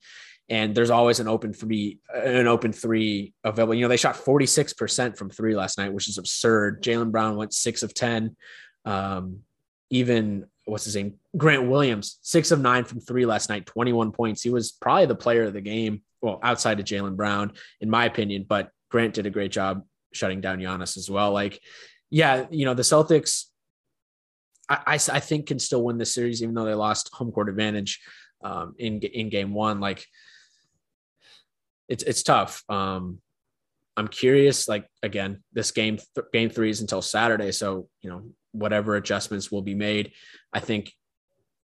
And 0.50 0.74
there's 0.74 0.90
always 0.90 1.20
an 1.20 1.28
open 1.28 1.52
three, 1.52 2.00
an 2.14 2.48
open 2.48 2.72
three 2.72 3.34
available. 3.44 3.74
You 3.74 3.82
know, 3.82 3.90
they 3.90 3.98
shot 3.98 4.16
46% 4.16 5.18
from 5.18 5.30
three 5.30 5.56
last 5.56 5.78
night, 5.78 5.92
which 5.92 6.08
is 6.08 6.18
absurd. 6.18 6.82
Jaylen 6.82 7.12
Brown 7.12 7.36
went 7.36 7.54
six 7.54 7.84
of 7.84 7.94
10. 7.94 8.36
Um, 8.86 9.40
even 9.90 10.46
what's 10.66 10.86
his 10.86 10.96
name? 10.96 11.16
Grant 11.36 11.68
Williams, 11.68 12.20
six 12.22 12.52
of 12.52 12.60
nine 12.60 12.84
from 12.84 13.00
three 13.00 13.26
last 13.26 13.50
night, 13.50 13.66
21 13.66 14.12
points. 14.12 14.42
He 14.42 14.50
was 14.50 14.72
probably 14.72 15.06
the 15.06 15.16
player 15.16 15.44
of 15.44 15.54
the 15.54 15.62
game. 15.62 16.02
Well, 16.22 16.40
outside 16.44 16.80
of 16.80 16.86
Jaylen 16.86 17.16
Brown, 17.16 17.54
in 17.80 17.90
my 17.90 18.06
opinion, 18.06 18.46
but 18.48 18.72
Grant 18.90 19.14
did 19.14 19.26
a 19.26 19.30
great 19.30 19.52
job 19.52 19.84
shutting 20.14 20.42
down 20.42 20.60
Giannis 20.60 20.98
as 20.98 21.10
well. 21.10 21.32
Like, 21.32 21.62
yeah, 22.10 22.46
you 22.50 22.66
know, 22.66 22.74
the 22.74 22.84
Celtics, 22.84 23.46
I, 24.70 24.80
I, 24.88 24.94
I 24.94 25.20
think 25.20 25.48
can 25.48 25.60
still 25.60 25.84
win 25.84 25.98
this 25.98 26.14
series, 26.14 26.42
even 26.42 26.56
though 26.56 26.66
they 26.66 26.74
lost 26.74 27.14
home 27.14 27.32
court 27.32 27.50
advantage 27.50 28.02
um, 28.44 28.76
in, 28.78 29.00
in 29.00 29.30
game 29.30 29.54
one. 29.54 29.80
Like, 29.80 30.06
it's, 31.88 32.04
it's 32.04 32.24
tough. 32.24 32.64
Um, 32.70 33.20
I'm 33.96 34.08
curious, 34.08 34.68
like, 34.68 34.88
again, 35.02 35.44
this 35.54 35.72
game, 35.72 35.98
th- 35.98 36.28
game 36.32 36.50
three 36.50 36.70
is 36.70 36.82
until 36.82 37.02
Saturday. 37.02 37.52
So, 37.52 37.88
you 38.02 38.10
know, 38.10 38.30
whatever 38.52 38.96
adjustments 38.96 39.52
will 39.52 39.64
be 39.64 39.74
made. 39.74 40.12
I 40.54 40.60
think 40.60 40.92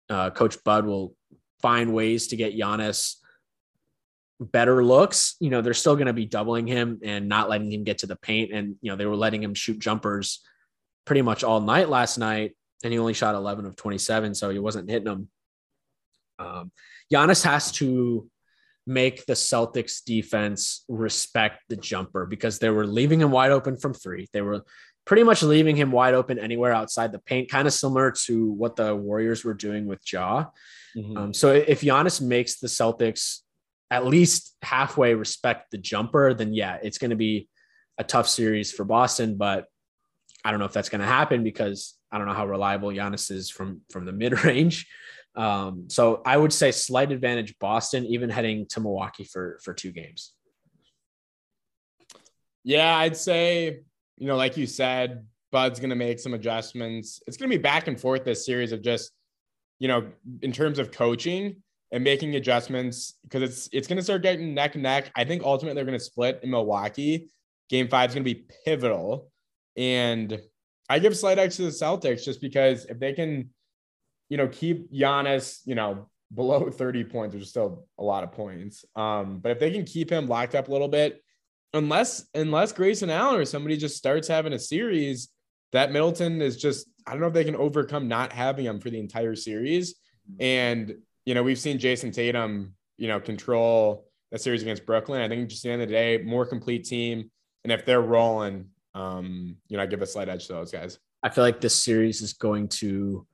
uh, 0.10 0.32
Coach 0.32 0.64
Bud 0.64 0.86
will 0.86 1.16
find 1.62 1.94
ways 1.94 2.28
to 2.28 2.36
get 2.36 2.58
Giannis 2.58 3.16
better 4.40 4.84
looks. 4.84 5.36
You 5.40 5.50
know, 5.50 5.62
they're 5.62 5.74
still 5.74 5.96
going 5.96 6.08
to 6.08 6.14
be 6.14 6.26
doubling 6.26 6.68
him 6.68 7.00
and 7.04 7.30
not 7.30 7.50
letting 7.50 7.72
him 7.72 7.84
get 7.84 8.00
to 8.00 8.08
the 8.08 8.16
paint. 8.16 8.52
And, 8.52 8.76
you 8.82 8.92
know, 8.92 8.98
they 8.98 9.06
were 9.06 9.16
letting 9.16 9.44
him 9.44 9.54
shoot 9.54 9.80
jumpers 9.80 10.42
pretty 11.06 11.22
much 11.22 11.44
all 11.44 11.62
night 11.62 11.90
last 11.90 12.18
night. 12.18 12.56
And 12.84 12.92
he 12.92 13.00
only 13.00 13.14
shot 13.14 13.36
11 13.36 13.66
of 13.66 13.76
27. 13.76 14.36
So 14.36 14.50
he 14.50 14.60
wasn't 14.60 14.90
hitting 14.90 15.06
them. 15.06 15.30
Um, 16.38 16.72
Giannis 17.12 17.44
has 17.46 17.72
to 17.74 18.30
make 18.88 19.26
the 19.26 19.34
Celtics 19.34 20.04
defense 20.04 20.86
respect 20.88 21.64
the 21.70 21.76
jumper 21.76 22.26
because 22.26 22.60
they 22.60 22.70
were 22.70 22.86
leaving 22.86 23.22
him 23.22 23.32
wide 23.32 23.52
open 23.52 23.78
from 23.78 23.94
three. 23.94 24.28
They 24.32 24.42
were 24.42 24.64
pretty 25.06 25.24
much 25.24 25.44
leaving 25.44 25.76
him 25.76 25.92
wide 25.92 26.14
open 26.14 26.40
anywhere 26.40 26.72
outside 26.72 27.12
the 27.12 27.20
paint, 27.20 27.50
kind 27.50 27.68
of 27.68 27.74
similar 27.74 28.12
to 28.26 28.52
what 28.52 28.76
the 28.76 28.96
Warriors 28.96 29.44
were 29.44 29.54
doing 29.54 29.86
with 29.86 30.02
Ja. 30.12 30.46
Mm-hmm. 30.96 31.18
Um, 31.18 31.34
so 31.34 31.52
if 31.52 31.82
Giannis 31.82 32.22
makes 32.22 32.60
the 32.60 32.68
Celtics 32.68 33.40
at 33.92 34.06
least 34.06 34.56
halfway 34.62 35.14
respect 35.14 35.72
the 35.72 35.78
jumper, 35.78 36.34
then 36.34 36.54
yeah, 36.54 36.78
it's 36.82 36.98
going 36.98 37.12
to 37.12 37.16
be 37.16 37.48
a 37.98 38.04
tough 38.04 38.28
series 38.28 38.72
for 38.72 38.84
Boston. 38.84 39.38
But 39.38 39.66
I 40.44 40.52
don't 40.52 40.60
know 40.60 40.66
if 40.66 40.74
that's 40.74 40.90
going 40.90 41.02
to 41.02 41.08
happen 41.08 41.44
because 41.44 41.96
I 42.12 42.18
don't 42.18 42.28
know 42.28 42.34
how 42.34 42.48
reliable 42.48 42.90
Giannis 42.90 43.32
is 43.32 43.50
from 43.50 43.82
from 43.92 44.06
the 44.06 44.12
mid 44.12 44.44
range. 44.44 44.88
Um, 45.36 45.86
so 45.90 46.22
I 46.26 46.38
would 46.38 46.54
say 46.54 46.72
slight 46.72 47.12
advantage 47.12 47.56
Boston, 47.60 48.06
even 48.06 48.30
heading 48.30 48.66
to 48.70 48.80
Milwaukee 48.80 49.26
for 49.26 49.60
for 49.64 49.74
two 49.74 49.92
games. 49.92 50.34
Yeah, 52.64 52.98
I'd 52.98 53.18
say 53.18 53.82
you 54.18 54.28
know, 54.28 54.36
like 54.36 54.58
you 54.58 54.66
said, 54.66 55.26
Bud's 55.52 55.80
going 55.80 55.90
to 55.90 55.96
make 55.96 56.20
some 56.20 56.34
adjustments. 56.34 57.22
It's 57.28 57.38
going 57.38 57.50
to 57.50 57.58
be 57.58 57.62
back 57.62 57.88
and 57.88 58.00
forth 58.00 58.24
this 58.24 58.46
series 58.46 58.72
of 58.72 58.82
just, 58.82 59.12
you 59.80 59.88
know, 59.88 60.08
in 60.42 60.52
terms 60.52 60.80
of 60.80 60.92
coaching 60.92 61.58
and 61.92 62.04
making 62.04 62.36
adjustments 62.36 63.16
because 63.24 63.42
it's 63.42 63.70
it's 63.72 63.88
going 63.88 63.98
to 63.98 64.04
start 64.04 64.24
getting 64.24 64.54
neck 64.54 64.76
and 64.76 64.84
neck. 64.84 65.12
I 65.16 65.24
think 65.24 65.44
ultimately 65.44 65.76
they're 65.76 65.86
going 65.86 65.98
to 65.98 66.04
split 66.04 66.40
in 66.44 66.52
Milwaukee. 66.52 67.30
Game 67.70 67.88
five 67.88 68.10
is 68.10 68.16
going 68.16 68.26
to 68.26 68.34
be 68.34 68.46
pivotal, 68.66 69.32
and 69.76 70.40
I 70.90 71.00
give 71.00 71.18
slight 71.18 71.40
edge 71.40 71.56
to 71.56 71.64
the 71.64 71.70
Celtics 71.70 72.24
just 72.24 72.42
because 72.42 72.86
if 72.86 73.00
they 73.00 73.14
can, 73.14 73.50
you 74.30 74.38
know, 74.38 74.48
keep 74.48 74.92
Giannis, 74.92 75.62
you 75.66 75.76
know, 75.76 76.10
below 76.34 76.70
30 76.70 77.04
points, 77.06 77.34
which 77.34 77.44
is 77.44 77.50
still 77.50 77.86
a 77.98 78.04
lot 78.04 78.24
of 78.24 78.32
points. 78.32 78.84
Um, 78.96 79.40
but 79.40 79.52
if 79.52 79.60
they 79.60 79.72
can 79.72 79.86
keep 79.86 80.10
him 80.10 80.28
locked 80.28 80.56
up 80.56 80.68
a 80.68 80.72
little 80.72 80.88
bit, 80.88 81.22
unless 81.74 82.26
unless 82.34 82.72
Grayson 82.72 83.10
Allen 83.10 83.40
or 83.40 83.46
somebody 83.46 83.78
just 83.78 83.98
starts 83.98 84.28
having 84.28 84.54
a 84.54 84.60
series, 84.60 85.30
that 85.72 85.92
Middleton 85.92 86.42
is 86.42 86.58
just 86.58 86.88
I 87.06 87.12
don't 87.12 87.22
know 87.22 87.28
if 87.28 87.34
they 87.34 87.44
can 87.44 87.56
overcome 87.56 88.08
not 88.08 88.34
having 88.34 88.66
him 88.66 88.80
for 88.80 88.90
the 88.90 89.00
entire 89.00 89.36
series. 89.36 89.96
And 90.40 90.96
you 91.26 91.36
know, 91.36 91.44
we've 91.44 91.60
seen 91.60 91.78
Jayson 91.78 92.12
Tatum, 92.12 92.74
you 92.98 93.08
know, 93.08 93.20
control 93.20 94.08
that 94.32 94.42
series 94.42 94.62
against 94.62 94.86
Brooklyn. 94.86 95.22
I 95.22 95.28
think 95.28 95.50
just 95.50 95.64
the 95.64 95.70
end 95.70 95.82
of 95.82 95.88
the 95.88 95.94
day, 95.94 96.18
more 96.24 96.46
complete 96.46 96.86
team. 96.86 97.30
And 97.64 97.72
if 97.72 97.86
they're 97.86 98.02
rolling, 98.02 98.70
um, 98.94 99.58
you 99.68 99.78
know, 99.78 99.84
I 99.84 99.86
give 99.86 100.02
a 100.02 100.08
slight 100.08 100.30
edge 100.30 100.48
to 100.48 100.54
those 100.54 100.72
guys. 100.72 101.00
I 101.24 101.30
feel 101.30 101.44
like 101.44 101.62
this 101.62 101.82
series 101.82 102.22
is 102.22 102.34
going 102.34 102.68
to 102.70 103.26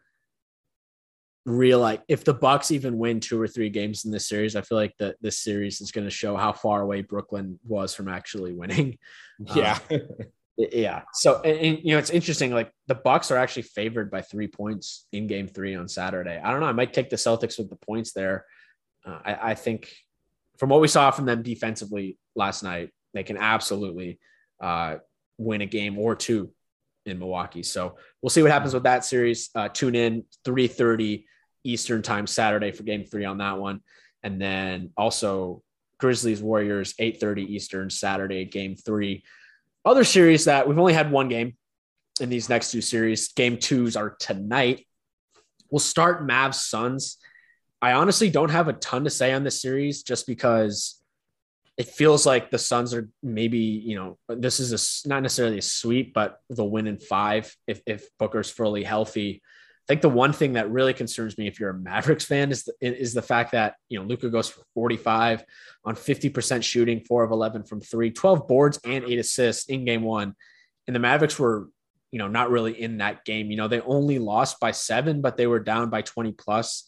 real 1.46 1.80
like 1.80 2.02
if 2.08 2.24
the 2.24 2.34
Bucks 2.34 2.72
even 2.72 2.98
win 2.98 3.20
two 3.20 3.42
or 3.42 3.48
three 3.48 3.70
games 3.70 4.06
in 4.06 4.12
this 4.12 4.28
series, 4.28 4.56
I 4.56 4.62
feel 4.62 4.78
like 4.78 4.96
that 5.00 5.16
this 5.22 5.40
series 5.40 5.82
is 5.82 5.92
going 5.92 6.06
to 6.06 6.12
show 6.12 6.36
how 6.36 6.54
far 6.54 6.82
away 6.82 7.02
Brooklyn 7.02 7.60
was 7.66 7.94
from 7.94 8.08
actually 8.08 8.54
winning. 8.54 8.98
Yeah. 9.56 9.80
Um, 9.90 10.00
yeah. 10.56 11.02
So 11.14 11.42
and, 11.42 11.58
and, 11.58 11.80
you 11.84 11.94
know 11.94 11.98
it's 11.98 12.12
interesting. 12.12 12.52
Like 12.52 12.72
the 12.86 12.94
Bucks 12.94 13.32
are 13.32 13.38
actually 13.38 13.64
favored 13.64 14.12
by 14.12 14.22
three 14.22 14.48
points 14.48 15.08
in 15.12 15.26
Game 15.26 15.48
Three 15.48 15.74
on 15.74 15.88
Saturday. 15.88 16.40
I 16.40 16.52
don't 16.52 16.60
know. 16.60 16.68
I 16.68 16.74
might 16.74 16.94
take 16.94 17.10
the 17.10 17.16
Celtics 17.16 17.58
with 17.58 17.72
the 17.72 17.76
points 17.76 18.14
there. 18.14 18.46
Uh, 19.04 19.18
I, 19.26 19.52
I 19.52 19.56
think 19.56 19.92
from 20.60 20.70
what 20.70 20.80
we 20.80 20.88
saw 20.88 21.10
from 21.10 21.26
them 21.26 21.42
defensively 21.42 22.20
last 22.36 22.62
night, 22.62 22.92
they 23.16 23.24
can 23.24 23.38
absolutely 23.38 24.20
uh, 24.62 24.98
win 25.40 25.62
a 25.62 25.66
game 25.66 25.98
or 25.98 26.16
two 26.16 26.52
in 27.06 27.20
Milwaukee. 27.20 27.64
So 27.64 27.96
we'll 28.22 28.30
see 28.30 28.42
what 28.42 28.52
happens 28.52 28.74
with 28.74 28.84
that 28.84 29.06
series. 29.06 29.50
Uh, 29.56 29.70
tune 29.70 29.96
in 29.96 30.24
3:30 30.46 31.26
Eastern 31.64 32.02
time 32.02 32.28
Saturday 32.28 32.72
for 32.72 32.84
Game 32.84 33.06
Three 33.06 33.26
on 33.26 33.38
that 33.40 33.58
one, 33.60 33.82
and 34.24 34.42
then 34.42 34.92
also 34.98 35.64
Grizzlies 36.00 36.42
Warriors 36.42 36.94
8:30 37.00 37.44
Eastern 37.44 37.90
Saturday 37.90 38.46
Game 38.46 38.76
Three. 38.76 39.24
Other 39.84 40.04
series 40.04 40.46
that 40.46 40.68
we've 40.68 40.78
only 40.78 40.94
had 40.94 41.12
one 41.12 41.28
game 41.28 41.58
in 42.20 42.30
these 42.30 42.50
next 42.50 42.72
two 42.72 42.82
series. 42.82 43.30
Game 43.34 43.58
twos 43.58 43.96
are 43.96 44.16
tonight. 44.20 44.86
We'll 45.70 45.80
start 45.80 46.28
Mavs 46.28 46.56
Suns. 46.56 47.18
I 47.82 47.94
honestly 47.94 48.30
don't 48.30 48.52
have 48.52 48.68
a 48.68 48.74
ton 48.74 49.06
to 49.06 49.10
say 49.10 49.34
on 49.34 49.44
this 49.44 49.60
series 49.60 50.04
just 50.04 50.28
because 50.28 51.01
it 51.82 51.88
feels 51.88 52.28
like 52.28 52.52
the 52.52 52.60
Suns 52.60 52.94
are 52.94 53.10
maybe, 53.24 53.58
you 53.58 53.96
know, 53.96 54.20
this 54.30 54.60
is 54.60 54.72
a 54.72 55.10
not 55.10 55.24
necessarily 55.24 55.58
a 55.58 55.64
sweep, 55.64 56.14
but 56.14 56.38
they'll 56.52 56.70
win 56.70 56.86
in 56.86 57.00
five 57.00 57.56
if, 57.66 57.82
if 57.88 58.06
Booker's 58.20 58.52
fully 58.52 58.84
healthy. 58.84 59.42
I 59.44 59.88
think 59.88 60.04
the 60.04 60.10
one 60.10 60.32
thing 60.32 60.54
that 60.54 60.70
really 60.70 60.94
concerns 60.94 61.40
me 61.40 61.48
if 61.48 61.60
you're 61.60 61.72
a 61.72 61.74
Mavericks 61.74 62.24
fan 62.26 62.52
is 62.52 62.66
the, 62.66 62.74
is 62.82 63.16
the 63.16 63.24
fact 63.24 63.54
that, 63.54 63.78
you 63.90 63.98
know, 63.98 64.06
Luka 64.06 64.30
goes 64.30 64.48
for 64.48 64.62
45 64.76 65.44
on 65.84 65.96
50% 65.96 66.64
shooting, 66.64 67.00
four 67.00 67.24
of 67.24 67.32
11 67.32 67.64
from 67.64 67.82
three, 67.82 68.12
12 68.12 68.48
boards 68.48 68.80
and 68.86 69.04
eight 69.06 69.18
assists 69.18 69.66
in 69.66 69.84
game 69.84 70.04
one. 70.04 70.36
And 70.86 70.96
the 70.96 71.00
Mavericks 71.00 71.40
were, 71.40 71.68
you 72.12 72.20
know, 72.20 72.28
not 72.28 72.52
really 72.52 72.80
in 72.80 73.00
that 73.00 73.26
game. 73.26 73.50
You 73.50 73.58
know, 73.58 73.68
they 73.68 73.82
only 73.82 74.20
lost 74.20 74.60
by 74.60 74.70
seven, 74.70 75.20
but 75.20 75.36
they 75.36 75.48
were 75.48 75.60
down 75.60 75.90
by 75.90 76.04
20 76.04 76.34
plus, 76.34 76.88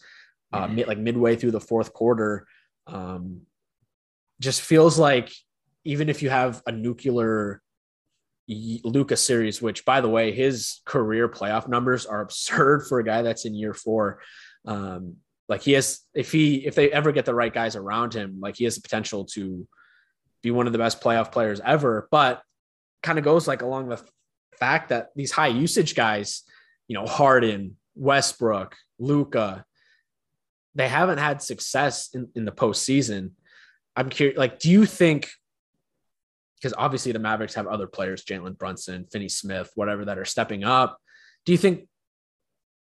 uh, 0.51 0.67
mm-hmm. 0.67 0.87
like 0.87 0.99
midway 0.99 1.35
through 1.35 1.51
the 1.51 1.59
fourth 1.59 1.93
quarter. 1.93 2.45
Um, 2.85 3.47
just 4.43 4.61
feels 4.61 4.99
like 4.99 5.33
even 5.85 6.09
if 6.09 6.21
you 6.21 6.29
have 6.29 6.61
a 6.67 6.71
nuclear 6.71 7.61
Luka 8.47 9.15
series, 9.15 9.61
which 9.61 9.85
by 9.85 10.01
the 10.01 10.09
way, 10.09 10.31
his 10.31 10.81
career 10.85 11.29
playoff 11.29 11.67
numbers 11.67 12.05
are 12.05 12.21
absurd 12.21 12.85
for 12.87 12.99
a 12.99 13.03
guy 13.03 13.21
that's 13.21 13.45
in 13.45 13.55
year 13.55 13.73
four. 13.73 14.19
Um, 14.65 15.17
like 15.49 15.61
he 15.61 15.73
has, 15.73 16.01
if 16.13 16.31
he, 16.31 16.65
if 16.65 16.75
they 16.75 16.91
ever 16.91 17.11
get 17.11 17.25
the 17.25 17.35
right 17.35 17.53
guys 17.53 17.75
around 17.75 18.13
him, 18.13 18.39
like 18.41 18.57
he 18.57 18.63
has 18.65 18.75
the 18.75 18.81
potential 18.81 19.25
to 19.33 19.67
be 20.41 20.51
one 20.51 20.67
of 20.67 20.73
the 20.73 20.79
best 20.79 21.01
playoff 21.01 21.31
players 21.31 21.61
ever. 21.65 22.07
But 22.11 22.41
kind 23.01 23.17
of 23.17 23.25
goes 23.25 23.47
like 23.47 23.61
along 23.61 23.89
the 23.89 24.01
fact 24.57 24.89
that 24.89 25.09
these 25.15 25.31
high 25.31 25.47
usage 25.47 25.95
guys, 25.95 26.43
you 26.87 26.95
know, 26.95 27.05
Harden, 27.05 27.77
Westbrook, 27.95 28.75
Luka, 28.99 29.65
they 30.75 30.87
haven't 30.87 31.19
had 31.19 31.41
success 31.41 32.09
in, 32.13 32.29
in 32.35 32.45
the 32.45 32.51
postseason. 32.51 33.31
I'm 33.95 34.09
curious. 34.09 34.37
Like, 34.37 34.59
do 34.59 34.69
you 34.69 34.85
think? 34.85 35.29
Because 36.55 36.73
obviously 36.77 37.11
the 37.11 37.19
Mavericks 37.19 37.55
have 37.55 37.67
other 37.67 37.87
players, 37.87 38.23
Jalen 38.23 38.57
Brunson, 38.57 39.05
Finney 39.11 39.29
Smith, 39.29 39.69
whatever, 39.75 40.05
that 40.05 40.17
are 40.17 40.25
stepping 40.25 40.63
up. 40.63 40.97
Do 41.45 41.51
you 41.51 41.57
think 41.57 41.87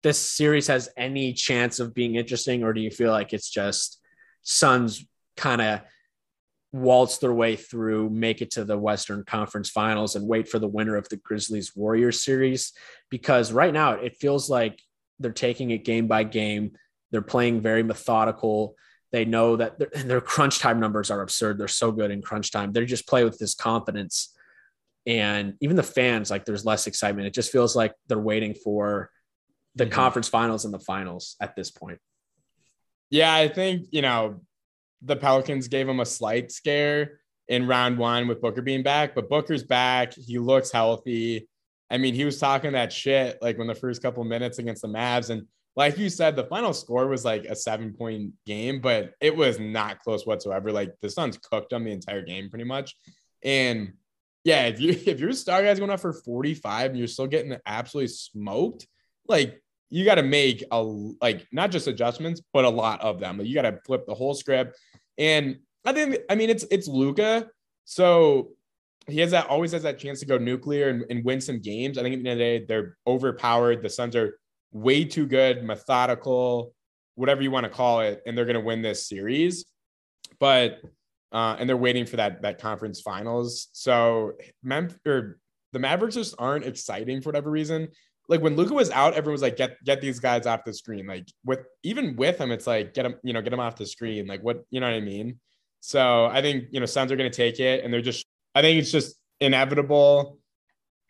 this 0.03 0.19
series 0.19 0.67
has 0.67 0.89
any 0.95 1.33
chance 1.33 1.79
of 1.79 1.93
being 1.93 2.15
interesting, 2.15 2.63
or 2.63 2.71
do 2.71 2.79
you 2.79 2.89
feel 2.89 3.11
like 3.11 3.33
it's 3.33 3.49
just 3.49 3.99
Suns 4.43 5.05
kind 5.35 5.61
of 5.61 5.81
waltz 6.71 7.17
their 7.17 7.33
way 7.33 7.55
through, 7.55 8.09
make 8.09 8.41
it 8.41 8.51
to 8.51 8.63
the 8.63 8.77
Western 8.77 9.23
Conference 9.25 9.69
Finals, 9.69 10.15
and 10.15 10.27
wait 10.27 10.47
for 10.47 10.59
the 10.59 10.67
winner 10.67 10.95
of 10.95 11.09
the 11.09 11.17
Grizzlies 11.17 11.75
Warriors 11.75 12.23
series? 12.23 12.71
Because 13.09 13.51
right 13.51 13.73
now 13.73 13.93
it 13.93 14.15
feels 14.15 14.49
like 14.49 14.81
they're 15.19 15.31
taking 15.31 15.71
it 15.71 15.83
game 15.83 16.07
by 16.07 16.23
game. 16.23 16.71
They're 17.11 17.21
playing 17.21 17.61
very 17.61 17.83
methodical. 17.83 18.75
They 19.11 19.25
know 19.25 19.55
that 19.55 19.79
their, 19.79 19.89
their 20.03 20.21
crunch 20.21 20.59
time 20.59 20.79
numbers 20.79 21.09
are 21.11 21.21
absurd. 21.21 21.57
They're 21.57 21.67
so 21.67 21.91
good 21.91 22.11
in 22.11 22.21
crunch 22.21 22.51
time. 22.51 22.73
They 22.73 22.85
just 22.85 23.07
play 23.07 23.23
with 23.23 23.37
this 23.37 23.55
confidence. 23.55 24.33
And 25.05 25.53
even 25.61 25.77
the 25.77 25.83
fans, 25.83 26.29
like 26.29 26.45
there's 26.45 26.65
less 26.65 26.87
excitement. 26.87 27.27
It 27.27 27.33
just 27.33 27.51
feels 27.51 27.75
like 27.75 27.93
they're 28.07 28.19
waiting 28.19 28.53
for 28.53 29.09
the 29.75 29.85
mm-hmm. 29.85 29.93
conference 29.93 30.27
finals 30.27 30.65
and 30.65 30.73
the 30.73 30.79
finals 30.79 31.35
at 31.39 31.55
this 31.55 31.71
point. 31.71 31.99
Yeah, 33.09 33.33
I 33.33 33.47
think, 33.47 33.87
you 33.91 34.01
know, 34.01 34.41
the 35.01 35.15
Pelicans 35.15 35.69
gave 35.69 35.87
them 35.87 36.01
a 36.01 36.05
slight 36.05 36.51
scare 36.51 37.21
in 37.47 37.67
round 37.67 37.97
one 37.97 38.27
with 38.27 38.41
Booker 38.41 38.61
being 38.61 38.83
back, 38.83 39.15
but 39.15 39.29
Booker's 39.29 39.63
back. 39.63 40.13
He 40.13 40.37
looks 40.39 40.71
healthy. 40.71 41.47
I 41.89 41.97
mean, 41.97 42.13
he 42.13 42.25
was 42.25 42.39
talking 42.39 42.73
that 42.73 42.91
shit 42.91 43.37
like 43.41 43.57
when 43.57 43.67
the 43.67 43.75
first 43.75 44.01
couple 44.01 44.23
minutes 44.25 44.59
against 44.59 44.81
the 44.81 44.89
Mavs. 44.89 45.29
And 45.29 45.47
like 45.77 45.99
you 45.99 46.09
said, 46.09 46.35
the 46.35 46.43
final 46.43 46.73
score 46.73 47.07
was 47.07 47.23
like 47.23 47.45
a 47.45 47.55
seven 47.55 47.93
point 47.93 48.33
game, 48.47 48.81
but 48.81 49.13
it 49.21 49.33
was 49.33 49.59
not 49.59 49.99
close 49.99 50.25
whatsoever. 50.25 50.71
Like 50.71 50.91
the 51.03 51.09
Suns 51.09 51.37
cooked 51.37 51.69
them 51.69 51.83
the 51.83 51.91
entire 51.91 52.23
game 52.23 52.49
pretty 52.49 52.65
much. 52.65 52.95
And 53.43 53.93
yeah, 54.43 54.65
if 54.65 54.81
you 54.81 54.89
if 55.05 55.19
your 55.19 55.31
star 55.33 55.61
guy's 55.61 55.77
going 55.77 55.91
up 55.91 55.99
for 55.99 56.13
45 56.13 56.89
and 56.89 56.97
you're 56.97 57.07
still 57.07 57.27
getting 57.27 57.55
absolutely 57.67 58.07
smoked, 58.07 58.87
like 59.27 59.61
you 59.91 60.03
got 60.03 60.15
to 60.15 60.23
make 60.23 60.63
a 60.71 60.81
like 60.81 61.47
not 61.51 61.69
just 61.69 61.87
adjustments, 61.87 62.41
but 62.53 62.65
a 62.65 62.69
lot 62.69 62.99
of 63.01 63.19
them. 63.19 63.37
Like 63.37 63.47
you 63.47 63.53
got 63.53 63.69
to 63.69 63.79
flip 63.85 64.07
the 64.07 64.15
whole 64.15 64.33
script. 64.33 64.79
And 65.19 65.57
I 65.85 65.93
think 65.93 66.17
I 66.27 66.33
mean 66.33 66.49
it's 66.49 66.65
it's 66.71 66.87
Luka. 66.87 67.49
So 67.85 68.49
he 69.07 69.19
has 69.19 69.29
that 69.29 69.45
always 69.45 69.73
has 69.73 69.83
that 69.83 69.99
chance 69.99 70.21
to 70.21 70.25
go 70.25 70.39
nuclear 70.39 70.89
and, 70.89 71.05
and 71.11 71.23
win 71.23 71.39
some 71.39 71.59
games. 71.59 71.99
I 71.99 72.01
think 72.01 72.15
at 72.15 72.23
the 72.23 72.29
end 72.29 72.41
of 72.41 72.45
the 72.45 72.59
day, 72.59 72.65
they're 72.67 72.97
overpowered. 73.05 73.83
The 73.83 73.89
Suns 73.89 74.15
are 74.15 74.39
way 74.71 75.05
too 75.05 75.25
good, 75.25 75.63
methodical, 75.63 76.73
whatever 77.15 77.41
you 77.41 77.51
want 77.51 77.65
to 77.65 77.69
call 77.69 78.01
it, 78.01 78.21
and 78.25 78.37
they're 78.37 78.45
going 78.45 78.55
to 78.55 78.61
win 78.61 78.81
this 78.81 79.07
series. 79.07 79.65
But 80.39 80.81
uh, 81.31 81.57
and 81.59 81.67
they're 81.67 81.77
waiting 81.77 82.05
for 82.05 82.17
that 82.17 82.41
that 82.41 82.59
conference 82.59 83.01
finals. 83.01 83.67
So 83.73 84.33
Mem- 84.63 84.95
or 85.05 85.39
the 85.73 85.79
Mavericks 85.79 86.15
just 86.15 86.35
aren't 86.39 86.65
exciting 86.65 87.21
for 87.21 87.29
whatever 87.29 87.51
reason. 87.51 87.89
Like 88.29 88.41
when 88.41 88.55
Luka 88.55 88.73
was 88.73 88.91
out, 88.91 89.13
everyone 89.13 89.33
was 89.33 89.41
like, 89.41 89.57
"Get 89.57 89.83
get 89.83 90.01
these 90.01 90.19
guys 90.19 90.45
off 90.45 90.63
the 90.65 90.73
screen." 90.73 91.07
Like 91.07 91.27
with 91.45 91.59
even 91.83 92.15
with 92.15 92.39
him, 92.39 92.51
it's 92.51 92.67
like 92.67 92.93
get 92.93 93.03
them, 93.03 93.15
you 93.23 93.33
know, 93.33 93.41
get 93.41 93.51
them 93.51 93.59
off 93.59 93.75
the 93.75 93.85
screen. 93.85 94.27
Like 94.27 94.41
what, 94.41 94.63
you 94.69 94.79
know 94.79 94.87
what 94.87 94.95
I 94.95 95.01
mean? 95.01 95.39
So 95.79 96.25
I 96.25 96.41
think 96.41 96.65
you 96.71 96.79
know 96.79 96.85
Suns 96.85 97.11
are 97.11 97.15
going 97.15 97.31
to 97.31 97.35
take 97.35 97.59
it, 97.59 97.83
and 97.83 97.93
they're 97.93 98.01
just 98.01 98.25
I 98.55 98.61
think 98.61 98.79
it's 98.79 98.91
just 98.91 99.15
inevitable. 99.39 100.39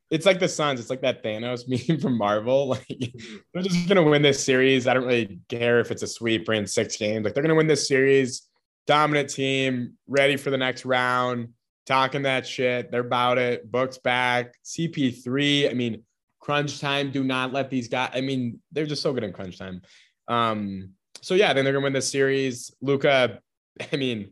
It's 0.10 0.26
like 0.26 0.40
the 0.40 0.48
Suns. 0.48 0.80
It's 0.80 0.90
like 0.90 1.02
that 1.02 1.24
Thanos 1.24 1.66
meme 1.90 2.00
from 2.00 2.18
Marvel. 2.18 2.70
Like 2.70 3.14
they're 3.54 3.64
just 3.64 3.88
gonna 3.88 4.04
win 4.04 4.22
this 4.22 4.44
series. 4.44 4.88
I 4.88 4.94
don't 4.94 5.06
really 5.06 5.40
care 5.50 5.80
if 5.80 5.92
it's 5.92 6.04
a 6.04 6.08
sweep 6.08 6.48
or 6.48 6.54
in 6.54 6.66
six 6.66 6.98
games. 6.98 7.26
Like 7.26 7.34
they're 7.34 7.44
gonna 7.44 7.56
win 7.56 7.68
this 7.68 7.88
series. 7.88 8.48
Dominant 8.86 9.30
team, 9.30 9.94
ready 10.08 10.38
for 10.38 10.50
the 10.50 10.58
next 10.58 10.86
round. 10.86 11.50
Talking 11.86 12.22
that 12.24 12.48
shit. 12.48 12.90
They're 12.90 13.02
about 13.02 13.38
it. 13.38 13.70
Books 13.70 13.98
back. 13.98 14.54
CP3. 14.64 15.70
I 15.70 15.74
mean, 15.74 16.04
crunch 16.40 16.80
time. 16.80 17.12
Do 17.12 17.24
not 17.24 17.52
let 17.52 17.70
these 17.70 17.90
guys. 17.90 18.12
I 18.14 18.22
mean, 18.22 18.62
they're 18.72 18.86
just 18.86 19.02
so 19.02 19.12
good 19.14 19.24
in 19.24 19.34
crunch 19.34 19.58
time. 19.58 19.82
Um. 20.28 20.92
So 21.22 21.34
yeah, 21.34 21.52
then 21.52 21.66
they're 21.66 21.74
gonna 21.74 21.84
win 21.84 21.94
this 21.94 22.10
series. 22.10 22.74
Luka. 22.82 23.40
I 23.92 23.96
mean, 23.98 24.32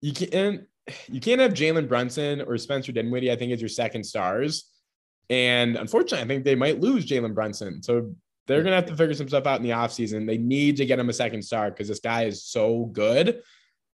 you 0.00 0.12
can't 0.12 0.67
you 1.08 1.20
can't 1.20 1.40
have 1.40 1.52
Jalen 1.52 1.88
Brunson 1.88 2.42
or 2.42 2.56
Spencer 2.58 2.92
Dinwiddie, 2.92 3.32
I 3.32 3.36
think, 3.36 3.52
as 3.52 3.60
your 3.60 3.68
second 3.68 4.04
stars. 4.04 4.70
And 5.30 5.76
unfortunately, 5.76 6.24
I 6.24 6.26
think 6.26 6.44
they 6.44 6.54
might 6.54 6.80
lose 6.80 7.06
Jalen 7.06 7.34
Brunson. 7.34 7.82
So 7.82 8.14
they're 8.46 8.62
going 8.62 8.72
to 8.72 8.76
have 8.76 8.86
to 8.86 8.96
figure 8.96 9.14
some 9.14 9.28
stuff 9.28 9.46
out 9.46 9.60
in 9.60 9.62
the 9.62 9.74
offseason. 9.74 10.26
They 10.26 10.38
need 10.38 10.78
to 10.78 10.86
get 10.86 10.98
him 10.98 11.10
a 11.10 11.12
second 11.12 11.42
star 11.42 11.70
because 11.70 11.88
this 11.88 12.00
guy 12.00 12.24
is 12.24 12.44
so 12.44 12.86
good. 12.86 13.42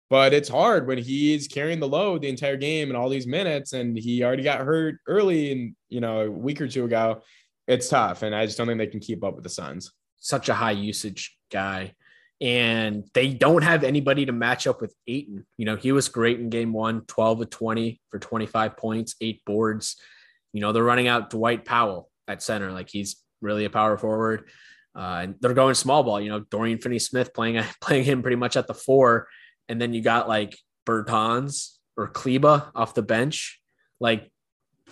But 0.09 0.33
it's 0.33 0.49
hard 0.49 0.85
when 0.85 0.99
he's 0.99 1.47
carrying 1.47 1.79
the 1.79 1.87
load 1.87 2.21
the 2.21 2.29
entire 2.29 2.57
game 2.57 2.89
and 2.89 2.97
all 2.97 3.09
these 3.09 3.25
minutes, 3.25 3.73
and 3.73 3.97
he 3.97 4.23
already 4.23 4.43
got 4.43 4.59
hurt 4.59 4.99
early 5.07 5.51
and 5.51 5.75
you 5.89 6.01
know 6.01 6.21
a 6.21 6.29
week 6.29 6.61
or 6.61 6.67
two 6.67 6.85
ago. 6.85 7.23
It's 7.67 7.89
tough, 7.89 8.21
and 8.21 8.35
I 8.35 8.45
just 8.45 8.57
don't 8.57 8.67
think 8.67 8.77
they 8.77 8.85
can 8.85 8.99
keep 8.99 9.23
up 9.23 9.33
with 9.33 9.43
the 9.43 9.49
Suns. 9.49 9.91
Such 10.19 10.49
a 10.49 10.53
high 10.53 10.71
usage 10.71 11.35
guy 11.51 11.95
and 12.43 13.05
they 13.13 13.29
don't 13.29 13.63
have 13.63 13.85
anybody 13.85 14.25
to 14.25 14.33
match 14.33 14.67
up 14.67 14.81
with 14.81 14.93
Ayton. 15.07 15.45
You 15.57 15.65
know, 15.65 15.77
he 15.77 15.93
was 15.93 16.09
great 16.09 16.41
in 16.41 16.49
game 16.49 16.73
one, 16.73 17.05
12 17.05 17.39
to 17.39 17.45
20 17.45 18.01
for 18.11 18.19
25 18.19 18.75
points, 18.75 19.15
eight 19.21 19.41
boards. 19.45 19.95
You 20.51 20.59
know, 20.59 20.73
they're 20.73 20.83
running 20.83 21.07
out 21.07 21.29
Dwight 21.29 21.63
Powell 21.63 22.09
at 22.27 22.43
center. 22.43 22.73
Like 22.73 22.89
he's 22.89 23.15
really 23.41 23.63
a 23.63 23.69
power 23.69 23.97
forward. 23.97 24.49
Uh, 24.93 25.21
and 25.23 25.35
they're 25.39 25.53
going 25.53 25.73
small 25.73 26.03
ball, 26.03 26.19
you 26.19 26.29
know, 26.29 26.41
Dorian 26.41 26.79
Finney 26.79 26.99
Smith 26.99 27.33
playing, 27.33 27.63
playing 27.81 28.03
him 28.03 28.21
pretty 28.21 28.35
much 28.35 28.57
at 28.57 28.67
the 28.67 28.73
four. 28.73 29.29
And 29.69 29.79
then 29.79 29.93
you 29.93 30.01
got 30.01 30.27
like 30.27 30.57
Bertans 30.85 31.77
or 31.95 32.09
Kleber 32.09 32.71
off 32.75 32.93
the 32.93 33.01
bench. 33.01 33.61
Like 34.01 34.29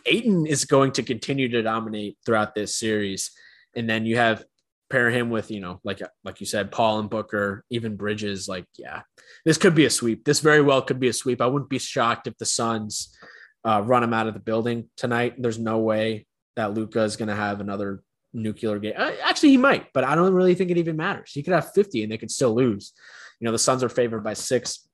Ayton 0.06 0.46
is 0.46 0.64
going 0.64 0.94
to 0.94 1.04
continue 1.04 1.50
to 1.50 1.62
dominate 1.62 2.18
throughout 2.26 2.56
this 2.56 2.78
series. 2.78 3.32
And 3.76 3.90
then 3.90 4.06
you 4.06 4.16
have 4.16 4.46
pair 4.92 5.10
him 5.10 5.30
with 5.30 5.50
you 5.50 5.60
know 5.60 5.80
like 5.84 6.02
like 6.24 6.40
you 6.40 6.46
said 6.46 6.72
paul 6.72 7.00
and 7.00 7.10
booker 7.10 7.64
even 7.70 7.96
bridges 7.96 8.48
like 8.48 8.66
yeah 8.78 9.02
this 9.46 9.58
could 9.58 9.76
be 9.76 9.86
a 9.86 9.90
sweep. 9.90 10.24
This 10.24 10.40
very 10.40 10.62
well 10.62 10.82
could 10.82 11.00
be 11.00 11.08
a 11.08 11.14
sweep. 11.14 11.42
I 11.42 11.48
wouldn't 11.48 11.70
be 11.70 11.80
shocked 11.80 12.28
if 12.28 12.38
the 12.38 12.46
suns 12.46 13.16
uh, 13.64 13.82
run 13.84 14.04
him 14.04 14.14
out 14.14 14.28
of 14.28 14.34
the 14.34 14.40
building 14.40 14.90
tonight. 14.98 15.36
There's 15.38 15.60
no 15.60 15.80
way 15.80 16.26
that 16.56 16.74
luka 16.74 17.02
is 17.02 17.16
going 17.16 17.30
to 17.30 17.36
have 17.36 17.60
another 17.62 18.04
nuclear 18.34 18.80
game. 18.80 18.94
Uh, 18.98 19.12
actually 19.24 19.50
he 19.50 19.58
might 19.58 19.92
but 19.94 20.06
i 20.06 20.16
don't 20.16 20.34
really 20.34 20.56
think 20.56 20.72
it 20.72 20.78
even 20.78 20.96
matters. 20.96 21.32
He 21.34 21.44
could 21.44 21.54
have 21.54 21.74
50 21.74 22.04
and 22.04 22.12
they 22.12 22.18
could 22.18 22.32
still 22.32 22.54
lose. 22.54 22.94
You 23.40 23.46
know 23.46 23.52
the 23.52 23.60
suns 23.60 23.84
are 23.84 23.90
favored 23.90 24.24
by 24.24 24.34
six. 24.34 24.88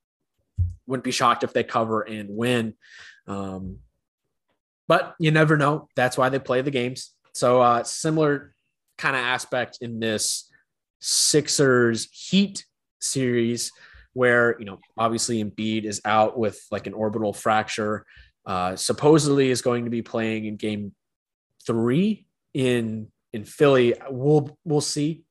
Wouldn't 0.86 1.04
be 1.04 1.12
shocked 1.12 1.44
if 1.44 1.54
they 1.54 1.64
cover 1.64 2.02
and 2.02 2.30
win. 2.30 2.74
Um, 3.28 3.80
but 4.88 5.16
you 5.20 5.32
never 5.32 5.58
know. 5.58 5.90
That's 5.96 6.18
why 6.18 6.30
they 6.30 6.40
play 6.40 6.62
the 6.62 6.72
games. 6.72 7.12
So 7.34 7.62
uh, 7.62 7.84
similar 7.84 8.56
kind 8.98 9.16
of 9.16 9.22
aspect 9.22 9.80
in 9.82 10.00
this 10.00 10.52
Sixers 11.00 12.08
Heat 12.12 12.66
series 13.00 13.72
where, 14.14 14.56
you 14.60 14.66
know, 14.66 14.80
obviously 14.98 15.44
Embiid 15.44 15.84
is 15.84 16.02
out 16.04 16.40
with 16.40 16.60
like 16.72 16.88
an 16.88 16.94
orbital 16.94 17.34
fracture, 17.34 18.06
uh, 18.46 18.76
supposedly 18.76 19.52
is 19.52 19.62
going 19.62 19.84
to 19.86 19.92
be 19.92 20.02
playing 20.02 20.46
in 20.46 20.56
game 20.56 20.94
three 21.66 22.26
in 22.54 23.12
in 23.34 23.44
Philly. 23.44 23.94
We'll 24.10 24.58
we'll 24.66 24.82
see. 24.82 25.24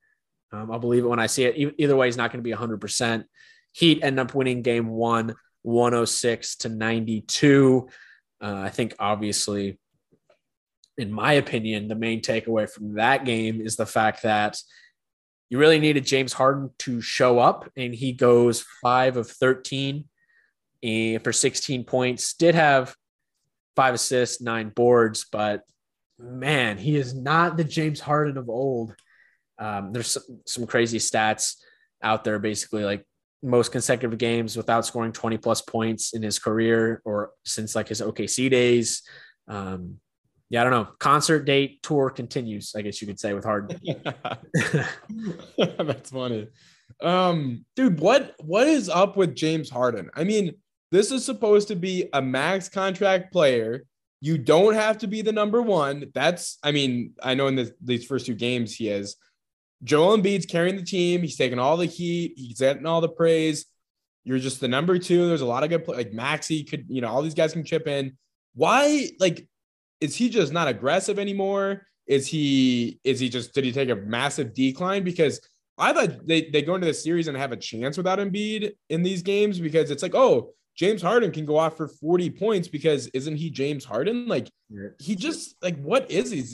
Um, 0.52 0.70
I'll 0.70 0.79
believe 0.79 1.05
it 1.05 1.09
when 1.09 1.18
I 1.18 1.26
see 1.26 1.44
it. 1.44 1.74
Either 1.79 1.96
way, 1.96 2.07
he's 2.07 2.16
not 2.16 2.31
going 2.31 2.42
to 2.42 2.48
be 2.48 2.55
100%. 2.55 3.24
Heat 3.72 4.05
end 4.05 4.20
up 4.20 4.35
winning 4.35 4.62
game 4.62 4.88
one, 4.88 5.35
106 5.62 6.56
to 6.58 6.69
92. 6.69 7.88
Uh, 8.40 8.54
I 8.54 8.69
think 8.69 8.94
obviously 8.98 9.79
in 10.99 11.13
my 11.13 11.35
opinion, 11.35 11.88
the 11.88 11.94
main 11.94 12.21
takeaway 12.21 12.69
from 12.69 12.94
that 12.94 13.25
game 13.25 13.61
is 13.61 13.77
the 13.77 13.87
fact 13.87 14.23
that 14.23 14.59
you 15.49 15.59
really 15.59 15.79
needed 15.79 16.05
James 16.05 16.33
Harden 16.33 16.71
to 16.81 17.01
show 17.01 17.38
up, 17.38 17.71
and 17.77 17.94
he 17.94 18.13
goes 18.13 18.65
five 18.83 19.17
of 19.17 19.31
13 19.31 20.05
for 21.23 21.33
16 21.33 21.85
points. 21.85 22.35
Did 22.35 22.55
have 22.55 22.94
five 23.77 23.94
assists, 23.94 24.40
nine 24.40 24.71
boards, 24.71 25.27
but 25.31 25.63
man, 26.19 26.79
he 26.79 26.97
is 26.97 27.15
not 27.15 27.57
the 27.57 27.65
James 27.65 28.01
Harden 28.01 28.38
of 28.38 28.49
old. 28.49 28.94
Um, 29.59 29.92
there's 29.92 30.13
some, 30.13 30.40
some 30.47 30.67
crazy 30.67 30.99
stats 30.99 31.57
out 32.03 32.25
there, 32.25 32.38
basically 32.38 32.85
like 32.85 33.05
most 33.42 33.71
consecutive 33.71 34.19
games 34.19 34.57
without 34.57 34.87
scoring 34.87 35.13
20 35.13 35.37
plus 35.38 35.61
points 35.61 36.15
in 36.15 36.23
his 36.23 36.38
career 36.38 37.03
or 37.05 37.31
since 37.44 37.75
like 37.75 37.88
his 37.88 38.01
OKC 38.01 38.51
days. 38.51 39.03
Um, 39.47 40.01
yeah, 40.49 40.61
I 40.61 40.65
don't 40.65 40.73
know. 40.73 40.88
Concert 40.99 41.44
date 41.44 41.83
tour 41.83 42.11
continues, 42.11 42.75
I 42.77 42.83
guess 42.83 43.01
you 43.01 43.07
could 43.07 43.19
say 43.19 43.35
with 43.35 43.44
Harden. 43.44 43.79
That's 45.59 46.11
funny. 46.11 46.49
Um, 47.01 47.65
dude, 47.75 48.01
what 48.01 48.35
what 48.38 48.67
is 48.67 48.88
up 48.88 49.17
with 49.17 49.35
James 49.35 49.69
Harden? 49.69 50.11
I 50.15 50.25
mean, 50.25 50.53
this 50.92 51.11
is 51.11 51.25
supposed 51.25 51.69
to 51.69 51.77
be 51.77 52.09
a 52.13 52.23
max 52.23 52.69
contract 52.69 53.33
player. 53.33 53.85
You 54.21 54.38
don't 54.38 54.75
have 54.75 54.99
to 54.99 55.07
be 55.07 55.21
the 55.21 55.33
number 55.33 55.61
one. 55.61 56.07
That's, 56.15 56.59
I 56.63 56.73
mean, 56.73 57.13
I 57.23 57.35
know 57.35 57.49
in 57.49 57.71
these 57.83 58.07
first 58.07 58.27
two 58.27 58.35
games 58.35 58.75
he 58.75 58.88
is. 58.88 59.17
Joel 59.85 60.17
Embiid's 60.17 60.47
carrying 60.47 60.77
the 60.77 60.83
team. 60.83 61.21
He's 61.21 61.37
taking 61.37 61.59
all 61.59 61.77
the 61.77 61.87
heat. 61.87 62.33
He's 62.37 62.61
getting 62.61 62.87
all 62.87 63.01
the 63.01 63.09
praise. 63.09 63.67
You're 64.25 64.38
just 64.38 64.61
the 64.61 64.69
number 64.69 64.99
two. 64.99 65.29
There's 65.29 65.42
a 65.42 65.47
lot 65.47 65.65
of 65.65 65.69
good 65.69 65.85
play. 65.85 65.99
Like 65.99 66.13
Maxey 66.13 66.65
could, 66.65 66.87
you 66.88 67.03
know, 67.03 67.09
all 67.09 67.23
these 67.23 67.35
guys 67.35 67.53
can 67.53 67.65
chip 67.65 67.87
in. 67.87 68.17
Why, 68.55 69.11
like, 69.21 69.47
is 70.01 70.17
he 70.17 70.29
just 70.29 70.53
not 70.53 70.69
aggressive 70.69 71.19
anymore? 71.19 71.87
Is 72.07 72.27
he, 72.27 73.01
is 73.03 73.19
he 73.19 73.29
just, 73.29 73.53
did 73.55 73.65
he 73.65 73.73
take 73.73 73.88
a 73.88 73.97
massive 73.97 74.55
decline? 74.55 75.03
Because 75.03 75.40
I 75.79 75.92
thought 75.92 76.27
they, 76.27 76.49
they 76.51 76.63
go 76.63 76.75
into 76.75 76.87
the 76.87 76.94
series 76.94 77.29
and 77.29 77.37
have 77.37 77.53
a 77.53 77.57
chance 77.57 77.97
without 77.97 78.19
Embiid 78.19 78.73
in 78.88 79.03
these 79.03 79.23
games 79.23 79.59
because 79.59 79.90
it's 79.90 80.03
like, 80.03 80.15
oh, 80.15 80.53
James 80.77 81.03
Harden 81.03 81.33
can 81.33 81.47
go 81.47 81.57
off 81.57 81.77
for 81.77 81.88
40 81.88 82.31
points 82.31 82.69
because 82.69 83.09
isn't 83.09 83.37
he 83.37 83.51
James 83.51 83.85
Harden? 83.85 84.29
Like, 84.29 84.49
he 84.99 85.17
just, 85.17 85.57
like, 85.63 85.81
what 85.81 86.11
is 86.11 86.31
he? 86.31 86.44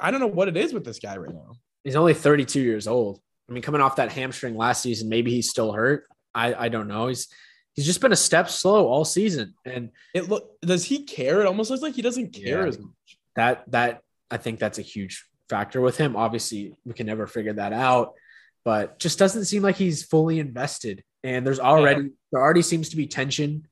I 0.00 0.10
don't 0.10 0.20
know 0.20 0.26
what 0.26 0.48
it 0.48 0.56
is 0.56 0.74
with 0.74 0.84
this 0.84 0.98
guy 0.98 1.16
right 1.16 1.32
now. 1.32 1.52
He's 1.84 1.96
only 1.96 2.14
32 2.14 2.60
years 2.60 2.86
old. 2.88 3.20
I 3.48 3.52
mean, 3.52 3.62
coming 3.62 3.80
off 3.80 3.96
that 3.96 4.12
hamstring 4.12 4.56
last 4.56 4.82
season, 4.82 5.08
maybe 5.08 5.30
he's 5.30 5.50
still 5.50 5.72
hurt. 5.72 6.04
I, 6.34 6.54
I 6.54 6.68
don't 6.68 6.88
know. 6.88 7.08
He's 7.08 7.28
he's 7.74 7.86
just 7.86 8.00
been 8.00 8.12
a 8.12 8.16
step 8.16 8.48
slow 8.48 8.86
all 8.86 9.04
season. 9.04 9.54
And 9.64 9.90
it 10.14 10.28
look 10.28 10.60
does 10.60 10.84
he 10.84 11.04
care? 11.04 11.40
It 11.40 11.46
almost 11.46 11.70
looks 11.70 11.82
like 11.82 11.94
he 11.94 12.02
doesn't 12.02 12.32
care 12.32 12.62
yeah, 12.62 12.68
as 12.68 12.78
much. 12.78 13.18
That 13.36 13.70
that 13.70 14.02
I 14.30 14.36
think 14.36 14.58
that's 14.58 14.78
a 14.78 14.82
huge 14.82 15.24
factor 15.48 15.80
with 15.80 15.96
him. 15.96 16.16
Obviously, 16.16 16.74
we 16.84 16.94
can 16.94 17.06
never 17.06 17.26
figure 17.26 17.52
that 17.54 17.72
out, 17.72 18.14
but 18.64 18.98
just 18.98 19.18
doesn't 19.18 19.44
seem 19.44 19.62
like 19.62 19.76
he's 19.76 20.02
fully 20.02 20.38
invested. 20.38 21.02
And 21.24 21.46
there's 21.46 21.60
already 21.60 22.02
yeah. 22.02 22.08
there 22.32 22.42
already 22.42 22.62
seems 22.62 22.88
to 22.90 22.96
be 22.96 23.06
tension 23.06 23.66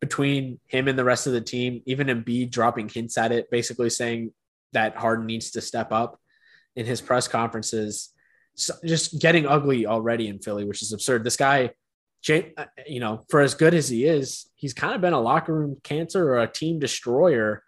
between 0.00 0.58
him 0.66 0.88
and 0.88 0.98
the 0.98 1.04
rest 1.04 1.26
of 1.26 1.32
the 1.32 1.40
team. 1.40 1.82
Even 1.86 2.08
Embiid 2.08 2.50
dropping 2.50 2.88
hints 2.88 3.18
at 3.18 3.32
it, 3.32 3.50
basically 3.50 3.90
saying 3.90 4.32
that 4.72 4.96
Harden 4.96 5.26
needs 5.26 5.52
to 5.52 5.60
step 5.60 5.92
up 5.92 6.20
in 6.74 6.86
his 6.86 7.00
press 7.00 7.28
conferences. 7.28 8.10
So 8.54 8.74
just 8.84 9.20
getting 9.20 9.46
ugly 9.46 9.86
already 9.86 10.28
in 10.28 10.38
Philly, 10.38 10.64
which 10.64 10.82
is 10.82 10.92
absurd. 10.92 11.24
This 11.24 11.36
guy, 11.36 11.70
uh, 12.30 12.64
you 12.86 13.00
know, 13.00 13.24
for 13.28 13.40
as 13.40 13.54
good 13.54 13.74
as 13.74 13.88
he 13.88 14.04
is, 14.04 14.46
he's 14.56 14.74
kind 14.74 14.94
of 14.94 15.00
been 15.00 15.12
a 15.12 15.20
locker 15.20 15.54
room 15.54 15.76
cancer 15.82 16.32
or 16.32 16.38
a 16.38 16.46
team 16.46 16.78
destroyer 16.78 17.62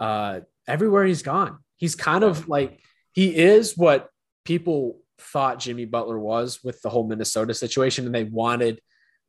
uh, 0.00 0.40
everywhere 0.66 1.04
he's 1.04 1.22
gone. 1.22 1.58
He's 1.76 1.94
kind 1.94 2.24
of 2.24 2.48
like 2.48 2.80
he 3.12 3.34
is 3.34 3.76
what 3.76 4.08
people 4.44 5.00
thought 5.18 5.58
Jimmy 5.58 5.84
Butler 5.84 6.18
was 6.18 6.62
with 6.62 6.80
the 6.82 6.90
whole 6.90 7.06
Minnesota 7.06 7.54
situation, 7.54 8.06
and 8.06 8.14
they 8.14 8.24
wanted 8.24 8.80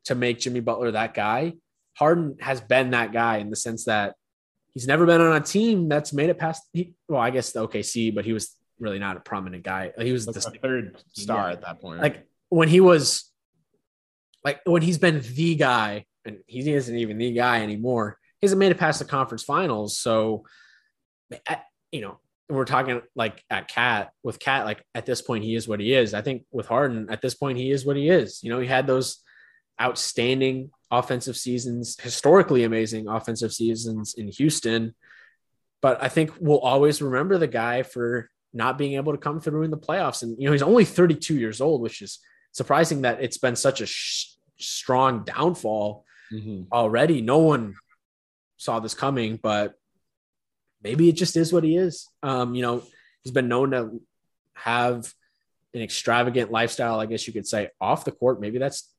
to 0.05 0.15
make 0.15 0.39
Jimmy 0.39 0.59
Butler 0.59 0.91
that 0.91 1.13
guy. 1.13 1.53
Harden 1.93 2.37
has 2.41 2.61
been 2.61 2.91
that 2.91 3.13
guy 3.13 3.37
in 3.37 3.49
the 3.49 3.55
sense 3.55 3.85
that 3.85 4.15
he's 4.73 4.87
never 4.87 5.05
been 5.05 5.21
on 5.21 5.35
a 5.35 5.39
team 5.39 5.87
that's 5.87 6.13
made 6.13 6.29
it 6.29 6.37
past. 6.37 6.63
He, 6.73 6.93
well, 7.07 7.21
I 7.21 7.29
guess 7.29 7.51
the 7.51 7.67
OKC, 7.67 8.13
but 8.13 8.25
he 8.25 8.33
was 8.33 8.55
really 8.79 8.99
not 8.99 9.17
a 9.17 9.21
prominent 9.21 9.63
guy. 9.63 9.91
He 9.99 10.11
was 10.11 10.27
like 10.27 10.35
the 10.35 10.59
third 10.61 10.97
star 11.13 11.47
yeah. 11.47 11.53
at 11.53 11.61
that 11.61 11.81
point. 11.81 12.01
Like 12.01 12.27
when 12.49 12.67
he 12.67 12.81
was, 12.81 13.31
like 14.45 14.61
when 14.63 14.83
he's 14.83 14.99
been 14.99 15.21
the 15.33 15.55
guy, 15.55 16.05
and 16.23 16.37
he 16.45 16.71
isn't 16.71 16.95
even 16.95 17.17
the 17.17 17.33
guy 17.33 17.61
anymore. 17.63 18.17
He 18.39 18.45
hasn't 18.45 18.59
made 18.59 18.71
it 18.71 18.77
past 18.77 18.99
the 18.99 19.05
conference 19.05 19.43
finals. 19.43 19.97
So, 19.97 20.45
you 21.91 22.01
know, 22.01 22.19
we're 22.47 22.65
talking 22.65 23.01
like 23.15 23.43
at 23.49 23.67
KAT 23.67 24.11
with 24.23 24.39
KAT, 24.39 24.65
like 24.65 24.83
at 24.93 25.07
this 25.07 25.21
point, 25.21 25.43
he 25.43 25.55
is 25.55 25.67
what 25.67 25.79
he 25.79 25.93
is. 25.93 26.13
I 26.13 26.21
think 26.21 26.43
with 26.51 26.67
Harden, 26.67 27.07
at 27.09 27.21
this 27.21 27.33
point, 27.33 27.57
he 27.57 27.71
is 27.71 27.85
what 27.85 27.97
he 27.97 28.07
is. 28.07 28.43
You 28.43 28.51
know, 28.51 28.59
he 28.59 28.67
had 28.67 28.85
those 28.85 29.17
outstanding 29.81 30.69
offensive 30.91 31.37
seasons, 31.37 31.97
historically 31.99 32.63
amazing 32.63 33.07
offensive 33.07 33.51
seasons 33.51 34.13
in 34.15 34.27
Houston. 34.27 34.93
But 35.81 36.03
I 36.03 36.07
think 36.07 36.31
we'll 36.39 36.59
always 36.59 37.01
remember 37.01 37.39
the 37.39 37.47
guy 37.47 37.81
for 37.81 38.29
not 38.53 38.77
being 38.77 38.93
able 38.93 39.13
to 39.13 39.17
come 39.17 39.41
through 39.41 39.63
in 39.63 39.71
the 39.71 39.77
playoffs. 39.77 40.21
And, 40.21 40.39
you 40.39 40.45
know, 40.45 40.51
he's 40.51 40.61
only 40.61 40.85
32 40.85 41.35
years 41.35 41.61
old, 41.61 41.81
which 41.81 42.01
is 42.01 42.19
surprising 42.51 43.01
that 43.01 43.21
it's 43.21 43.37
been 43.37 43.55
such 43.55 43.81
a 43.81 43.85
sh- 43.85 44.34
strong 44.57 45.23
downfall 45.23 46.05
mm-hmm. 46.31 46.63
already. 46.71 47.21
No 47.21 47.39
one 47.39 47.75
saw 48.57 48.79
this 48.79 48.93
coming, 48.93 49.37
but 49.41 49.75
maybe 50.81 51.09
it 51.09 51.13
just 51.13 51.35
is 51.35 51.51
what 51.51 51.63
he 51.63 51.77
is. 51.77 52.07
Um, 52.23 52.55
you 52.55 52.61
know, 52.61 52.83
he's 53.23 53.33
been 53.33 53.47
known 53.47 53.71
to 53.71 54.01
have 54.53 55.13
an 55.73 55.81
extravagant 55.81 56.51
lifestyle, 56.51 56.99
I 56.99 57.05
guess 57.05 57.27
you 57.27 57.33
could 57.33 57.47
say, 57.47 57.69
off 57.81 58.05
the 58.05 58.11
court. 58.11 58.39
Maybe 58.39 58.57
that's 58.57 58.89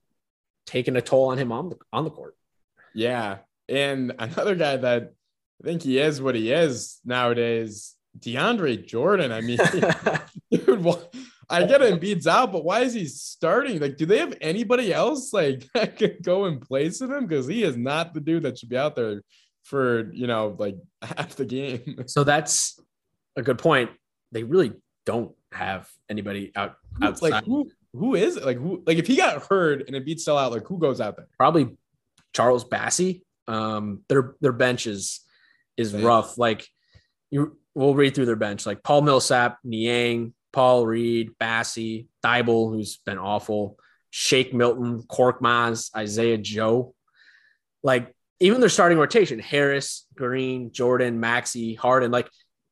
taken 0.67 0.97
a 0.97 1.01
toll 1.01 1.29
on 1.31 1.39
him 1.39 1.53
on 1.53 1.71
the 1.71 1.77
on 1.93 2.05
the 2.05 2.11
court. 2.11 2.37
Yeah. 2.95 3.39
And 3.69 4.15
another 4.19 4.55
guy 4.55 4.77
that 4.77 5.13
I 5.63 5.67
think 5.67 5.83
he 5.83 5.99
is 5.99 6.21
what 6.21 6.35
he 6.35 6.53
is 6.53 7.01
nowadays, 7.05 7.95
DeAndre 8.19 8.87
Jordan. 8.87 9.33
I 9.33 9.41
mean, 9.41 9.59
dude, 10.51 10.83
what, 10.83 11.15
I 11.49 11.65
get 11.65 11.81
Embiid's 11.81 12.27
out, 12.27 12.53
but 12.53 12.65
why 12.65 12.81
is 12.81 12.93
he 12.93 13.07
starting? 13.07 13.79
Like, 13.79 13.97
do 13.97 14.07
they 14.07 14.19
have 14.19 14.37
anybody 14.41 14.93
else 14.93 15.33
like 15.33 15.65
that 15.75 15.97
could 15.97 16.23
go 16.23 16.47
in 16.47 16.61
place 16.61 17.01
of 17.01 17.11
him? 17.11 17.27
Because 17.27 17.47
he 17.47 17.63
is 17.63 17.77
not 17.77 18.15
the 18.15 18.21
dude 18.21 18.43
that 18.43 18.59
should 18.59 18.69
be 18.69 18.77
out 18.77 18.97
there 18.97 19.23
for 19.65 20.13
you 20.13 20.27
know 20.27 20.57
like 20.59 20.77
half 21.03 21.37
the 21.37 21.45
game. 21.45 22.05
So 22.07 22.25
that's 22.25 22.81
a 23.37 23.43
good 23.43 23.59
point. 23.59 23.91
They 24.33 24.43
really 24.43 24.73
don't 25.05 25.33
have 25.53 25.89
anybody 26.09 26.53
out 26.57 26.77
outside. 27.03 27.31
Like 27.31 27.45
who 27.45 27.71
who 27.93 28.15
is 28.15 28.37
it? 28.37 28.45
Like 28.45 28.59
who 28.59 28.83
like 28.87 28.99
if 28.99 29.07
he 29.07 29.17
got 29.17 29.47
hurt 29.47 29.89
and 29.89 29.97
Embiid 29.97 30.19
still 30.19 30.39
out, 30.39 30.53
like 30.53 30.67
who 30.67 30.79
goes 30.79 31.01
out 31.01 31.17
there? 31.17 31.29
Probably 31.37 31.77
Charles 32.33 32.65
Bassey. 32.65 33.23
Um, 33.49 34.03
their 34.09 34.35
their 34.41 34.53
bench 34.53 34.87
is 34.87 35.21
is 35.77 35.95
rough. 35.95 36.39
Like 36.39 36.67
you, 37.31 37.57
we'll 37.75 37.95
read 37.95 38.15
through 38.15 38.27
their 38.27 38.37
bench. 38.37 38.67
Like 38.67 38.83
Paul 38.83 39.03
Millsap, 39.03 39.59
Niang, 39.63 40.35
Paul 40.57 40.87
Reed, 40.87 41.33
Bassey, 41.39 42.07
Thybulle, 42.25 42.71
who's 42.71 42.97
been 42.97 43.19
awful, 43.19 43.79
Shake 44.09 44.55
Milton, 44.55 45.03
Korkmaz, 45.03 45.95
Isaiah 45.95 46.39
Joe. 46.39 46.95
Like 47.83 48.15
even 48.41 48.61
their 48.61 48.71
starting 48.71 48.97
rotation, 48.97 49.39
Harris, 49.39 50.07
Green, 50.15 50.73
Jordan, 50.73 51.21
Maxey, 51.21 51.75
Harden. 51.75 52.11
Like 52.11 52.31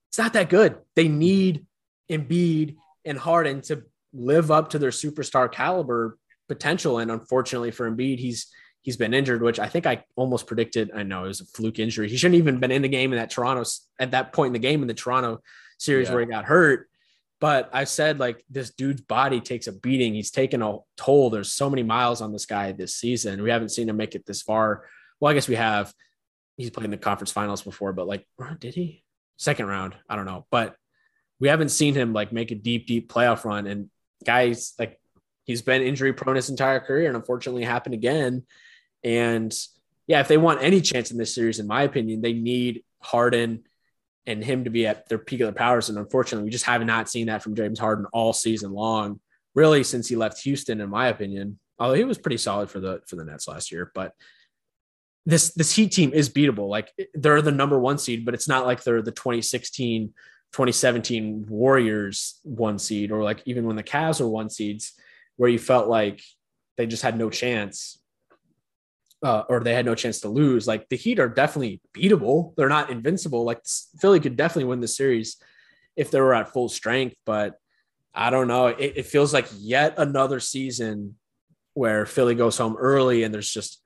it's 0.08 0.16
not 0.16 0.32
that 0.32 0.48
good. 0.48 0.78
They 0.96 1.08
need 1.08 1.66
Embiid 2.10 2.76
and 3.04 3.18
Harden 3.18 3.60
to 3.62 3.82
live 4.14 4.50
up 4.50 4.70
to 4.70 4.78
their 4.78 4.88
superstar 4.88 5.52
caliber 5.52 6.16
potential. 6.48 7.00
And 7.00 7.10
unfortunately 7.10 7.70
for 7.70 7.90
Embiid, 7.90 8.18
he's 8.18 8.46
he's 8.80 8.96
been 8.96 9.12
injured, 9.12 9.42
which 9.42 9.60
I 9.60 9.68
think 9.68 9.84
I 9.84 10.04
almost 10.16 10.46
predicted. 10.46 10.90
I 10.96 11.02
know 11.02 11.24
it 11.24 11.28
was 11.28 11.42
a 11.42 11.44
fluke 11.44 11.78
injury. 11.78 12.08
He 12.08 12.16
shouldn't 12.16 12.38
even 12.38 12.60
been 12.60 12.70
in 12.70 12.80
the 12.80 12.88
game 12.88 13.12
in 13.12 13.18
that 13.18 13.28
Toronto 13.28 13.68
at 14.00 14.12
that 14.12 14.32
point 14.32 14.48
in 14.48 14.52
the 14.54 14.66
game 14.66 14.80
in 14.80 14.88
the 14.88 14.94
Toronto 14.94 15.42
series 15.76 16.08
yeah. 16.08 16.14
where 16.14 16.24
he 16.24 16.30
got 16.30 16.46
hurt. 16.46 16.88
But 17.44 17.68
I 17.74 17.84
said 17.84 18.18
like 18.18 18.42
this 18.48 18.70
dude's 18.70 19.02
body 19.02 19.38
takes 19.38 19.66
a 19.66 19.72
beating. 19.72 20.14
He's 20.14 20.30
taken 20.30 20.62
a 20.62 20.78
toll. 20.96 21.28
There's 21.28 21.52
so 21.52 21.68
many 21.68 21.82
miles 21.82 22.22
on 22.22 22.32
this 22.32 22.46
guy 22.46 22.72
this 22.72 22.94
season. 22.94 23.42
We 23.42 23.50
haven't 23.50 23.68
seen 23.68 23.86
him 23.86 23.98
make 23.98 24.14
it 24.14 24.24
this 24.24 24.40
far. 24.40 24.86
Well, 25.20 25.30
I 25.30 25.34
guess 25.34 25.46
we 25.46 25.56
have. 25.56 25.92
He's 26.56 26.70
played 26.70 26.86
in 26.86 26.90
the 26.90 26.96
conference 26.96 27.32
finals 27.32 27.60
before, 27.60 27.92
but 27.92 28.06
like, 28.06 28.26
did 28.60 28.74
he? 28.74 29.04
Second 29.36 29.66
round, 29.66 29.94
I 30.08 30.16
don't 30.16 30.24
know. 30.24 30.46
But 30.50 30.74
we 31.38 31.48
haven't 31.48 31.68
seen 31.68 31.92
him 31.92 32.14
like 32.14 32.32
make 32.32 32.50
a 32.50 32.54
deep, 32.54 32.86
deep 32.86 33.12
playoff 33.12 33.44
run. 33.44 33.66
And 33.66 33.90
guys 34.24 34.72
like 34.78 34.98
he's 35.44 35.60
been 35.60 35.82
injury 35.82 36.14
prone 36.14 36.36
his 36.36 36.48
entire 36.48 36.80
career 36.80 37.08
and 37.08 37.16
unfortunately 37.16 37.64
happened 37.64 37.94
again. 37.94 38.44
And 39.02 39.54
yeah, 40.06 40.20
if 40.20 40.28
they 40.28 40.38
want 40.38 40.62
any 40.62 40.80
chance 40.80 41.10
in 41.10 41.18
this 41.18 41.34
series, 41.34 41.58
in 41.58 41.66
my 41.66 41.82
opinion, 41.82 42.22
they 42.22 42.32
need 42.32 42.84
Harden 43.02 43.64
and 44.26 44.42
him 44.42 44.64
to 44.64 44.70
be 44.70 44.86
at 44.86 45.08
their 45.08 45.18
peak 45.18 45.40
of 45.40 45.46
their 45.46 45.52
powers. 45.52 45.88
And 45.88 45.98
unfortunately, 45.98 46.44
we 46.44 46.50
just 46.50 46.64
have 46.64 46.84
not 46.84 47.10
seen 47.10 47.26
that 47.26 47.42
from 47.42 47.54
James 47.54 47.78
Harden 47.78 48.06
all 48.12 48.32
season 48.32 48.72
long, 48.72 49.20
really 49.54 49.84
since 49.84 50.08
he 50.08 50.16
left 50.16 50.42
Houston, 50.42 50.80
in 50.80 50.90
my 50.90 51.08
opinion. 51.08 51.58
Although 51.78 51.94
he 51.94 52.04
was 52.04 52.18
pretty 52.18 52.36
solid 52.36 52.70
for 52.70 52.80
the 52.80 53.00
for 53.06 53.16
the 53.16 53.24
Nets 53.24 53.48
last 53.48 53.72
year, 53.72 53.90
but 53.94 54.12
this 55.26 55.52
this 55.54 55.74
Heat 55.74 55.92
team 55.92 56.12
is 56.12 56.30
beatable. 56.30 56.68
Like 56.68 56.92
they're 57.14 57.42
the 57.42 57.50
number 57.50 57.78
one 57.78 57.98
seed, 57.98 58.24
but 58.24 58.34
it's 58.34 58.48
not 58.48 58.66
like 58.66 58.82
they're 58.82 59.02
the 59.02 59.10
2016 59.10 60.14
2017 60.52 61.46
Warriors 61.48 62.38
one 62.44 62.78
seed, 62.78 63.10
or 63.10 63.24
like 63.24 63.42
even 63.44 63.66
when 63.66 63.74
the 63.74 63.82
Cavs 63.82 64.20
were 64.20 64.28
one 64.28 64.48
seeds, 64.48 64.92
where 65.36 65.50
you 65.50 65.58
felt 65.58 65.88
like 65.88 66.22
they 66.76 66.86
just 66.86 67.02
had 67.02 67.18
no 67.18 67.28
chance, 67.28 67.98
uh, 69.24 69.44
or 69.48 69.60
they 69.60 69.74
had 69.74 69.86
no 69.86 69.94
chance 69.94 70.20
to 70.20 70.28
lose. 70.28 70.66
Like 70.66 70.88
the 70.90 70.96
Heat 70.96 71.18
are 71.18 71.28
definitely 71.28 71.80
beatable. 71.96 72.54
They're 72.56 72.68
not 72.68 72.90
invincible. 72.90 73.44
Like 73.44 73.62
Philly 73.98 74.20
could 74.20 74.36
definitely 74.36 74.64
win 74.68 74.80
the 74.80 74.88
series 74.88 75.38
if 75.96 76.10
they 76.10 76.20
were 76.20 76.34
at 76.34 76.52
full 76.52 76.68
strength, 76.68 77.16
but 77.24 77.54
I 78.14 78.30
don't 78.30 78.48
know. 78.48 78.66
It, 78.66 78.92
it 78.96 79.06
feels 79.06 79.32
like 79.32 79.48
yet 79.56 79.94
another 79.96 80.40
season 80.40 81.16
where 81.72 82.06
Philly 82.06 82.34
goes 82.34 82.58
home 82.58 82.76
early 82.78 83.24
and 83.24 83.32
there's 83.32 83.50
just 83.50 83.80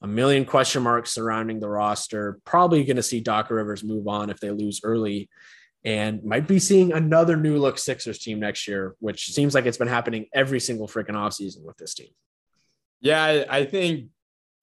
a 0.00 0.06
million 0.06 0.44
question 0.44 0.82
marks 0.82 1.12
surrounding 1.12 1.60
the 1.60 1.68
roster. 1.68 2.38
Probably 2.44 2.84
going 2.84 2.96
to 2.96 3.02
see 3.02 3.20
Doc 3.20 3.50
Rivers 3.50 3.82
move 3.82 4.06
on 4.06 4.30
if 4.30 4.38
they 4.38 4.50
lose 4.50 4.80
early 4.84 5.28
and 5.84 6.22
might 6.24 6.46
be 6.46 6.58
seeing 6.58 6.92
another 6.92 7.36
new 7.36 7.58
look 7.58 7.78
Sixers 7.78 8.18
team 8.18 8.38
next 8.40 8.68
year, 8.68 8.94
which 9.00 9.26
seems 9.26 9.54
like 9.54 9.66
it's 9.66 9.76
been 9.76 9.88
happening 9.88 10.26
every 10.32 10.60
single 10.60 10.86
freaking 10.86 11.10
offseason 11.10 11.62
with 11.64 11.76
this 11.78 11.94
team. 11.94 12.08
Yeah, 13.00 13.22
I, 13.22 13.58
I 13.58 13.64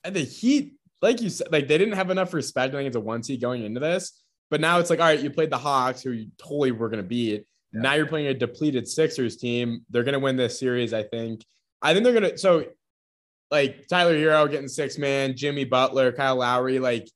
think 0.10 0.16
the 0.16 0.32
Heat, 0.32 0.74
like 1.02 1.22
you 1.22 1.30
said, 1.30 1.48
like 1.52 1.68
they 1.68 1.78
didn't 1.78 1.96
have 1.96 2.10
enough 2.10 2.34
respect. 2.34 2.74
I 2.74 2.78
think 2.78 2.88
it's 2.88 2.96
a 2.96 3.02
one 3.02 3.24
seed 3.24 3.42
going 3.42 3.64
into 3.64 3.80
this, 3.80 4.22
but 4.50 4.62
now 4.62 4.80
it's 4.80 4.90
like, 4.90 5.00
all 5.00 5.06
right, 5.06 5.20
you 5.20 5.30
played 5.30 5.50
the 5.50 5.58
Hawks, 5.58 6.02
who 6.02 6.12
you 6.12 6.28
totally 6.38 6.72
were 6.72 6.90
going 6.90 7.04
to 7.04 7.08
beat. 7.08 7.46
Yeah. 7.74 7.82
Now 7.82 7.94
you're 7.94 8.08
playing 8.08 8.28
a 8.28 8.34
depleted 8.34 8.88
Sixers 8.88 9.38
team. 9.38 9.86
They're 9.90 10.04
going 10.04 10.14
to 10.14 10.20
win 10.20 10.36
this 10.36 10.60
series, 10.60 10.94
I 10.94 11.04
think. 11.04 11.46
I 11.82 11.94
think 11.94 12.04
they're 12.04 12.20
going 12.20 12.32
to. 12.32 12.38
So 12.38 12.66
like 13.52 13.88
Tyler 13.88 14.18
Herro 14.18 14.50
getting 14.50 14.70
six 14.70 14.98
man, 14.98 15.36
Jimmy 15.36 15.66
Butler, 15.66 16.12
Kyle 16.12 16.38
Lowry, 16.38 16.80
like 16.80 17.08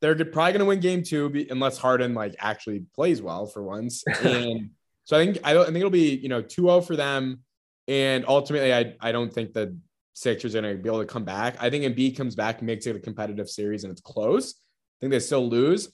they're 0.00 0.16
probably 0.16 0.52
going 0.52 0.60
to 0.60 0.64
win 0.64 0.80
game 0.80 1.02
two 1.02 1.46
unless 1.50 1.78
Harden 1.78 2.14
like 2.14 2.34
actually 2.38 2.84
plays 2.94 3.22
well 3.22 3.46
for 3.46 3.62
once. 3.62 4.04
And 4.24 4.70
so 5.04 5.18
I 5.18 5.24
think 5.24 5.38
I, 5.44 5.58
I 5.58 5.64
think 5.64 5.76
it'll 5.76 5.90
be 5.90 6.16
you 6.16 6.30
know 6.30 6.42
2-0 6.42 6.86
for 6.86 6.96
them. 6.96 7.40
And 7.86 8.24
ultimately, 8.26 8.72
I 8.72 8.96
I 9.00 9.12
don't 9.12 9.32
think 9.32 9.52
the 9.52 9.76
Sixers 10.14 10.54
are 10.54 10.62
going 10.62 10.76
to 10.76 10.82
be 10.82 10.88
able 10.88 11.00
to 11.00 11.06
come 11.06 11.24
back. 11.24 11.56
I 11.60 11.70
think 11.70 11.84
Embiid 11.84 12.16
comes 12.16 12.34
back, 12.34 12.62
makes 12.62 12.86
it 12.86 12.96
a 12.96 13.00
competitive 13.00 13.50
series, 13.50 13.84
and 13.84 13.90
it's 13.90 14.00
close. 14.00 14.54
I 14.54 14.96
think 15.00 15.10
they 15.10 15.20
still 15.20 15.48
lose. 15.48 15.88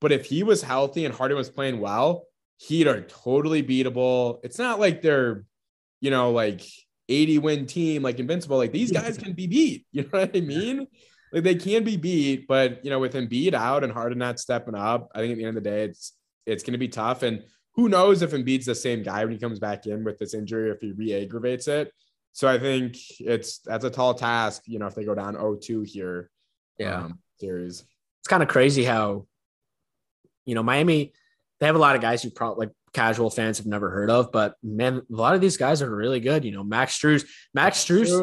But 0.00 0.12
if 0.12 0.26
he 0.26 0.42
was 0.42 0.62
healthy 0.62 1.04
and 1.04 1.14
Harden 1.14 1.36
was 1.36 1.50
playing 1.50 1.80
well, 1.80 2.26
Heat 2.58 2.86
are 2.86 3.00
totally 3.00 3.62
beatable. 3.62 4.40
It's 4.42 4.58
not 4.58 4.78
like 4.78 5.00
they're, 5.00 5.44
you 6.00 6.10
know, 6.10 6.30
like 6.32 6.62
80 7.08 7.38
win 7.38 7.66
team, 7.66 8.02
like 8.02 8.18
invincible. 8.18 8.58
Like 8.58 8.72
these 8.72 8.92
guys 8.92 9.16
can 9.16 9.32
be 9.32 9.46
beat. 9.46 9.86
You 9.92 10.02
know 10.02 10.20
what 10.20 10.36
I 10.36 10.40
mean? 10.40 10.86
Like 11.32 11.44
they 11.44 11.54
can 11.54 11.84
be 11.84 11.96
beat, 11.96 12.46
but 12.48 12.84
you 12.84 12.90
know, 12.90 12.98
with 12.98 13.14
Embiid 13.14 13.54
out 13.54 13.84
and 13.84 13.92
Harden 13.92 14.18
not 14.18 14.40
stepping 14.40 14.74
up, 14.74 15.10
I 15.14 15.20
think 15.20 15.32
at 15.32 15.38
the 15.38 15.44
end 15.44 15.56
of 15.56 15.62
the 15.62 15.70
day, 15.70 15.84
it's 15.84 16.12
it's 16.44 16.62
going 16.62 16.72
to 16.72 16.78
be 16.78 16.88
tough. 16.88 17.22
And 17.22 17.44
who 17.74 17.88
knows 17.88 18.22
if 18.22 18.32
Embiid's 18.32 18.66
the 18.66 18.74
same 18.74 19.02
guy 19.02 19.24
when 19.24 19.32
he 19.32 19.38
comes 19.38 19.58
back 19.58 19.86
in 19.86 20.04
with 20.04 20.18
this 20.18 20.34
injury, 20.34 20.70
if 20.70 20.80
he 20.80 20.92
re-aggravates 20.92 21.68
it. 21.68 21.92
So 22.32 22.48
I 22.48 22.58
think 22.58 22.96
it's 23.18 23.58
that's 23.58 23.84
a 23.84 23.90
tall 23.90 24.14
task, 24.14 24.62
you 24.66 24.78
know, 24.78 24.86
if 24.86 24.94
they 24.94 25.04
go 25.04 25.14
down 25.14 25.34
0-2 25.34 25.86
here. 25.86 26.30
Yeah. 26.78 27.04
Um, 27.04 27.18
series. 27.38 27.84
It's 28.20 28.28
kind 28.28 28.42
of 28.42 28.48
crazy 28.48 28.84
how, 28.84 29.26
you 30.44 30.54
know, 30.54 30.62
Miami, 30.62 31.12
they 31.58 31.66
have 31.66 31.76
a 31.76 31.80
lot 31.80 31.96
of 31.96 32.02
guys 32.02 32.22
who 32.22 32.30
probably 32.30 32.66
like 32.66 32.74
casual 32.92 33.30
fans 33.30 33.58
have 33.58 33.66
never 33.66 33.90
heard 33.90 34.10
of, 34.10 34.32
but 34.32 34.54
man, 34.62 35.02
a 35.10 35.14
lot 35.14 35.34
of 35.34 35.40
these 35.40 35.56
guys 35.56 35.82
are 35.82 35.94
really 35.94 36.20
good. 36.20 36.44
You 36.44 36.52
know, 36.52 36.64
Max 36.64 36.98
Strus, 36.98 37.26
Max 37.54 37.84
Strus, 37.84 38.22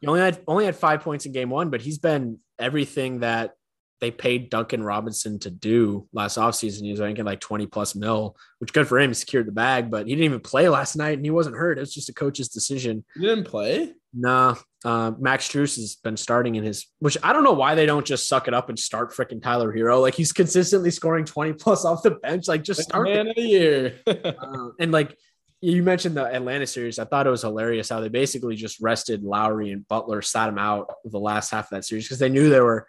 he 0.00 0.06
only 0.06 0.20
had 0.20 0.42
only 0.46 0.64
had 0.64 0.76
five 0.76 1.02
points 1.02 1.26
in 1.26 1.32
game 1.32 1.50
one, 1.50 1.70
but 1.70 1.80
he's 1.82 1.98
been 1.98 2.38
everything 2.58 3.20
that 3.20 3.52
they 4.00 4.10
paid 4.10 4.50
Duncan 4.50 4.82
Robinson 4.82 5.38
to 5.40 5.50
do 5.50 6.08
last 6.12 6.38
offseason. 6.38 6.84
He 6.84 6.90
was 6.90 7.00
making 7.00 7.26
like 7.26 7.40
20 7.40 7.66
plus 7.66 7.94
mil, 7.94 8.36
which 8.58 8.72
good 8.72 8.88
for 8.88 8.98
him. 8.98 9.10
He 9.10 9.14
secured 9.14 9.46
the 9.46 9.52
bag, 9.52 9.90
but 9.90 10.06
he 10.06 10.14
didn't 10.14 10.24
even 10.24 10.40
play 10.40 10.68
last 10.68 10.96
night 10.96 11.18
and 11.18 11.24
he 11.24 11.30
wasn't 11.30 11.56
hurt. 11.56 11.76
It 11.76 11.82
was 11.82 11.94
just 11.94 12.08
a 12.08 12.14
coach's 12.14 12.48
decision. 12.48 13.04
He 13.14 13.20
didn't 13.20 13.44
play? 13.44 13.92
Nah. 14.14 14.56
Uh, 14.82 15.12
Max 15.18 15.46
Strus 15.46 15.76
has 15.76 15.96
been 15.96 16.16
starting 16.16 16.54
in 16.54 16.64
his, 16.64 16.86
which 17.00 17.18
I 17.22 17.34
don't 17.34 17.44
know 17.44 17.52
why 17.52 17.74
they 17.74 17.84
don't 17.84 18.06
just 18.06 18.26
suck 18.26 18.48
it 18.48 18.54
up 18.54 18.70
and 18.70 18.78
start 18.78 19.12
freaking 19.12 19.42
Tyler 19.42 19.72
Herro. 19.72 20.00
Like 20.00 20.14
he's 20.14 20.32
consistently 20.32 20.90
scoring 20.90 21.26
20 21.26 21.52
plus 21.54 21.84
off 21.84 22.02
the 22.02 22.12
bench. 22.12 22.48
Like 22.48 22.62
just 22.62 22.82
start 22.82 23.06
man 23.06 23.28
of 23.28 23.36
the 23.36 23.42
year. 23.42 24.00
uh, 24.06 24.70
and 24.78 24.92
like 24.92 25.14
you 25.60 25.82
mentioned 25.82 26.16
the 26.16 26.24
Atlanta 26.24 26.66
series. 26.66 26.98
I 26.98 27.04
thought 27.04 27.26
it 27.26 27.30
was 27.30 27.42
hilarious 27.42 27.90
how 27.90 28.00
they 28.00 28.08
basically 28.08 28.56
just 28.56 28.80
rested 28.80 29.22
Lowry 29.22 29.72
and 29.72 29.86
Butler, 29.86 30.22
sat 30.22 30.48
him 30.48 30.56
out 30.56 30.90
the 31.04 31.20
last 31.20 31.50
half 31.50 31.66
of 31.66 31.70
that 31.76 31.84
series 31.84 32.06
because 32.06 32.18
they 32.18 32.30
knew 32.30 32.48
they 32.48 32.60
were 32.60 32.86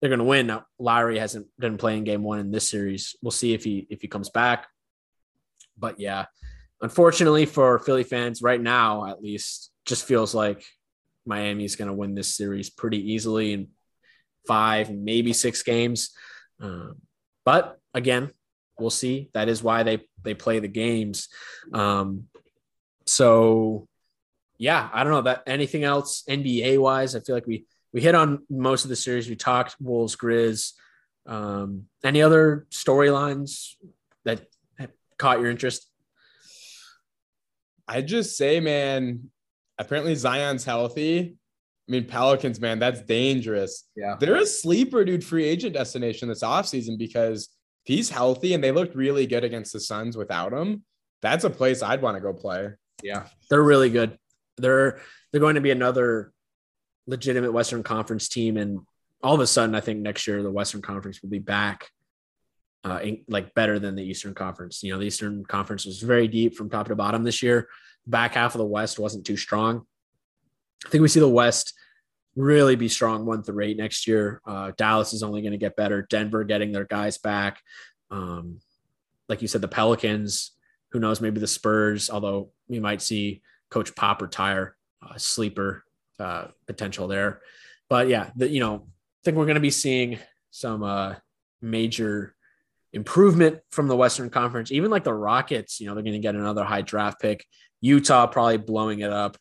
they're 0.00 0.10
going 0.10 0.18
to 0.18 0.24
win. 0.24 0.46
Now, 0.46 0.64
Lowry 0.78 1.18
hasn't 1.18 1.46
been 1.58 1.76
playing 1.76 2.04
game 2.04 2.22
one 2.22 2.38
in 2.38 2.50
this 2.50 2.68
series. 2.68 3.16
We'll 3.22 3.30
see 3.30 3.52
if 3.52 3.64
he 3.64 3.86
if 3.90 4.00
he 4.00 4.08
comes 4.08 4.30
back. 4.30 4.66
But 5.78 6.00
yeah, 6.00 6.26
unfortunately 6.80 7.46
for 7.46 7.78
Philly 7.78 8.04
fans, 8.04 8.42
right 8.42 8.60
now 8.60 9.06
at 9.06 9.22
least, 9.22 9.70
just 9.84 10.06
feels 10.06 10.34
like 10.34 10.64
Miami's 11.26 11.76
going 11.76 11.88
to 11.88 11.94
win 11.94 12.14
this 12.14 12.34
series 12.34 12.70
pretty 12.70 13.12
easily 13.12 13.52
in 13.52 13.68
five, 14.46 14.90
maybe 14.90 15.32
six 15.32 15.62
games. 15.62 16.10
Um, 16.60 16.96
but 17.44 17.78
again, 17.94 18.30
we'll 18.78 18.90
see. 18.90 19.30
That 19.34 19.48
is 19.48 19.62
why 19.62 19.82
they 19.82 20.00
they 20.22 20.34
play 20.34 20.58
the 20.58 20.68
games. 20.68 21.28
Um, 21.72 22.24
so 23.06 23.86
yeah, 24.58 24.88
I 24.92 25.04
don't 25.04 25.12
know 25.12 25.22
that 25.22 25.42
anything 25.46 25.84
else 25.84 26.22
NBA 26.28 26.78
wise. 26.78 27.14
I 27.14 27.20
feel 27.20 27.34
like 27.34 27.46
we 27.46 27.66
we 27.92 28.00
hit 28.00 28.14
on 28.14 28.44
most 28.48 28.84
of 28.84 28.88
the 28.88 28.96
series. 28.96 29.28
We 29.28 29.36
talked 29.36 29.76
Wolves, 29.80 30.16
Grizz. 30.16 30.72
Um, 31.26 31.86
any 32.04 32.22
other 32.22 32.66
storylines 32.70 33.74
that 34.24 34.46
caught 35.18 35.40
your 35.40 35.50
interest? 35.50 35.86
I 37.86 38.02
just 38.02 38.36
say, 38.36 38.60
man, 38.60 39.30
apparently 39.78 40.14
Zion's 40.14 40.64
healthy. 40.64 41.36
I 41.88 41.90
mean, 41.90 42.04
Pelicans, 42.04 42.60
man, 42.60 42.78
that's 42.78 43.00
dangerous. 43.02 43.88
Yeah. 43.96 44.16
They're 44.20 44.36
a 44.36 44.46
sleeper, 44.46 45.04
dude, 45.04 45.24
free 45.24 45.44
agent 45.44 45.74
destination 45.74 46.28
this 46.28 46.44
offseason 46.44 46.96
because 46.96 47.48
if 47.84 47.94
he's 47.94 48.08
healthy 48.08 48.54
and 48.54 48.62
they 48.62 48.70
looked 48.70 48.94
really 48.94 49.26
good 49.26 49.42
against 49.42 49.72
the 49.72 49.80
Suns 49.80 50.16
without 50.16 50.52
him, 50.52 50.84
that's 51.20 51.42
a 51.42 51.50
place 51.50 51.82
I'd 51.82 52.00
want 52.00 52.16
to 52.16 52.20
go 52.20 52.32
play. 52.32 52.70
Yeah. 53.02 53.24
They're 53.48 53.62
really 53.62 53.90
good. 53.90 54.16
They're 54.56 55.00
they're 55.32 55.40
going 55.40 55.56
to 55.56 55.60
be 55.60 55.70
another 55.70 56.32
legitimate 57.06 57.52
Western 57.52 57.82
Conference 57.82 58.28
team, 58.28 58.56
and 58.56 58.80
all 59.22 59.34
of 59.34 59.40
a 59.40 59.46
sudden, 59.46 59.74
I 59.74 59.80
think 59.80 60.00
next 60.00 60.26
year 60.26 60.42
the 60.42 60.50
Western 60.50 60.82
Conference 60.82 61.22
will 61.22 61.30
be 61.30 61.38
back, 61.38 61.90
uh, 62.84 63.00
in, 63.02 63.24
like 63.28 63.54
better 63.54 63.78
than 63.78 63.94
the 63.94 64.02
Eastern 64.02 64.34
Conference. 64.34 64.82
You 64.82 64.92
know, 64.92 64.98
the 64.98 65.06
Eastern 65.06 65.44
Conference 65.44 65.84
was 65.84 66.00
very 66.00 66.28
deep 66.28 66.54
from 66.54 66.70
top 66.70 66.88
to 66.88 66.96
bottom 66.96 67.24
this 67.24 67.42
year. 67.42 67.68
Back 68.06 68.34
half 68.34 68.54
of 68.54 68.58
the 68.58 68.66
West 68.66 68.98
wasn't 68.98 69.26
too 69.26 69.36
strong. 69.36 69.86
I 70.86 70.88
think 70.88 71.02
we 71.02 71.08
see 71.08 71.20
the 71.20 71.28
West 71.28 71.74
really 72.36 72.76
be 72.76 72.88
strong 72.88 73.26
one 73.26 73.42
through 73.42 73.64
eight 73.64 73.76
next 73.76 74.06
year. 74.06 74.40
Uh, 74.46 74.72
Dallas 74.76 75.12
is 75.12 75.22
only 75.22 75.42
going 75.42 75.52
to 75.52 75.58
get 75.58 75.76
better. 75.76 76.02
Denver 76.02 76.44
getting 76.44 76.72
their 76.72 76.86
guys 76.86 77.18
back. 77.18 77.60
Um, 78.10 78.60
like 79.28 79.42
you 79.42 79.48
said, 79.48 79.60
the 79.60 79.68
Pelicans. 79.68 80.52
Who 80.92 81.00
knows? 81.00 81.20
Maybe 81.20 81.40
the 81.40 81.46
Spurs. 81.46 82.08
Although 82.08 82.50
we 82.68 82.80
might 82.80 83.02
see 83.02 83.42
Coach 83.68 83.94
Pop 83.94 84.22
retire, 84.22 84.76
uh, 85.02 85.18
sleeper 85.18 85.84
uh, 86.20 86.48
potential 86.66 87.08
there. 87.08 87.40
But 87.88 88.08
yeah, 88.08 88.30
the, 88.36 88.48
you 88.48 88.60
know, 88.60 88.86
I 88.86 89.20
think 89.24 89.36
we're 89.36 89.46
going 89.46 89.54
to 89.56 89.60
be 89.60 89.70
seeing 89.70 90.18
some 90.50 90.82
uh, 90.82 91.14
major 91.60 92.34
improvement 92.92 93.60
from 93.70 93.88
the 93.88 93.96
Western 93.96 94.30
Conference. 94.30 94.72
Even 94.72 94.90
like 94.90 95.04
the 95.04 95.14
Rockets, 95.14 95.80
you 95.80 95.86
know, 95.86 95.94
they're 95.94 96.04
going 96.04 96.14
to 96.14 96.20
get 96.20 96.34
another 96.34 96.64
high 96.64 96.82
draft 96.82 97.20
pick. 97.20 97.44
Utah 97.80 98.26
probably 98.26 98.58
blowing 98.58 99.00
it 99.00 99.12
up. 99.12 99.36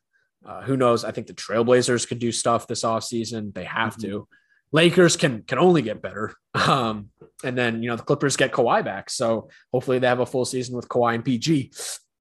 Uh, 0.46 0.62
who 0.62 0.78
knows? 0.78 1.04
I 1.04 1.12
think 1.12 1.28
the 1.28 1.34
Trailblazers 1.34 2.08
could 2.08 2.20
do 2.20 2.32
stuff 2.32 2.68
this 2.68 2.84
offseason. 2.84 3.54
They 3.54 3.66
have 3.66 3.94
mm-hmm. 3.96 4.10
to. 4.10 4.28
Lakers 4.72 5.18
can 5.18 5.44
can 5.44 5.58
only 5.58 5.82
get 5.82 6.02
better. 6.02 6.34
Um, 6.56 7.10
and 7.44 7.58
then 7.58 7.84
you 7.84 7.90
know 7.90 7.96
the 7.96 8.04
Clippers 8.04 8.36
get 8.36 8.52
Kawhi 8.52 8.84
back, 8.84 9.10
so 9.10 9.50
hopefully 9.72 10.00
they 10.00 10.08
have 10.08 10.20
a 10.20 10.26
full 10.26 10.46
season 10.46 10.76
with 10.76 10.90
Kawhi 10.90 11.16
and 11.16 11.24
PG. 11.24 11.72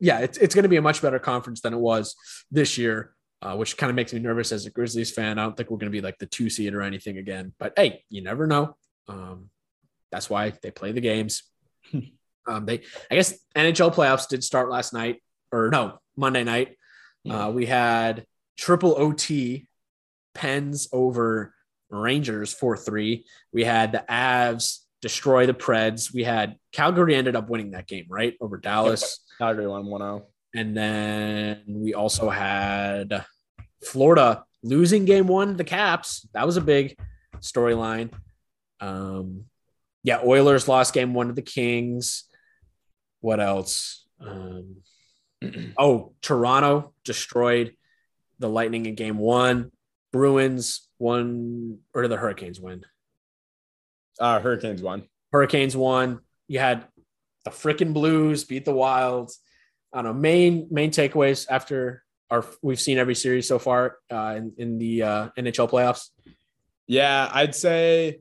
Yeah, 0.00 0.20
it's 0.20 0.38
it's 0.38 0.54
going 0.54 0.64
to 0.64 0.68
be 0.68 0.76
a 0.76 0.82
much 0.82 1.02
better 1.02 1.18
conference 1.18 1.62
than 1.62 1.72
it 1.72 1.78
was 1.78 2.14
this 2.50 2.78
year 2.78 3.14
uh, 3.42 3.56
which 3.56 3.76
kind 3.76 3.90
of 3.90 3.96
makes 3.96 4.12
me 4.12 4.20
nervous 4.20 4.52
as 4.52 4.66
a 4.66 4.70
Grizzlies 4.70 5.10
fan. 5.10 5.38
I 5.38 5.44
don't 5.44 5.56
think 5.56 5.70
we're 5.70 5.78
going 5.78 5.90
to 5.90 5.96
be 5.96 6.00
like 6.00 6.18
the 6.18 6.26
two 6.26 6.50
seed 6.50 6.74
or 6.74 6.82
anything 6.82 7.18
again, 7.18 7.52
but 7.58 7.72
hey, 7.76 8.04
you 8.10 8.22
never 8.22 8.46
know. 8.46 8.76
Um, 9.08 9.50
that's 10.10 10.28
why 10.28 10.52
they 10.62 10.70
play 10.70 10.92
the 10.92 11.00
games. 11.00 11.42
um, 12.46 12.66
they, 12.66 12.82
I 13.10 13.14
guess, 13.14 13.38
NHL 13.54 13.94
playoffs 13.94 14.28
did 14.28 14.42
start 14.42 14.70
last 14.70 14.92
night, 14.92 15.22
or 15.52 15.70
no, 15.70 15.98
Monday 16.16 16.44
night. 16.44 16.76
Uh, 17.28 17.50
we 17.54 17.66
had 17.66 18.24
triple 18.56 18.94
OT, 18.98 19.66
Pens 20.34 20.88
over 20.92 21.54
Rangers 21.90 22.54
four 22.54 22.76
three. 22.76 23.26
We 23.52 23.64
had 23.64 23.92
the 23.92 24.04
Avs 24.08 24.78
destroy 25.02 25.46
the 25.46 25.54
Preds. 25.54 26.12
We 26.12 26.24
had 26.24 26.56
Calgary 26.72 27.14
ended 27.14 27.36
up 27.36 27.48
winning 27.48 27.72
that 27.72 27.86
game, 27.86 28.06
right? 28.08 28.34
Over 28.40 28.56
Dallas. 28.56 29.20
Calgary 29.38 29.66
won 29.66 29.86
1 29.86 30.00
0. 30.00 30.26
And 30.54 30.76
then 30.76 31.62
we 31.68 31.94
also 31.94 32.30
had 32.30 33.24
Florida 33.84 34.44
losing 34.62 35.04
game 35.04 35.28
one, 35.28 35.56
the 35.56 35.64
Caps. 35.64 36.26
That 36.34 36.46
was 36.46 36.56
a 36.56 36.62
big 36.62 36.98
storyline. 37.40 38.12
Um, 38.80 39.44
yeah, 40.02 40.20
Oilers 40.24 40.68
lost 40.68 40.94
game 40.94 41.14
one 41.14 41.28
to 41.28 41.32
the 41.32 41.42
Kings. 41.42 42.24
What 43.20 43.40
else? 43.40 44.06
Um, 44.20 44.76
oh, 45.78 46.12
Toronto 46.22 46.94
destroyed 47.04 47.74
the 48.38 48.48
Lightning 48.48 48.86
in 48.86 48.94
game 48.94 49.18
one. 49.18 49.72
Bruins 50.12 50.88
won, 50.98 51.78
or 51.94 52.02
did 52.02 52.10
the 52.10 52.16
Hurricanes 52.16 52.60
win? 52.60 52.84
Uh, 54.18 54.40
Hurricanes 54.40 54.82
won. 54.82 55.04
Hurricanes 55.32 55.76
won. 55.76 56.20
You 56.46 56.58
had 56.58 56.86
the 57.44 57.50
freaking 57.50 57.92
Blues 57.92 58.44
beat 58.44 58.64
the 58.64 58.72
Wilds. 58.72 59.38
I 59.92 60.02
don't 60.02 60.04
know 60.04 60.20
main 60.20 60.68
main 60.70 60.90
takeaways 60.90 61.46
after 61.48 62.04
our 62.30 62.44
we've 62.62 62.80
seen 62.80 62.98
every 62.98 63.14
series 63.14 63.48
so 63.48 63.58
far 63.58 63.96
uh, 64.10 64.34
in 64.36 64.52
in 64.58 64.78
the 64.78 65.02
uh, 65.02 65.28
NHL 65.38 65.70
playoffs. 65.70 66.08
Yeah, 66.86 67.30
I'd 67.32 67.54
say 67.54 68.20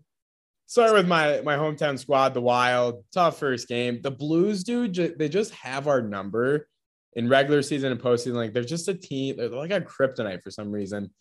start 0.66 0.94
with 0.94 1.08
my 1.08 1.42
my 1.42 1.56
hometown 1.56 2.00
squad, 2.00 2.34
the 2.34 2.42
Wild. 2.42 3.04
Tough 3.14 3.40
first 3.40 3.68
game. 3.68 4.02
The 4.02 4.12
Blues, 4.12 4.64
dude, 4.64 5.18
they 5.18 5.30
just 5.30 5.54
have 5.56 5.88
our 5.88 6.02
number 6.02 6.68
in 7.14 7.28
regular 7.28 7.62
season 7.62 7.92
and 7.92 8.00
postseason. 8.00 8.34
Like 8.34 8.54
they're 8.54 8.64
just 8.64 8.88
a 8.88 8.94
team. 8.94 9.38
They're 9.38 9.50
like 9.50 9.72
a 9.72 9.82
kryptonite 9.82 10.44
for 10.44 10.52
some 10.52 10.72
reason. 10.72 11.12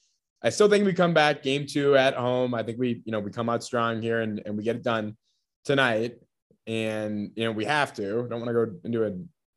I 0.42 0.50
still 0.50 0.68
think 0.68 0.84
we 0.84 0.92
come 0.92 1.14
back 1.14 1.42
game 1.42 1.66
two 1.66 1.96
at 1.96 2.14
home. 2.14 2.54
I 2.54 2.62
think 2.62 2.78
we, 2.78 3.02
you 3.04 3.12
know, 3.12 3.20
we 3.20 3.30
come 3.30 3.48
out 3.48 3.64
strong 3.64 4.02
here 4.02 4.20
and, 4.20 4.42
and 4.44 4.56
we 4.56 4.62
get 4.62 4.76
it 4.76 4.82
done 4.82 5.16
tonight. 5.64 6.16
And, 6.66 7.30
you 7.34 7.44
know, 7.44 7.52
we 7.52 7.64
have 7.64 7.94
to. 7.94 8.26
Don't 8.28 8.40
want 8.40 8.48
to 8.48 8.52
go 8.52 8.72
into 8.84 9.06
a 9.06 9.12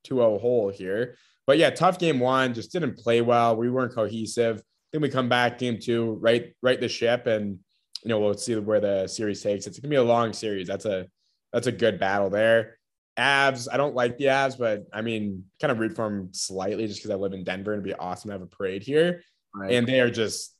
2-0 0.07 0.39
hole 0.41 0.69
here. 0.69 1.15
But 1.47 1.57
yeah, 1.57 1.69
tough 1.71 1.97
game 1.97 2.19
one, 2.19 2.53
just 2.53 2.71
didn't 2.71 2.97
play 2.97 3.21
well. 3.21 3.55
We 3.55 3.69
weren't 3.69 3.93
cohesive. 3.93 4.61
Then 4.91 5.01
we 5.01 5.09
come 5.09 5.29
back 5.29 5.57
game 5.57 5.79
two, 5.79 6.17
right, 6.21 6.53
right 6.61 6.79
the 6.79 6.87
ship, 6.87 7.27
and 7.27 7.59
you 8.03 8.09
know 8.09 8.19
we'll 8.19 8.35
see 8.35 8.55
where 8.55 8.79
the 8.79 9.07
series 9.07 9.41
takes. 9.41 9.67
It's 9.67 9.79
gonna 9.79 9.89
be 9.89 9.95
a 9.95 10.03
long 10.03 10.33
series. 10.33 10.67
That's 10.67 10.85
a 10.85 11.07
that's 11.51 11.67
a 11.67 11.71
good 11.71 11.99
battle 11.99 12.29
there. 12.29 12.77
Avs, 13.17 13.67
I 13.71 13.77
don't 13.77 13.95
like 13.95 14.17
the 14.17 14.25
Avs, 14.25 14.57
but 14.57 14.85
I 14.93 15.01
mean, 15.01 15.43
kind 15.59 15.71
of 15.71 15.79
root 15.79 15.95
for 15.95 16.05
them 16.05 16.29
slightly 16.33 16.87
just 16.87 16.99
because 16.99 17.11
I 17.11 17.15
live 17.15 17.33
in 17.33 17.43
Denver 17.43 17.73
and 17.73 17.85
it'd 17.85 17.95
be 17.95 17.99
awesome 17.99 18.29
to 18.29 18.33
have 18.33 18.41
a 18.41 18.47
parade 18.47 18.83
here. 18.83 19.21
Right. 19.53 19.73
And 19.73 19.85
they 19.85 19.99
are 19.99 20.09
just 20.09 20.55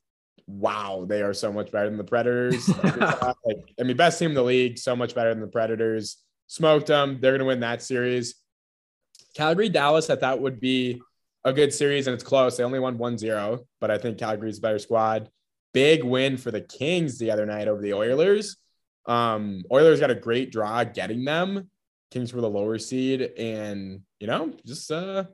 wow, 0.48 1.06
they 1.08 1.22
are 1.22 1.34
so 1.34 1.54
much 1.54 1.72
better 1.72 1.88
than 1.88 1.98
the 1.98 2.04
Predators. 2.04 2.68
like, 2.84 3.76
I 3.80 3.84
mean, 3.84 3.96
best 3.96 4.18
team 4.18 4.32
in 4.32 4.36
the 4.36 4.44
league, 4.44 4.80
so 4.80 4.96
much 4.96 5.14
better 5.14 5.30
than 5.30 5.42
the 5.42 5.48
Predators. 5.48 6.18
Smoked 6.48 6.88
them. 6.88 7.20
They're 7.22 7.34
gonna 7.34 7.46
win 7.46 7.60
that 7.60 7.82
series. 7.82 8.36
Calgary, 9.36 9.70
Dallas, 9.70 10.10
I 10.10 10.16
thought 10.16 10.42
would 10.42 10.60
be 10.60 11.02
a 11.46 11.54
good 11.54 11.74
series, 11.74 12.08
and 12.08 12.14
it's 12.14 12.24
close. 12.24 12.58
They 12.58 12.64
only 12.64 12.80
won 12.80 12.98
1-0, 12.98 13.60
but 13.80 13.92
I 13.92 13.98
think 13.98 14.18
Calgary's 14.18 14.58
a 14.58 14.62
better 14.62 14.80
squad. 14.80 15.30
Big 15.74 16.04
win 16.04 16.38
for 16.38 16.52
the 16.52 16.62
Kings 16.62 17.18
the 17.18 17.32
other 17.32 17.46
night 17.46 17.68
over 17.68 17.82
the 17.82 17.94
Oilers. 17.94 18.58
Um, 19.06 19.64
Oilers 19.72 20.00
got 20.00 20.12
a 20.12 20.16
great 20.16 20.52
draw 20.52 20.84
getting 20.84 21.24
them. 21.24 21.70
Kings 22.12 22.34
were 22.34 22.42
the 22.42 22.50
lower 22.50 22.78
seed, 22.80 23.22
and 23.22 24.02
you 24.20 24.28
know, 24.28 24.54
just 24.66 24.92
uh 24.92 25.26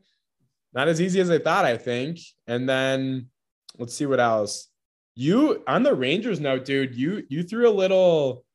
not 0.73 0.89
as 0.89 0.99
easy 0.99 1.21
as 1.21 1.31
I 1.31 1.39
thought, 1.39 1.65
I 1.65 1.77
think. 1.77 2.19
And 2.47 2.67
then 2.67 3.29
let's 3.79 3.93
see 3.93 4.05
what 4.05 4.19
else. 4.19 4.67
You 5.15 5.63
on 5.67 5.83
the 5.83 5.93
Rangers 5.93 6.41
note, 6.41 6.65
dude, 6.65 6.95
you 6.95 7.23
you 7.29 7.43
threw 7.43 7.69
a 7.69 7.71
little 7.71 8.45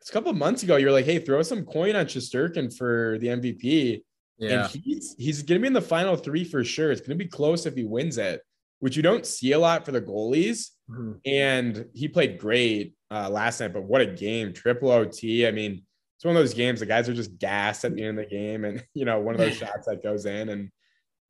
it's 0.00 0.10
a 0.10 0.12
couple 0.12 0.32
months 0.32 0.62
ago, 0.62 0.76
you're 0.76 0.92
like, 0.92 1.04
hey, 1.04 1.18
throw 1.18 1.42
some 1.42 1.64
coin 1.64 1.94
on 1.94 2.06
Shesterkin 2.06 2.74
for 2.74 3.18
the 3.20 3.28
MVP. 3.28 4.02
Yeah. 4.40 4.70
And 4.72 4.82
he's 4.82 5.14
he's 5.18 5.42
gonna 5.42 5.60
be 5.60 5.66
in 5.66 5.72
the 5.74 5.82
final 5.82 6.16
three 6.16 6.44
for 6.44 6.64
sure. 6.64 6.90
It's 6.90 7.02
gonna 7.02 7.14
be 7.14 7.26
close 7.26 7.66
if 7.66 7.74
he 7.74 7.84
wins 7.84 8.16
it, 8.16 8.40
which 8.78 8.96
you 8.96 9.02
don't 9.02 9.26
see 9.26 9.52
a 9.52 9.58
lot 9.58 9.84
for 9.84 9.92
the 9.92 10.00
goalies. 10.00 10.70
Mm-hmm. 10.90 11.12
And 11.26 11.86
he 11.92 12.08
played 12.08 12.38
great 12.38 12.94
uh, 13.10 13.28
last 13.28 13.60
night, 13.60 13.74
but 13.74 13.84
what 13.84 14.00
a 14.00 14.06
game! 14.06 14.54
Triple 14.54 14.90
OT. 14.90 15.46
I 15.46 15.50
mean, 15.50 15.82
it's 16.16 16.24
one 16.24 16.34
of 16.34 16.42
those 16.42 16.54
games. 16.54 16.80
The 16.80 16.86
guys 16.86 17.08
are 17.08 17.14
just 17.14 17.38
gassed 17.38 17.84
at 17.84 17.94
the 17.94 18.02
end 18.02 18.18
of 18.18 18.24
the 18.24 18.30
game, 18.30 18.64
and 18.64 18.82
you 18.94 19.04
know, 19.04 19.20
one 19.20 19.34
of 19.34 19.40
those 19.40 19.56
shots 19.58 19.86
that 19.86 20.02
goes 20.02 20.24
in, 20.24 20.48
and 20.48 20.70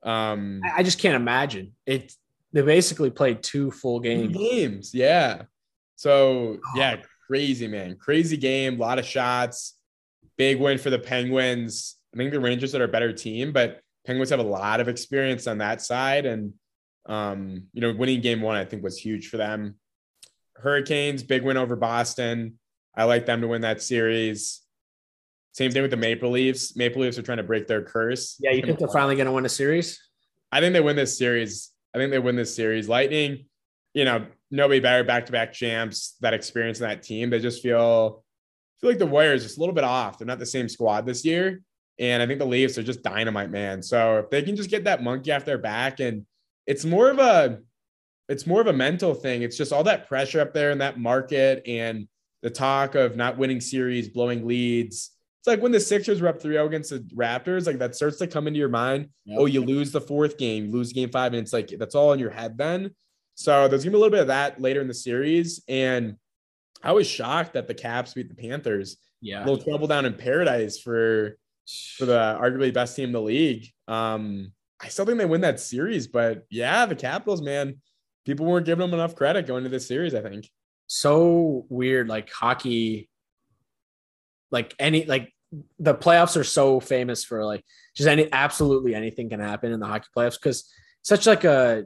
um, 0.05 0.61
I 0.77 0.85
just 0.85 1.01
can't 1.01 1.17
imagine 1.17 1.73
it. 1.87 2.15
They 2.53 2.63
basically 2.63 3.11
played 3.11 3.43
two 3.43 3.73
full 3.73 4.01
games. 4.01 4.37
Games, 4.37 4.95
yeah. 4.95 5.43
So 5.97 6.59
oh. 6.65 6.73
yeah, 6.77 6.97
crazy 7.27 7.67
man, 7.67 7.97
crazy 7.97 8.37
game. 8.37 8.77
A 8.77 8.81
lot 8.81 8.99
of 9.01 9.05
shots. 9.05 9.77
Big 10.37 10.61
win 10.61 10.79
for 10.79 10.91
the 10.91 10.99
Penguins. 10.99 11.97
I 12.15 12.17
think 12.17 12.33
the 12.33 12.41
Rangers 12.41 12.75
are 12.75 12.85
a 12.85 12.89
better 12.89 13.13
team, 13.13 13.53
but 13.53 13.81
Penguins 14.07 14.31
have 14.31 14.41
a 14.41 14.45
lot 14.45 14.81
of 14.81 14.89
experience 14.89 15.47
on 15.47 15.59
that 15.59 15.81
side, 15.81 16.27
and 16.27 16.55
um, 17.07 17.65
you 17.73 17.81
know, 17.81 17.93
winning 17.93 18.21
game 18.21 18.41
one 18.41 18.57
I 18.57 18.65
think 18.65 18.83
was 18.83 18.99
huge 18.99 19.29
for 19.29 19.37
them. 19.37 19.77
Hurricanes, 20.57 21.23
big 21.23 21.43
win 21.43 21.57
over 21.57 21.77
Boston. 21.77 22.59
I 22.95 23.05
like 23.05 23.27
them 23.27 23.41
to 23.41 23.49
win 23.49 23.63
that 23.63 23.83
series. 23.83 24.61
Same 25.53 25.71
thing 25.71 25.83
with 25.83 25.91
the 25.91 25.97
Maple 25.97 26.31
Leafs. 26.31 26.77
Maple 26.77 27.03
Leafs 27.03 27.19
are 27.19 27.23
trying 27.23 27.39
to 27.39 27.45
break 27.45 27.67
their 27.67 27.83
curse. 27.83 28.37
Yeah, 28.41 28.53
you 28.53 28.63
think 28.63 28.79
they're 28.79 28.89
finally 28.89 29.17
going 29.17 29.27
to 29.27 29.33
win 29.33 29.45
a 29.45 29.49
series? 29.49 30.01
I 30.53 30.61
think 30.61 30.73
they 30.73 30.81
win 30.81 30.97
this 30.97 31.17
series. 31.17 31.71
I 31.95 31.99
think 31.99 32.11
they 32.11 32.19
win 32.19 32.37
this 32.37 32.55
series. 32.55 32.89
Lightning, 32.89 33.47
you 33.95 34.05
know, 34.05 34.27
nobody 34.51 34.81
better 34.81 35.05
back 35.05 35.27
to 35.27 35.33
back 35.33 35.53
champs. 35.53 36.17
That 36.21 36.35
experience 36.35 36.81
in 36.81 36.89
that 36.89 37.03
team, 37.03 37.31
they 37.31 37.41
just 37.41 37.63
feel 37.63 38.25
feel 38.81 38.91
like 38.91 38.99
the 38.99 39.07
Warriors 39.07 39.43
just 39.43 39.57
a 39.57 39.61
little 39.61 39.75
bit 39.75 39.85
off. 39.85 40.19
They're 40.19 40.27
not 40.27 40.39
the 40.39 40.47
same 40.47 40.69
squad 40.69 41.07
this 41.07 41.25
year, 41.25 41.63
and 42.01 42.23
I 42.23 42.27
think 42.27 42.39
the 42.39 42.47
Leafs 42.47 42.79
are 42.79 42.83
just 42.83 43.03
dynamite, 43.03 43.51
man. 43.51 43.83
So 43.83 44.19
if 44.19 44.31
they 44.31 44.43
can 44.43 44.57
just 44.57 44.71
get 44.71 44.85
that 44.85 45.03
monkey 45.03 45.31
off 45.33 45.45
their 45.45 45.59
back, 45.59 46.01
and 46.01 46.25
it's 46.67 46.85
more 46.85 47.11
of 47.11 47.19
a 47.19 47.61
it's 48.29 48.47
more 48.47 48.61
of 48.61 48.69
a 48.69 48.73
mental 48.73 49.13
thing. 49.13 49.43
It's 49.43 49.57
just 49.57 49.73
all 49.73 49.85
that 49.85 50.09
pressure 50.09 50.41
up 50.41 50.55
there 50.55 50.71
in 50.71 50.79
that 50.79 50.99
market 50.99 51.63
and 51.67 52.09
the 52.43 52.51
talk 52.51 52.95
of 52.95 53.17
not 53.17 53.37
winning 53.37 53.61
series, 53.61 54.09
blowing 54.09 54.47
leads. 54.47 55.11
It's 55.41 55.47
like 55.47 55.61
when 55.61 55.73
the 55.73 55.81
Sixers 55.81 56.21
were 56.21 56.29
up 56.29 56.41
3 56.41 56.55
0 56.55 56.67
against 56.67 56.91
the 56.91 57.01
Raptors, 57.15 57.67
like 57.67 57.79
that 57.79 57.97
starts 57.97 58.19
to 58.19 58.27
come 58.27 58.47
into 58.47 58.59
your 58.59 58.69
mind. 58.69 59.09
Yep. 59.27 59.39
Oh, 59.39 59.47
you 59.47 59.63
lose 59.63 59.93
the 59.93 60.01
fourth 60.01 60.39
game, 60.39 60.67
you 60.67 60.73
lose 60.73 60.93
game 60.93 61.11
five, 61.11 61.33
and 61.33 61.43
it's 61.43 61.53
like 61.53 61.69
that's 61.79 61.95
all 61.95 62.13
in 62.13 62.19
your 62.19 62.31
head 62.31 62.57
then. 62.57 62.95
So 63.35 63.69
there's 63.69 63.85
gonna 63.85 63.93
be 63.93 63.97
a 63.97 64.01
little 64.01 64.11
bit 64.11 64.21
of 64.21 64.27
that 64.29 64.61
later 64.61 64.81
in 64.81 64.89
the 64.89 64.95
series. 64.95 65.63
And 65.69 66.17
I 66.83 66.93
was 66.93 67.07
shocked 67.07 67.55
that 67.55 67.69
the 67.69 67.75
Caps 67.75 68.15
beat 68.15 68.29
the 68.29 68.35
Panthers. 68.35 68.97
Yeah. 69.21 69.41
A 69.41 69.45
little 69.45 69.63
trouble 69.63 69.87
down 69.87 70.07
in 70.07 70.15
paradise 70.15 70.79
for 70.79 71.37
for 71.97 72.07
the 72.07 72.39
arguably 72.41 72.73
best 72.73 72.97
team 72.97 73.07
in 73.07 73.13
the 73.13 73.21
league. 73.21 73.69
Um, 73.89 74.53
I 74.81 74.89
still 74.89 75.05
think 75.05 75.19
they 75.19 75.27
win 75.27 75.43
that 75.43 75.61
series, 75.61 76.07
but 76.07 76.47
yeah, 76.51 76.87
the 76.87 76.95
Capitals, 76.95 77.43
man, 77.43 77.81
people 78.25 78.47
weren't 78.47 78.67
giving 78.67 78.81
them 78.81 78.95
enough 78.95 79.15
credit 79.15 79.47
going 79.47 79.65
to 79.65 79.71
this 79.71 79.87
series, 79.87 80.15
I 80.15 80.23
think 80.23 80.49
so 80.91 81.67
weird. 81.69 82.09
Like 82.09 82.31
hockey, 82.31 83.09
like 84.51 84.75
any 84.79 85.05
like 85.05 85.33
the 85.79 85.95
playoffs 85.95 86.37
are 86.37 86.45
so 86.45 86.81
famous 86.81 87.25
for 87.25 87.45
like 87.45 87.65
just 87.97 88.09
any 88.09 88.29
absolutely 88.33 88.95
anything 88.95 89.29
can 89.29 89.41
happen 89.41 89.73
in 89.73 89.81
the 89.81 89.87
hockey 89.87 90.09
playoffs 90.17 90.39
because 90.39 90.69
such 91.03 91.27
like 91.27 91.45
a 91.45 91.85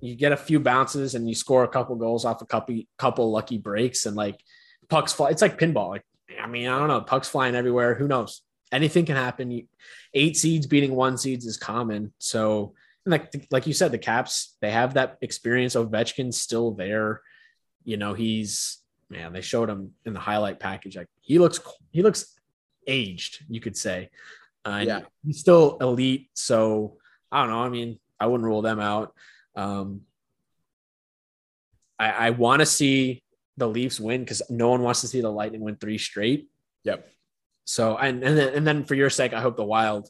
you 0.00 0.14
get 0.14 0.32
a 0.32 0.36
few 0.36 0.58
bounces 0.58 1.14
and 1.14 1.28
you 1.28 1.34
score 1.34 1.64
a 1.64 1.68
couple 1.68 1.96
goals 1.96 2.24
off 2.24 2.42
a 2.42 2.46
couple 2.46 2.80
couple 2.98 3.30
lucky 3.30 3.58
breaks 3.58 4.06
and 4.06 4.16
like 4.16 4.40
pucks 4.88 5.12
fly. 5.12 5.30
It's 5.30 5.42
like 5.42 5.58
pinball. 5.58 5.90
Like 5.90 6.04
I 6.42 6.46
mean, 6.46 6.68
I 6.68 6.78
don't 6.78 6.88
know, 6.88 7.02
pucks 7.02 7.28
flying 7.28 7.54
everywhere. 7.54 7.94
Who 7.94 8.08
knows? 8.08 8.40
Anything 8.72 9.04
can 9.04 9.16
happen. 9.16 9.68
Eight 10.14 10.36
seeds 10.36 10.66
beating 10.66 10.94
one 10.94 11.18
seeds 11.18 11.46
is 11.46 11.56
common. 11.56 12.12
So, 12.18 12.74
like 13.04 13.32
like 13.50 13.66
you 13.66 13.72
said, 13.72 13.92
the 13.92 13.98
Caps 13.98 14.56
they 14.60 14.70
have 14.70 14.94
that 14.94 15.18
experience. 15.22 15.76
Ovechkin's 15.76 16.40
still 16.40 16.72
there 16.72 17.22
you 17.86 17.96
know, 17.96 18.12
he's 18.12 18.82
man, 19.08 19.32
they 19.32 19.40
showed 19.40 19.70
him 19.70 19.92
in 20.04 20.12
the 20.12 20.20
highlight 20.20 20.60
package. 20.60 20.96
Like 20.96 21.08
he 21.22 21.38
looks, 21.38 21.60
he 21.92 22.02
looks 22.02 22.34
aged, 22.86 23.44
you 23.48 23.60
could 23.60 23.76
say. 23.76 24.10
Uh, 24.66 24.82
yeah, 24.84 25.00
he's 25.24 25.38
still 25.38 25.78
elite. 25.80 26.28
So 26.34 26.98
I 27.32 27.40
don't 27.40 27.50
know. 27.50 27.60
I 27.60 27.68
mean, 27.70 27.98
I 28.20 28.26
wouldn't 28.26 28.44
rule 28.44 28.60
them 28.60 28.80
out. 28.80 29.14
Um, 29.54 30.02
I, 31.98 32.10
I 32.10 32.30
want 32.30 32.60
to 32.60 32.66
see 32.66 33.22
the 33.56 33.68
Leafs 33.68 34.00
win 34.00 34.22
because 34.22 34.42
no 34.50 34.68
one 34.68 34.82
wants 34.82 35.00
to 35.02 35.08
see 35.08 35.20
the 35.20 35.30
Lightning 35.30 35.60
win 35.60 35.76
three 35.76 35.96
straight. 35.96 36.50
Yep. 36.82 37.08
So 37.66 37.96
and 37.96 38.22
and 38.22 38.38
then, 38.38 38.54
and 38.54 38.66
then 38.66 38.84
for 38.84 38.94
your 38.94 39.10
sake, 39.10 39.34
I 39.34 39.40
hope 39.40 39.56
the 39.56 39.64
Wild 39.64 40.08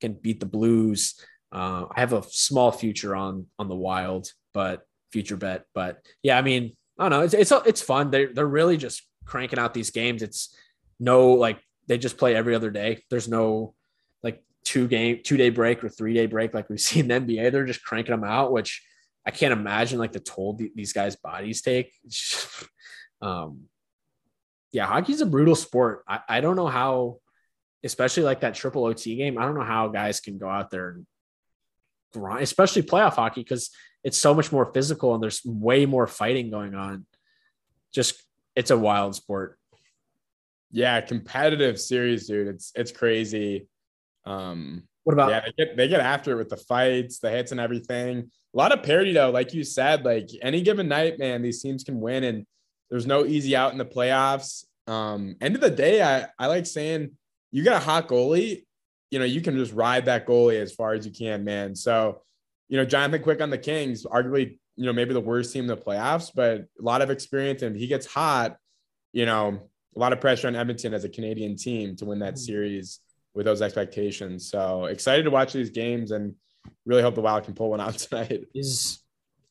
can 0.00 0.14
beat 0.14 0.40
the 0.40 0.46
Blues. 0.46 1.14
Uh, 1.52 1.86
I 1.94 2.00
have 2.00 2.12
a 2.12 2.22
small 2.24 2.72
future 2.72 3.14
on 3.14 3.46
on 3.58 3.68
the 3.68 3.76
Wild, 3.76 4.32
but 4.52 4.82
future 5.12 5.36
bet. 5.36 5.64
But 5.74 5.98
yeah, 6.22 6.36
I 6.36 6.42
mean, 6.42 6.76
I 6.98 7.04
don't 7.04 7.10
know. 7.10 7.24
It's 7.24 7.34
it's 7.34 7.52
it's 7.66 7.82
fun. 7.82 8.10
They're 8.10 8.32
they're 8.32 8.46
really 8.46 8.76
just 8.76 9.02
cranking 9.24 9.58
out 9.58 9.74
these 9.74 9.90
games. 9.90 10.22
It's 10.22 10.56
no 10.98 11.32
like 11.32 11.60
they 11.86 11.98
just 11.98 12.16
play 12.16 12.34
every 12.34 12.54
other 12.54 12.70
day. 12.70 13.02
There's 13.10 13.28
no 13.28 13.74
like 14.22 14.42
two 14.64 14.88
game 14.88 15.20
two 15.22 15.36
day 15.36 15.50
break 15.50 15.84
or 15.84 15.88
three 15.88 16.14
day 16.14 16.26
break 16.26 16.54
like 16.54 16.70
we 16.70 16.78
see 16.86 17.00
in 17.00 17.08
the 17.08 17.14
NBA. 17.14 17.52
They're 17.52 17.66
just 17.66 17.84
cranking 17.84 18.12
them 18.12 18.24
out, 18.24 18.52
which 18.52 18.82
I 19.26 19.30
can't 19.30 19.52
imagine 19.52 19.98
like 19.98 20.12
the 20.12 20.20
toll 20.20 20.58
these 20.74 20.92
guys' 20.92 21.16
bodies 21.16 21.62
take. 21.62 21.92
um, 23.22 23.64
yeah, 24.74 24.86
hockey's 24.86 25.20
a 25.20 25.26
brutal 25.26 25.54
sport. 25.54 26.02
I, 26.08 26.20
I 26.28 26.40
don't 26.40 26.56
know 26.56 26.66
how, 26.66 27.18
especially 27.84 28.24
like 28.24 28.40
that 28.40 28.54
triple 28.54 28.84
OT 28.84 29.14
game. 29.14 29.38
I 29.38 29.42
don't 29.42 29.54
know 29.54 29.62
how 29.62 29.86
guys 29.88 30.20
can 30.20 30.36
go 30.36 30.48
out 30.48 30.70
there 30.70 30.90
and 30.90 31.06
grind, 32.12 32.42
especially 32.42 32.82
playoff 32.82 33.14
hockey, 33.14 33.42
because 33.42 33.70
it's 34.02 34.18
so 34.18 34.34
much 34.34 34.50
more 34.50 34.72
physical 34.72 35.14
and 35.14 35.22
there's 35.22 35.42
way 35.44 35.86
more 35.86 36.08
fighting 36.08 36.50
going 36.50 36.74
on. 36.74 37.06
Just 37.92 38.20
it's 38.56 38.72
a 38.72 38.76
wild 38.76 39.14
sport. 39.14 39.58
Yeah, 40.72 41.00
competitive 41.00 41.80
series, 41.80 42.26
dude. 42.26 42.48
It's 42.48 42.72
it's 42.74 42.90
crazy. 42.90 43.68
Um 44.26 44.82
what 45.04 45.12
about 45.12 45.30
yeah, 45.30 45.40
they 45.40 45.64
get 45.64 45.76
they 45.76 45.88
get 45.88 46.00
after 46.00 46.32
it 46.32 46.36
with 46.36 46.48
the 46.48 46.56
fights, 46.56 47.20
the 47.20 47.30
hits, 47.30 47.52
and 47.52 47.60
everything. 47.60 48.30
A 48.54 48.56
lot 48.56 48.72
of 48.72 48.82
parity 48.82 49.12
though, 49.12 49.30
like 49.30 49.54
you 49.54 49.62
said, 49.62 50.04
like 50.04 50.30
any 50.42 50.62
given 50.62 50.88
night, 50.88 51.20
man, 51.20 51.42
these 51.42 51.62
teams 51.62 51.84
can 51.84 52.00
win, 52.00 52.24
and 52.24 52.46
there's 52.90 53.06
no 53.06 53.24
easy 53.24 53.56
out 53.56 53.72
in 53.72 53.78
the 53.78 53.84
playoffs. 53.84 54.64
Um, 54.86 55.36
end 55.40 55.54
of 55.54 55.60
the 55.60 55.70
day, 55.70 56.02
I 56.02 56.26
I 56.38 56.46
like 56.46 56.66
saying 56.66 57.12
you 57.50 57.64
got 57.64 57.80
a 57.80 57.84
hot 57.84 58.08
goalie, 58.08 58.64
you 59.10 59.18
know, 59.18 59.24
you 59.24 59.40
can 59.40 59.56
just 59.56 59.72
ride 59.72 60.06
that 60.06 60.26
goalie 60.26 60.60
as 60.60 60.72
far 60.72 60.92
as 60.92 61.06
you 61.06 61.12
can, 61.12 61.44
man. 61.44 61.74
So 61.74 62.22
you 62.68 62.76
know, 62.76 62.84
Jonathan 62.84 63.22
Quick 63.22 63.40
on 63.40 63.50
the 63.50 63.58
Kings, 63.58 64.04
arguably, 64.04 64.58
you 64.76 64.86
know, 64.86 64.92
maybe 64.92 65.12
the 65.12 65.20
worst 65.20 65.52
team 65.52 65.64
in 65.64 65.68
the 65.68 65.76
playoffs, 65.76 66.30
but 66.34 66.62
a 66.62 66.82
lot 66.82 67.02
of 67.02 67.10
experience. 67.10 67.62
And 67.62 67.76
he 67.76 67.86
gets 67.86 68.06
hot, 68.06 68.56
you 69.12 69.26
know, 69.26 69.68
a 69.94 69.98
lot 69.98 70.12
of 70.12 70.20
pressure 70.20 70.48
on 70.48 70.56
Edmonton 70.56 70.94
as 70.94 71.04
a 71.04 71.08
Canadian 71.08 71.56
team 71.56 71.94
to 71.96 72.04
win 72.04 72.18
that 72.20 72.34
mm-hmm. 72.34 72.44
series 72.44 73.00
with 73.34 73.46
those 73.46 73.62
expectations. 73.62 74.50
So 74.50 74.86
excited 74.86 75.24
to 75.24 75.30
watch 75.30 75.52
these 75.52 75.70
games 75.70 76.10
and 76.10 76.34
really 76.86 77.02
hope 77.02 77.14
the 77.14 77.20
Wild 77.20 77.44
can 77.44 77.54
pull 77.54 77.70
one 77.70 77.80
out 77.80 77.94
tonight. 77.98 78.44
Is 78.54 79.00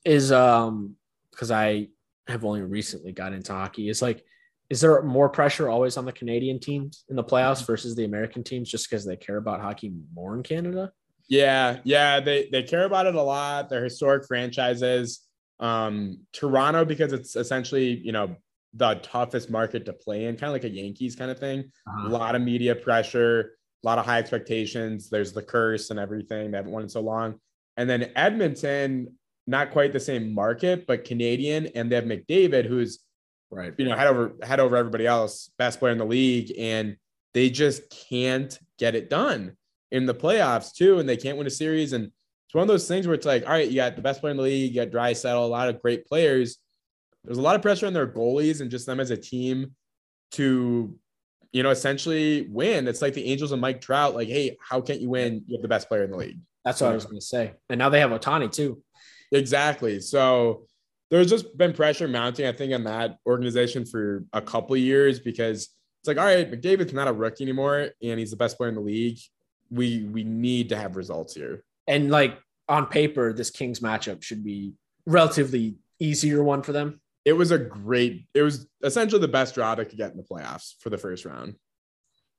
is 0.04 0.32
um 0.32 0.96
because 1.32 1.52
I 1.52 1.88
have 2.28 2.46
only 2.46 2.62
recently 2.62 3.12
got 3.12 3.34
into 3.34 3.54
hockey. 3.54 3.90
Is 3.90 4.02
like, 4.02 4.24
is 4.70 4.82
there 4.82 5.02
more 5.04 5.30
pressure 5.30 5.70
always 5.70 5.98
on 5.98 6.06
the 6.06 6.12
Canadian 6.12 6.60
teams 6.60 7.04
in 7.10 7.16
the 7.16 7.24
playoffs 7.24 7.58
mm-hmm. 7.58 7.74
versus 7.74 7.96
the 7.96 8.06
American 8.06 8.44
teams 8.44 8.70
just 8.70 8.90
because 8.90 9.06
they 9.06 9.16
care 9.16 9.38
about 9.38 9.62
hockey 9.62 9.94
more 10.14 10.36
in 10.36 10.44
Canada? 10.44 10.92
Yeah, 11.28 11.80
yeah, 11.84 12.20
they 12.20 12.50
they 12.52 12.64
care 12.64 12.84
about 12.84 13.06
it 13.06 13.16
a 13.16 13.22
lot. 13.22 13.70
They're 13.70 13.84
historic 13.84 14.28
franchises. 14.28 15.22
Um, 15.60 16.20
Toronto 16.34 16.84
because 16.84 17.14
it's 17.14 17.36
essentially 17.36 17.98
you 18.04 18.12
know 18.12 18.36
the 18.74 18.96
toughest 18.96 19.50
market 19.50 19.86
to 19.86 19.94
play 19.94 20.26
in, 20.26 20.36
kind 20.36 20.50
of 20.50 20.54
like 20.54 20.64
a 20.64 20.70
Yankees 20.70 21.16
kind 21.16 21.32
of 21.32 21.40
thing. 21.40 21.72
Uh-huh. 21.88 22.08
A 22.08 22.10
lot 22.10 22.36
of 22.36 22.42
media 22.42 22.76
pressure, 22.76 23.58
a 23.84 23.88
lot 23.88 24.00
of 24.00 24.06
high 24.06 24.20
expectations. 24.20 25.10
There's 25.10 25.32
the 25.32 25.44
curse 25.44 25.90
and 25.90 26.00
everything. 26.00 26.52
They 26.52 26.58
haven't 26.58 26.72
won 26.72 26.84
in 26.84 26.90
so 26.90 27.02
long. 27.02 27.36
And 27.78 27.90
then 27.90 28.12
Edmonton, 28.16 29.16
not 29.48 29.72
quite 29.72 29.94
the 29.94 30.00
same 30.00 30.34
market, 30.34 30.88
but 30.88 31.06
Canadian, 31.06 31.68
and 31.76 31.92
they 31.92 31.96
have 31.96 32.06
McDavid, 32.06 32.66
who's 32.66 33.00
right, 33.52 33.74
you 33.78 33.86
know, 33.86 33.96
head 33.96 34.08
over 34.08 34.36
head 34.42 34.60
over 34.60 34.76
everybody 34.76 35.06
else, 35.06 35.52
best 35.58 35.80
player 35.80 35.92
in 35.92 35.98
the 35.98 36.06
league, 36.06 36.54
and 36.58 36.98
they 37.34 37.50
just 37.50 37.90
can't 38.10 38.58
get 38.78 38.96
it 38.96 39.10
done 39.10 39.56
in 39.92 40.06
the 40.06 40.16
playoffs 40.16 40.74
too, 40.74 41.00
and 41.00 41.08
they 41.08 41.18
can't 41.18 41.38
win 41.38 41.48
a 41.48 41.52
series. 41.52 41.94
And 41.94 42.06
it's 42.06 42.54
one 42.54 42.64
of 42.64 42.68
those 42.68 42.88
things 42.88 43.08
where 43.08 43.16
it's 43.16 43.26
like, 43.26 43.46
all 43.46 43.52
right, 43.52 43.70
you 43.70 43.76
got 43.76 43.96
the 43.96 44.02
best 44.02 44.22
player 44.22 44.32
in 44.32 44.38
the 44.38 44.44
league, 44.44 44.74
you 44.74 44.84
got 44.84 44.92
Draisaitl, 44.92 45.44
a 45.44 45.46
lot 45.46 45.70
of 45.70 45.82
great 45.82 46.06
players. 46.06 46.58
There's 47.24 47.38
a 47.38 47.42
lot 47.42 47.56
of 47.56 47.62
pressure 47.62 47.88
on 47.88 47.94
their 47.94 48.08
goalies 48.08 48.62
and 48.62 48.70
just 48.70 48.86
them 48.86 49.00
as 49.00 49.10
a 49.10 49.18
team 49.18 49.76
to, 50.32 50.96
you 51.52 51.64
know, 51.64 51.70
essentially 51.70 52.48
win. 52.50 52.88
It's 52.88 53.02
like 53.02 53.14
the 53.14 53.26
Angels 53.26 53.52
and 53.52 53.62
Mike 53.62 53.82
Trout, 53.82 54.14
like, 54.14 54.28
hey, 54.28 54.58
how 54.60 54.82
can't 54.82 55.00
you 55.00 55.10
win? 55.10 55.44
You 55.48 55.56
have 55.56 55.62
the 55.62 55.68
best 55.68 55.88
player 55.88 56.04
in 56.04 56.12
the 56.12 56.18
league. 56.18 56.40
That's 56.66 56.82
what 56.82 56.92
I 56.92 56.96
was 56.96 57.06
going 57.06 57.20
to 57.20 57.26
say. 57.26 57.54
And 57.70 57.80
now 57.80 57.90
they 57.90 58.00
have 58.00 58.12
Ohtani 58.12 58.52
too. 58.52 58.82
Exactly. 59.34 60.00
So 60.00 60.68
there's 61.10 61.30
just 61.30 61.58
been 61.58 61.74
pressure 61.74 62.08
mounting, 62.08 62.48
I 62.48 62.52
think, 62.52 62.74
on 62.74 62.84
that 62.86 63.18
organization 63.26 63.86
for 63.86 64.26
a 64.34 64.42
couple 64.42 64.78
years 64.78 65.20
because 65.20 65.70
it's 66.02 66.08
like, 66.08 66.18
all 66.18 66.26
right, 66.26 66.50
McDavid's 66.50 66.94
not 66.94 67.08
a 67.08 67.14
rookie 67.14 67.44
anymore, 67.44 67.90
and 68.02 68.20
he's 68.20 68.32
the 68.32 68.38
best 68.38 68.58
player 68.58 68.70
in 68.70 68.76
the 68.76 68.82
league. 68.82 69.20
We 69.70 70.04
we 70.04 70.24
need 70.24 70.70
to 70.70 70.76
have 70.78 70.96
results 70.96 71.34
here. 71.34 71.64
And 71.88 72.12
like 72.12 72.38
on 72.70 72.86
paper, 72.88 73.34
this 73.34 73.50
Kings 73.50 73.80
matchup 73.80 74.22
should 74.24 74.44
be 74.44 74.74
relatively 75.06 75.76
easier 76.00 76.44
one 76.44 76.62
for 76.62 76.72
them. 76.72 77.02
It 77.26 77.34
was 77.34 77.52
a 77.52 77.58
great. 77.58 78.28
It 78.34 78.42
was 78.42 78.68
essentially 78.84 79.22
the 79.22 79.28
best 79.28 79.56
draw 79.56 79.76
they 79.76 79.86
could 79.86 79.98
get 79.98 80.12
in 80.12 80.18
the 80.18 80.24
playoffs 80.24 80.74
for 80.80 80.90
the 80.90 80.98
first 80.98 81.26
round. 81.26 81.56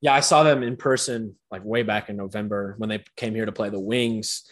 Yeah, 0.01 0.13
I 0.13 0.19
saw 0.19 0.43
them 0.43 0.63
in 0.63 0.77
person 0.77 1.35
like 1.49 1.65
way 1.65 1.83
back 1.83 2.09
in 2.09 2.17
November 2.17 2.75
when 2.77 2.89
they 2.89 3.03
came 3.15 3.33
here 3.33 3.45
to 3.45 3.51
play 3.51 3.69
the 3.69 3.79
Wings 3.79 4.43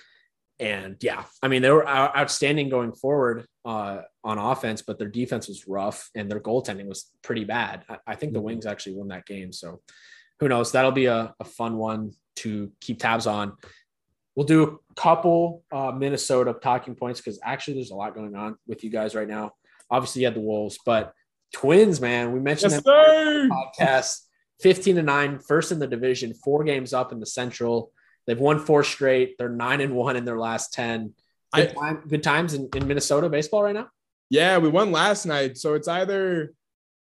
and 0.63 0.95
yeah, 1.01 1.25
I 1.41 1.49
mean, 1.49 1.61
they 1.61 1.69
were 1.69 1.85
outstanding 1.85 2.69
going 2.69 2.93
forward 2.93 3.45
uh, 3.65 4.03
on 4.23 4.37
offense, 4.37 4.81
but 4.81 4.97
their 4.97 5.09
defense 5.09 5.49
was 5.49 5.67
rough 5.67 6.09
and 6.15 6.31
their 6.31 6.39
goaltending 6.39 6.85
was 6.85 7.11
pretty 7.21 7.43
bad. 7.43 7.83
I, 7.89 7.97
I 8.07 8.15
think 8.15 8.31
the 8.31 8.39
mm-hmm. 8.39 8.45
Wings 8.45 8.65
actually 8.65 8.95
won 8.95 9.09
that 9.09 9.25
game. 9.25 9.51
So 9.51 9.81
who 10.39 10.47
knows? 10.47 10.71
That'll 10.71 10.93
be 10.93 11.07
a, 11.07 11.35
a 11.37 11.43
fun 11.43 11.75
one 11.75 12.13
to 12.37 12.71
keep 12.79 12.99
tabs 12.99 13.27
on. 13.27 13.57
We'll 14.35 14.45
do 14.45 14.79
a 14.89 14.93
couple 14.95 15.63
uh, 15.69 15.91
Minnesota 15.91 16.53
talking 16.53 16.95
points 16.95 17.19
because 17.19 17.39
actually 17.43 17.73
there's 17.75 17.91
a 17.91 17.95
lot 17.95 18.15
going 18.15 18.33
on 18.33 18.55
with 18.65 18.85
you 18.85 18.89
guys 18.89 19.15
right 19.15 19.27
now. 19.27 19.51
Obviously, 19.91 20.21
you 20.21 20.27
had 20.27 20.35
the 20.35 20.39
Wolves, 20.39 20.79
but 20.85 21.13
Twins, 21.53 21.99
man, 21.99 22.31
we 22.31 22.39
mentioned 22.39 22.71
yes, 22.71 22.83
them 22.83 23.49
podcast 23.51 24.21
15 24.61 24.95
to 24.95 25.03
9, 25.03 25.39
first 25.39 25.73
in 25.73 25.79
the 25.79 25.87
division, 25.87 26.33
four 26.33 26.63
games 26.63 26.93
up 26.93 27.11
in 27.11 27.19
the 27.19 27.25
Central. 27.25 27.91
They've 28.25 28.39
won 28.39 28.59
four 28.59 28.83
straight. 28.83 29.37
They're 29.37 29.49
nine 29.49 29.81
and 29.81 29.93
one 29.93 30.15
in 30.15 30.25
their 30.25 30.39
last 30.39 30.73
10. 30.73 31.13
Good, 31.53 31.69
I, 31.69 31.73
time, 31.73 32.03
good 32.07 32.23
times 32.23 32.53
in, 32.53 32.69
in 32.75 32.87
Minnesota 32.87 33.29
baseball 33.29 33.63
right 33.63 33.75
now? 33.75 33.89
Yeah, 34.29 34.57
we 34.57 34.69
won 34.69 34.91
last 34.91 35.25
night. 35.25 35.57
So 35.57 35.73
it's 35.73 35.87
either 35.87 36.53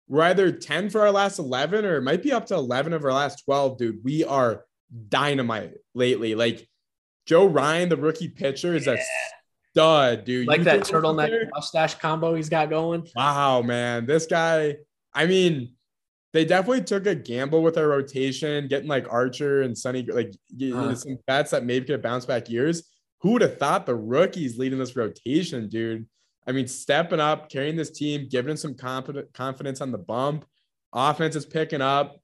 we're 0.08 0.24
either 0.24 0.52
10 0.52 0.90
for 0.90 1.02
our 1.02 1.12
last 1.12 1.40
11 1.40 1.86
or 1.86 1.98
it 1.98 2.02
might 2.02 2.22
be 2.22 2.32
up 2.32 2.46
to 2.48 2.56
11 2.56 2.94
of 2.94 3.04
our 3.04 3.14
last 3.14 3.44
12, 3.46 3.78
dude. 3.78 4.04
We 4.04 4.24
are 4.24 4.66
dynamite 5.10 5.74
lately. 5.94 6.36
Like 6.36 6.68
Joe 7.26 7.46
Ryan, 7.46 7.90
the 7.90 7.98
rookie 7.98 8.30
pitcher, 8.30 8.76
is 8.76 8.86
yeah. 8.86 8.94
a 8.94 8.98
stud, 9.72 10.26
dude. 10.26 10.48
Like 10.48 10.60
you 10.60 10.64
that 10.66 10.82
turtleneck 10.82 11.50
mustache 11.52 11.96
combo 11.96 12.36
he's 12.36 12.50
got 12.50 12.70
going. 12.70 13.08
Wow, 13.16 13.62
man. 13.62 14.06
This 14.06 14.28
guy, 14.28 14.78
I 15.14 15.26
mean, 15.26 15.75
they 16.36 16.44
definitely 16.44 16.84
took 16.84 17.08
a 17.08 17.16
gamble 17.16 17.64
with 17.64 17.76
their 17.76 17.88
rotation, 17.88 18.68
getting 18.68 18.90
like 18.90 19.08
Archer 19.10 19.62
and 19.62 19.76
Sonny, 19.76 20.04
like 20.04 20.34
uh. 20.74 20.94
some 20.94 21.18
bats 21.26 21.52
that 21.52 21.64
maybe 21.64 21.86
could 21.86 22.02
bounce 22.02 22.26
back 22.26 22.50
years. 22.50 22.84
Who 23.22 23.32
would 23.32 23.42
have 23.42 23.58
thought 23.58 23.86
the 23.86 23.96
rookies 23.96 24.58
leading 24.58 24.78
this 24.78 24.98
rotation, 24.98 25.70
dude? 25.70 26.06
I 26.46 26.52
mean, 26.52 26.68
stepping 26.68 27.22
up, 27.22 27.50
carrying 27.50 27.78
this 27.78 27.90
team, 27.90 28.28
giving 28.30 28.50
them 28.50 28.58
some 28.58 28.76
confident 28.76 29.34
confidence 29.34 29.80
on 29.80 29.94
the 29.94 29.98
bump. 29.98 30.46
Offense 30.92 31.38
is 31.38 31.46
picking 31.46 31.82
up. 31.82 32.20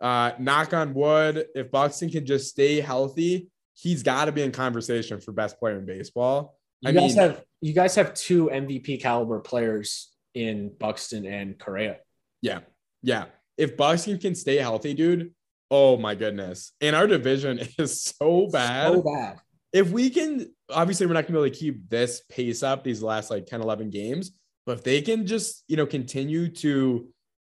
Uh, 0.00 0.32
knock 0.40 0.74
on 0.74 0.92
wood, 0.92 1.46
if 1.54 1.70
Buxton 1.70 2.10
can 2.10 2.26
just 2.26 2.50
stay 2.50 2.80
healthy, 2.80 3.48
he's 3.74 4.02
got 4.02 4.24
to 4.24 4.32
be 4.32 4.42
in 4.42 4.50
conversation 4.50 5.20
for 5.20 5.30
best 5.30 5.58
player 5.60 5.78
in 5.78 5.86
baseball. 5.86 6.58
You 6.80 6.90
I 6.90 6.92
guys 6.92 7.16
mean, 7.16 7.28
have 7.28 7.44
you 7.60 7.72
guys 7.72 7.94
have 7.94 8.12
two 8.12 8.50
MVP 8.52 9.00
caliber 9.00 9.38
players 9.38 10.12
in 10.34 10.72
Buxton 10.78 11.24
and 11.24 11.58
Correa. 11.58 11.98
Yeah, 12.42 12.60
yeah. 13.02 13.26
If 13.56 13.76
Buxton 13.76 14.18
can 14.18 14.34
stay 14.34 14.56
healthy, 14.56 14.94
dude, 14.94 15.32
oh 15.70 15.96
my 15.96 16.14
goodness. 16.14 16.72
And 16.80 16.94
our 16.94 17.06
division 17.06 17.60
is 17.78 18.02
so 18.02 18.48
bad. 18.48 18.92
So 18.92 19.02
bad. 19.02 19.40
If 19.72 19.90
we 19.90 20.10
can, 20.10 20.46
obviously, 20.70 21.06
we're 21.06 21.14
not 21.14 21.26
going 21.26 21.34
to 21.34 21.40
be 21.40 21.46
able 21.46 21.54
to 21.54 21.58
keep 21.58 21.88
this 21.90 22.22
pace 22.30 22.62
up 22.62 22.82
these 22.84 23.02
last 23.02 23.30
like 23.30 23.46
10, 23.46 23.60
11 23.60 23.90
games. 23.90 24.32
But 24.64 24.78
if 24.78 24.84
they 24.84 25.02
can 25.02 25.26
just, 25.26 25.64
you 25.68 25.76
know, 25.76 25.86
continue 25.86 26.48
to 26.48 27.08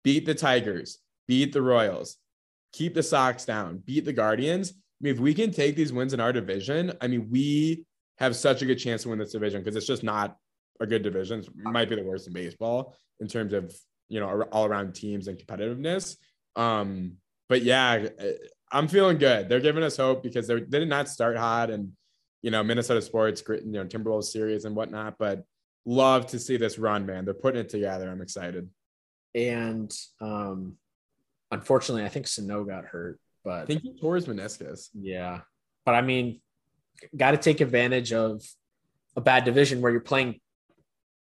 beat 0.04 0.26
the 0.26 0.36
Tigers, 0.36 1.00
beat 1.28 1.52
the 1.52 1.62
Royals, 1.62 2.18
keep 2.74 2.94
the 2.94 3.04
Sox 3.04 3.46
down, 3.46 3.78
beat 3.86 4.06
the 4.06 4.14
Guardians. 4.14 4.72
I 4.72 4.76
mean, 5.02 5.14
if 5.16 5.20
we 5.20 5.34
can 5.34 5.52
take 5.52 5.76
these 5.76 5.92
wins 5.92 6.14
in 6.14 6.20
our 6.20 6.32
division, 6.32 6.94
I 7.02 7.08
mean, 7.08 7.28
we 7.30 7.86
have 8.20 8.36
such 8.36 8.62
a 8.62 8.66
good 8.66 8.76
chance 8.76 9.04
to 9.04 9.10
win 9.10 9.20
this 9.20 9.32
division 9.32 9.62
because 9.62 9.76
it's 9.76 9.88
just 9.88 10.04
not 10.04 10.38
a 10.80 10.86
good 10.86 11.04
division. 11.04 11.40
It 11.40 11.50
might 11.56 11.90
be 11.90 11.96
the 11.96 12.04
worst 12.04 12.28
in 12.28 12.34
baseball 12.34 12.96
in 13.20 13.28
terms 13.28 13.54
of 13.54 13.76
you 14.12 14.20
know, 14.20 14.44
all 14.52 14.66
around 14.66 14.94
teams 14.94 15.30
and 15.30 15.40
competitiveness. 15.40 16.18
Um, 16.58 17.14
but 17.48 17.64
yeah, 17.64 18.10
I'm 18.72 18.90
feeling 18.90 19.18
good. 19.18 19.48
They're 19.48 19.62
giving 19.62 19.84
us 19.84 19.96
hope 19.96 20.22
because 20.22 20.48
they 20.48 20.60
did 20.60 20.90
not 20.90 21.08
start 21.08 21.38
hot 21.38 21.70
and, 21.70 21.94
you 22.42 22.52
know, 22.52 22.62
Minnesota 22.62 23.02
sports, 23.02 23.42
you 23.48 23.72
know, 23.72 23.86
Timberwolves 23.86 24.26
series 24.26 24.66
and 24.66 24.76
whatnot, 24.76 25.16
but 25.18 25.46
love 25.86 26.28
to 26.28 26.40
see 26.40 26.58
this 26.58 26.78
run, 26.78 27.06
man. 27.06 27.24
They're 27.24 27.34
putting 27.34 27.62
it 27.62 27.70
together. 27.70 28.10
I'm 28.10 28.22
excited. 28.22 28.70
And, 29.34 29.96
um, 30.20 30.76
unfortunately, 31.52 32.04
I 32.04 32.10
think 32.10 32.28
Sano 32.28 32.66
got 32.66 32.84
hurt, 32.84 33.18
but 33.46 33.62
I 33.62 33.66
think 33.66 33.82
he 33.82 33.98
tore 33.98 34.16
his 34.16 34.26
meniscus. 34.26 34.90
Yeah. 34.94 35.42
But 35.86 35.96
I 35.96 36.02
mean, 36.02 36.42
got 37.16 37.32
to 37.32 37.38
take 37.38 37.62
advantage 37.62 38.12
of 38.12 38.44
a 39.16 39.22
bad 39.22 39.46
division 39.46 39.80
where 39.80 39.92
you're 39.92 40.02
playing 40.02 40.42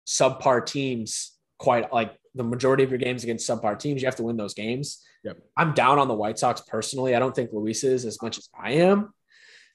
subpar 0.06 0.64
teams 0.64 1.32
quite 1.58 1.92
like 1.92 2.17
the 2.38 2.44
majority 2.44 2.84
of 2.84 2.90
your 2.90 2.98
games 2.98 3.24
against 3.24 3.48
subpar 3.48 3.78
teams, 3.78 4.00
you 4.00 4.06
have 4.06 4.16
to 4.16 4.22
win 4.22 4.36
those 4.36 4.54
games. 4.54 5.04
Yep. 5.24 5.38
I'm 5.56 5.74
down 5.74 5.98
on 5.98 6.06
the 6.06 6.14
White 6.14 6.38
Sox 6.38 6.60
personally. 6.62 7.14
I 7.14 7.18
don't 7.18 7.34
think 7.34 7.52
Luis 7.52 7.82
is 7.82 8.04
as 8.04 8.22
much 8.22 8.38
as 8.38 8.48
I 8.58 8.74
am. 8.74 9.12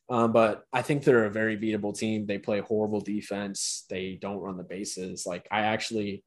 Um, 0.09 0.31
but 0.31 0.63
I 0.71 0.81
think 0.81 1.03
they're 1.03 1.25
a 1.25 1.29
very 1.29 1.57
beatable 1.57 1.97
team. 1.97 2.25
They 2.25 2.37
play 2.37 2.61
horrible 2.61 3.01
defense. 3.01 3.85
They 3.89 4.17
don't 4.19 4.39
run 4.39 4.57
the 4.57 4.63
bases. 4.63 5.25
Like 5.25 5.45
I 5.51 5.61
actually 5.61 6.23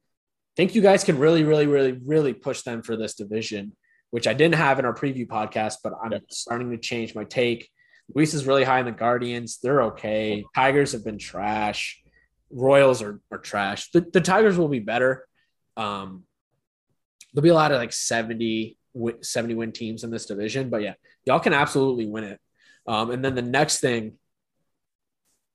think 0.56 0.74
you 0.74 0.82
guys 0.82 1.04
can 1.04 1.18
really, 1.18 1.42
really, 1.42 1.66
really, 1.66 1.92
really 1.92 2.34
push 2.34 2.62
them 2.62 2.82
for 2.82 2.96
this 2.96 3.14
division, 3.14 3.72
which 4.10 4.26
I 4.26 4.34
didn't 4.34 4.56
have 4.56 4.78
in 4.78 4.84
our 4.84 4.94
preview 4.94 5.26
podcast, 5.26 5.76
but 5.82 5.94
I'm 6.02 6.12
yep. 6.12 6.24
starting 6.30 6.70
to 6.70 6.78
change 6.78 7.14
my 7.14 7.24
take. 7.24 7.70
Luis 8.14 8.34
is 8.34 8.46
really 8.46 8.64
high 8.64 8.80
in 8.80 8.86
the 8.86 8.92
Guardians. 8.92 9.58
They're 9.62 9.82
okay. 9.84 10.44
Tigers 10.54 10.92
have 10.92 11.04
been 11.04 11.18
trash. 11.18 12.02
Royals 12.50 13.00
are, 13.02 13.20
are 13.32 13.38
trash. 13.38 13.90
The, 13.90 14.02
the 14.02 14.20
Tigers 14.20 14.58
will 14.58 14.68
be 14.68 14.80
better. 14.80 15.26
Um, 15.76 16.24
there'll 17.32 17.42
be 17.42 17.50
a 17.50 17.54
lot 17.54 17.72
of 17.72 17.78
like 17.78 17.92
70, 17.92 18.76
70 19.20 19.54
win 19.54 19.72
teams 19.72 20.04
in 20.04 20.10
this 20.10 20.26
division, 20.26 20.70
but 20.70 20.82
yeah, 20.82 20.94
y'all 21.24 21.40
can 21.40 21.52
absolutely 21.52 22.06
win 22.06 22.24
it. 22.24 22.40
Um, 22.86 23.10
and 23.10 23.24
then 23.24 23.34
the 23.34 23.42
next 23.42 23.80
thing, 23.80 24.14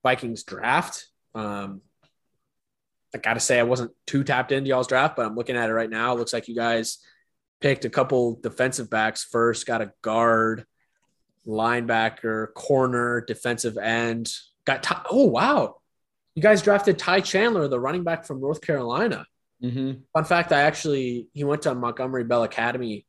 Vikings 0.04 0.44
draft. 0.44 1.08
Um, 1.34 1.82
I 3.14 3.18
got 3.18 3.34
to 3.34 3.40
say, 3.40 3.60
I 3.60 3.64
wasn't 3.64 3.92
too 4.08 4.24
tapped 4.24 4.52
into 4.52 4.70
y'all's 4.70 4.88
draft, 4.88 5.16
but 5.16 5.26
I'm 5.26 5.36
looking 5.36 5.58
at 5.58 5.70
it 5.70 5.74
right 5.74 5.90
now. 5.90 6.14
It 6.14 6.20
looks 6.20 6.34
like 6.34 6.48
you 6.48 6.56
guys 6.56 6.98
picked 7.60 7.86
a 7.86 7.90
couple 7.90 8.40
defensive 8.42 8.90
backs 8.90 9.24
first, 9.24 9.66
got 9.66 9.82
a 9.82 9.92
guard, 10.02 10.66
linebacker, 11.46 12.54
corner, 12.54 13.22
defensive 13.22 13.78
end. 13.78 14.32
Got 14.66 14.84
Ty- 14.84 15.06
oh 15.10 15.26
wow, 15.26 15.78
you 16.36 16.42
guys 16.42 16.62
drafted 16.62 16.98
Ty 16.98 17.22
Chandler, 17.22 17.68
the 17.68 17.80
running 17.80 18.04
back 18.04 18.26
from 18.26 18.42
North 18.42 18.62
Carolina. 18.62 19.26
Mm-hmm. 19.64 20.02
Fun 20.14 20.26
fact: 20.26 20.52
I 20.52 20.62
actually 20.62 21.28
he 21.34 21.44
went 21.44 21.64
to 21.64 21.76
Montgomery 21.76 22.24
Bell 22.24 22.44
Academy 22.44 23.06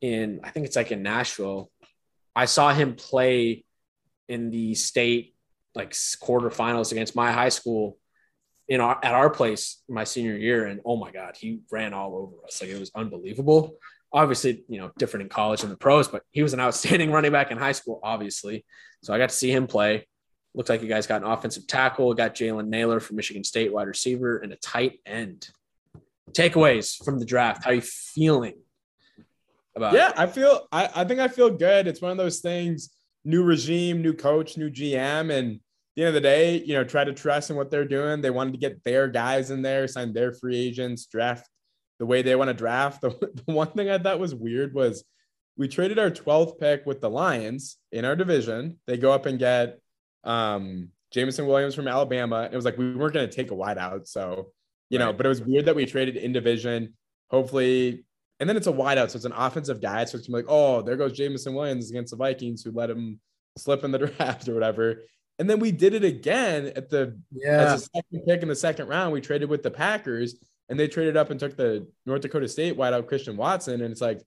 in 0.00 0.40
I 0.44 0.50
think 0.50 0.66
it's 0.66 0.76
like 0.76 0.92
in 0.92 1.02
Nashville. 1.02 1.70
I 2.34 2.46
saw 2.46 2.72
him 2.72 2.94
play 2.94 3.64
in 4.28 4.50
the 4.50 4.74
state 4.74 5.34
like 5.74 5.92
quarterfinals 5.92 6.92
against 6.92 7.16
my 7.16 7.32
high 7.32 7.48
school 7.48 7.98
in 8.68 8.80
our 8.80 8.98
at 9.02 9.14
our 9.14 9.30
place 9.30 9.82
my 9.88 10.04
senior 10.04 10.36
year, 10.36 10.66
and 10.66 10.80
oh 10.84 10.96
my 10.96 11.10
god, 11.10 11.36
he 11.36 11.60
ran 11.70 11.92
all 11.92 12.16
over 12.16 12.46
us. 12.46 12.60
Like 12.60 12.70
it 12.70 12.78
was 12.78 12.90
unbelievable. 12.94 13.76
Obviously, 14.12 14.64
you 14.68 14.78
know, 14.78 14.90
different 14.98 15.24
in 15.24 15.28
college 15.30 15.62
and 15.62 15.72
the 15.72 15.76
pros, 15.76 16.08
but 16.08 16.22
he 16.30 16.42
was 16.42 16.52
an 16.52 16.60
outstanding 16.66 17.10
running 17.10 17.32
back 17.32 17.50
in 17.50 17.58
high 17.58 17.72
school, 17.72 18.00
obviously. 18.02 18.64
So 19.02 19.12
I 19.12 19.18
got 19.18 19.30
to 19.30 19.34
see 19.34 19.50
him 19.50 19.66
play. 19.66 20.06
looks 20.54 20.70
like 20.70 20.82
you 20.82 20.88
guys 20.88 21.06
got 21.06 21.22
an 21.22 21.28
offensive 21.28 21.66
tackle, 21.66 22.14
got 22.14 22.34
Jalen 22.34 22.68
Nailor 22.68 23.00
from 23.00 23.16
Michigan 23.16 23.42
State, 23.42 23.72
wide 23.72 23.88
receiver, 23.88 24.38
and 24.38 24.52
a 24.52 24.56
tight 24.56 25.00
end. 25.06 25.48
Takeaways 26.30 27.04
from 27.04 27.18
the 27.18 27.24
draft. 27.24 27.64
How 27.64 27.70
are 27.70 27.74
you 27.74 27.80
feeling 27.80 28.54
about 29.76 29.94
Yeah, 29.94 30.10
it? 30.10 30.14
I 30.18 30.26
feel 30.26 30.66
I, 30.70 30.88
I 30.94 31.04
think 31.04 31.20
I 31.20 31.28
feel 31.28 31.50
good. 31.50 31.86
It's 31.86 32.00
one 32.00 32.12
of 32.12 32.16
those 32.16 32.40
things, 32.40 32.90
new 33.24 33.42
regime, 33.42 34.00
new 34.02 34.14
coach, 34.14 34.56
new 34.56 34.70
GM. 34.70 35.36
And 35.36 35.60
the 35.96 36.02
end 36.02 36.08
of 36.08 36.14
the 36.14 36.20
day, 36.20 36.62
you 36.62 36.74
know, 36.74 36.84
try 36.84 37.04
to 37.04 37.12
trust 37.12 37.50
in 37.50 37.56
what 37.56 37.70
they're 37.70 37.84
doing. 37.84 38.20
They 38.20 38.30
wanted 38.30 38.52
to 38.52 38.58
get 38.58 38.82
their 38.84 39.08
guys 39.08 39.50
in 39.50 39.62
there, 39.62 39.86
sign 39.88 40.12
their 40.12 40.32
free 40.32 40.56
agents, 40.56 41.06
draft 41.06 41.48
the 41.98 42.06
way 42.06 42.22
they 42.22 42.34
want 42.36 42.48
to 42.48 42.54
draft. 42.54 43.02
The, 43.02 43.42
the 43.46 43.52
one 43.52 43.68
thing 43.72 43.90
I 43.90 43.98
thought 43.98 44.18
was 44.18 44.34
weird 44.34 44.74
was 44.74 45.04
we 45.56 45.68
traded 45.68 45.98
our 45.98 46.10
12th 46.10 46.58
pick 46.58 46.86
with 46.86 47.00
the 47.00 47.10
Lions 47.10 47.76
in 47.90 48.04
our 48.04 48.16
division. 48.16 48.78
They 48.86 48.96
go 48.96 49.12
up 49.12 49.26
and 49.26 49.38
get 49.38 49.78
um, 50.24 50.88
Jameson 51.12 51.46
Williams 51.46 51.74
from 51.74 51.88
Alabama. 51.88 52.48
It 52.50 52.56
was 52.56 52.64
like 52.64 52.78
we 52.78 52.94
weren't 52.94 53.12
going 53.12 53.28
to 53.28 53.34
take 53.34 53.50
a 53.50 53.54
wideout. 53.54 54.08
So, 54.08 54.50
you 54.92 54.98
right. 54.98 55.06
know, 55.06 55.12
but 55.12 55.24
it 55.24 55.28
was 55.30 55.40
weird 55.40 55.64
that 55.64 55.74
we 55.74 55.86
traded 55.86 56.16
in 56.16 56.32
division. 56.32 56.92
Hopefully, 57.30 58.04
and 58.40 58.48
then 58.48 58.58
it's 58.58 58.66
a 58.66 58.72
wideout. 58.72 59.10
So 59.10 59.16
it's 59.16 59.24
an 59.24 59.32
offensive 59.32 59.80
guy. 59.80 60.04
So 60.04 60.18
it's 60.18 60.28
like, 60.28 60.44
oh, 60.48 60.82
there 60.82 60.96
goes 60.96 61.16
Jameson 61.16 61.54
Williams 61.54 61.88
against 61.88 62.10
the 62.10 62.16
Vikings 62.18 62.62
who 62.62 62.72
let 62.72 62.90
him 62.90 63.18
slip 63.56 63.84
in 63.84 63.90
the 63.90 63.98
draft 64.18 64.46
or 64.48 64.54
whatever. 64.54 65.04
And 65.38 65.48
then 65.48 65.60
we 65.60 65.72
did 65.72 65.94
it 65.94 66.04
again 66.04 66.72
at 66.76 66.90
the 66.90 67.18
yeah. 67.32 67.72
as 67.72 67.82
a 67.82 67.88
second 67.96 68.26
pick 68.26 68.42
in 68.42 68.48
the 68.48 68.54
second 68.54 68.88
round. 68.88 69.14
We 69.14 69.22
traded 69.22 69.48
with 69.48 69.62
the 69.62 69.70
Packers 69.70 70.36
and 70.68 70.78
they 70.78 70.88
traded 70.88 71.16
up 71.16 71.30
and 71.30 71.40
took 71.40 71.56
the 71.56 71.86
North 72.04 72.20
Dakota 72.20 72.46
State 72.48 72.76
wideout 72.76 73.06
Christian 73.06 73.38
Watson. 73.38 73.80
And 73.80 73.92
it's 73.92 74.02
like, 74.02 74.20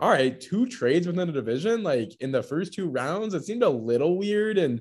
all 0.00 0.10
right, 0.10 0.40
two 0.40 0.66
trades 0.66 1.06
within 1.06 1.26
the 1.26 1.32
division, 1.32 1.82
like 1.82 2.16
in 2.20 2.32
the 2.32 2.42
first 2.42 2.72
two 2.72 2.88
rounds, 2.88 3.34
it 3.34 3.44
seemed 3.44 3.62
a 3.62 3.68
little 3.68 4.16
weird. 4.16 4.56
And 4.56 4.80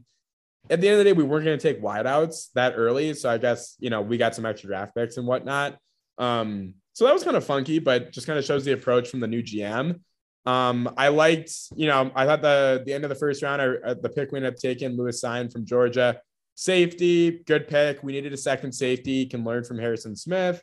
at 0.69 0.81
the 0.81 0.87
end 0.87 0.93
of 0.93 0.97
the 0.99 1.03
day, 1.03 1.13
we 1.13 1.23
weren't 1.23 1.45
going 1.45 1.57
to 1.57 1.73
take 1.73 1.81
wideouts 1.81 2.51
that 2.53 2.73
early. 2.75 3.13
So 3.13 3.29
I 3.29 3.37
guess, 3.37 3.75
you 3.79 3.89
know, 3.89 4.01
we 4.01 4.17
got 4.17 4.35
some 4.35 4.45
extra 4.45 4.69
draft 4.69 4.95
picks 4.95 5.17
and 5.17 5.27
whatnot. 5.27 5.77
Um, 6.17 6.75
so 6.93 7.05
that 7.05 7.13
was 7.13 7.23
kind 7.23 7.35
of 7.35 7.45
funky, 7.45 7.79
but 7.79 8.11
just 8.11 8.25
kind 8.25 8.39
of 8.39 8.45
shows 8.45 8.65
the 8.65 8.71
approach 8.71 9.09
from 9.09 9.19
the 9.19 9.27
new 9.27 9.43
GM. 9.43 9.99
Um, 10.45 10.93
I 10.95 11.09
liked, 11.09 11.51
you 11.75 11.87
know, 11.87 12.11
I 12.15 12.25
thought 12.25 12.41
the 12.41 12.83
the 12.85 12.93
end 12.93 13.03
of 13.03 13.09
the 13.09 13.15
first 13.15 13.41
round, 13.41 13.61
or 13.61 13.85
uh, 13.85 13.93
the 13.95 14.09
pick 14.09 14.31
we 14.31 14.37
ended 14.37 14.53
up 14.53 14.59
taking 14.59 14.95
Lewis 14.95 15.21
Cine 15.21 15.51
from 15.51 15.65
Georgia, 15.65 16.21
safety, 16.53 17.43
good 17.45 17.67
pick. 17.67 18.03
We 18.03 18.13
needed 18.13 18.31
a 18.31 18.37
second 18.37 18.71
safety, 18.71 19.25
can 19.25 19.43
learn 19.43 19.63
from 19.63 19.79
Harrison 19.79 20.15
Smith. 20.15 20.61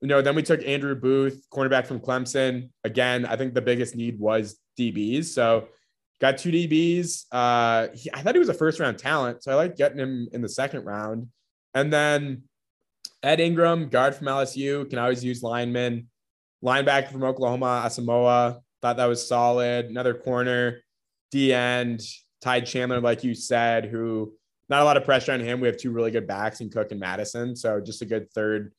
You 0.00 0.08
know, 0.08 0.22
then 0.22 0.36
we 0.36 0.42
took 0.42 0.64
Andrew 0.64 0.94
Booth, 0.94 1.44
cornerback 1.52 1.86
from 1.86 1.98
Clemson. 1.98 2.70
Again, 2.84 3.26
I 3.26 3.36
think 3.36 3.54
the 3.54 3.60
biggest 3.60 3.96
need 3.96 4.18
was 4.20 4.56
DBs. 4.78 5.26
So 5.26 5.68
got 6.20 6.38
two 6.38 6.50
DBs. 6.50 7.26
Uh, 7.30 7.88
he, 7.94 8.10
I 8.12 8.22
thought 8.22 8.34
he 8.34 8.38
was 8.38 8.48
a 8.48 8.54
first 8.54 8.80
round 8.80 8.98
talent, 8.98 9.42
so 9.42 9.52
I 9.52 9.54
like 9.54 9.76
getting 9.76 9.98
him 9.98 10.28
in 10.32 10.42
the 10.42 10.48
second 10.48 10.84
round. 10.84 11.28
And 11.74 11.92
then 11.92 12.42
Ed 13.22 13.40
Ingram, 13.40 13.88
guard 13.88 14.14
from 14.14 14.26
LSU, 14.26 14.88
can 14.88 14.98
always 14.98 15.24
use 15.24 15.42
lineman. 15.42 16.08
Linebacker 16.64 17.12
from 17.12 17.22
Oklahoma, 17.22 17.84
Asamoah, 17.86 18.58
thought 18.82 18.96
that 18.96 19.06
was 19.06 19.26
solid. 19.26 19.86
Another 19.86 20.14
corner, 20.14 20.80
D 21.30 21.52
end, 21.52 22.00
Ty 22.40 22.62
Chandler, 22.62 23.00
like 23.00 23.22
you 23.22 23.34
said, 23.34 23.86
who 23.86 24.32
not 24.68 24.82
a 24.82 24.84
lot 24.84 24.96
of 24.96 25.04
pressure 25.04 25.32
on 25.32 25.40
him. 25.40 25.60
We 25.60 25.68
have 25.68 25.76
two 25.76 25.90
really 25.90 26.10
good 26.10 26.26
backs 26.26 26.60
in 26.60 26.68
Cook 26.68 26.90
and 26.90 27.00
Madison, 27.00 27.56
so 27.56 27.80
just 27.80 28.02
a 28.02 28.06
good 28.06 28.30
third, 28.32 28.72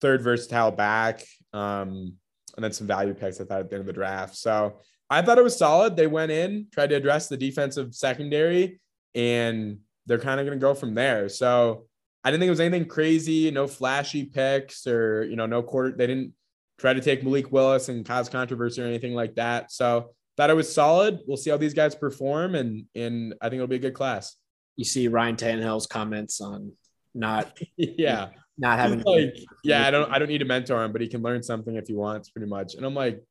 third 0.00 0.22
versatile 0.22 0.72
back. 0.72 1.24
Um, 1.52 2.14
and 2.56 2.64
then 2.64 2.72
some 2.72 2.86
value 2.86 3.14
picks 3.14 3.40
I 3.40 3.44
thought 3.44 3.60
at 3.60 3.70
the 3.70 3.76
end 3.76 3.82
of 3.82 3.86
the 3.86 3.92
draft. 3.92 4.36
So 4.36 4.80
I 5.08 5.22
thought 5.22 5.38
it 5.38 5.44
was 5.44 5.56
solid. 5.56 5.96
They 5.96 6.06
went 6.06 6.32
in, 6.32 6.66
tried 6.72 6.90
to 6.90 6.96
address 6.96 7.28
the 7.28 7.36
defensive 7.36 7.94
secondary, 7.94 8.80
and 9.14 9.78
they're 10.06 10.18
kind 10.18 10.40
of 10.40 10.46
going 10.46 10.58
to 10.58 10.62
go 10.62 10.74
from 10.74 10.94
there. 10.94 11.28
So 11.28 11.86
I 12.24 12.30
didn't 12.30 12.40
think 12.40 12.48
it 12.48 12.50
was 12.50 12.60
anything 12.60 12.88
crazy, 12.88 13.50
no 13.50 13.66
flashy 13.66 14.24
picks 14.24 14.86
or, 14.86 15.24
you 15.24 15.36
know, 15.36 15.46
no 15.46 15.62
quarter. 15.62 15.96
They 15.96 16.06
didn't 16.06 16.34
try 16.78 16.92
to 16.92 17.00
take 17.00 17.22
Malik 17.22 17.52
Willis 17.52 17.88
and 17.88 18.04
cause 18.04 18.28
controversy 18.28 18.82
or 18.82 18.86
anything 18.86 19.14
like 19.14 19.36
that. 19.36 19.70
So 19.70 20.10
thought 20.36 20.50
it 20.50 20.56
was 20.56 20.72
solid. 20.72 21.20
We'll 21.26 21.36
see 21.36 21.50
how 21.50 21.56
these 21.56 21.74
guys 21.74 21.94
perform, 21.94 22.54
and 22.54 22.84
and 22.94 23.34
I 23.40 23.48
think 23.48 23.56
it'll 23.56 23.68
be 23.68 23.76
a 23.76 23.80
good 23.80 23.94
class. 23.94 24.36
You 24.76 24.84
see 24.84 25.08
Ryan 25.08 25.36
Tannehill's 25.36 25.86
comments 25.86 26.40
on 26.40 26.72
not 27.14 27.58
yeah 27.76 28.28
not 28.58 28.78
having 28.78 29.00
like 29.02 29.36
yeah 29.64 29.86
I 29.86 29.90
don't 29.90 30.10
I 30.12 30.18
don't 30.18 30.28
need 30.28 30.38
to 30.38 30.44
mentor 30.44 30.82
him, 30.84 30.92
but 30.92 31.00
he 31.00 31.08
can 31.08 31.22
learn 31.22 31.42
something 31.42 31.74
if 31.76 31.86
he 31.86 31.94
wants, 31.94 32.30
pretty 32.30 32.48
much. 32.48 32.74
And 32.74 32.84
I'm 32.84 32.94
like, 32.94 33.22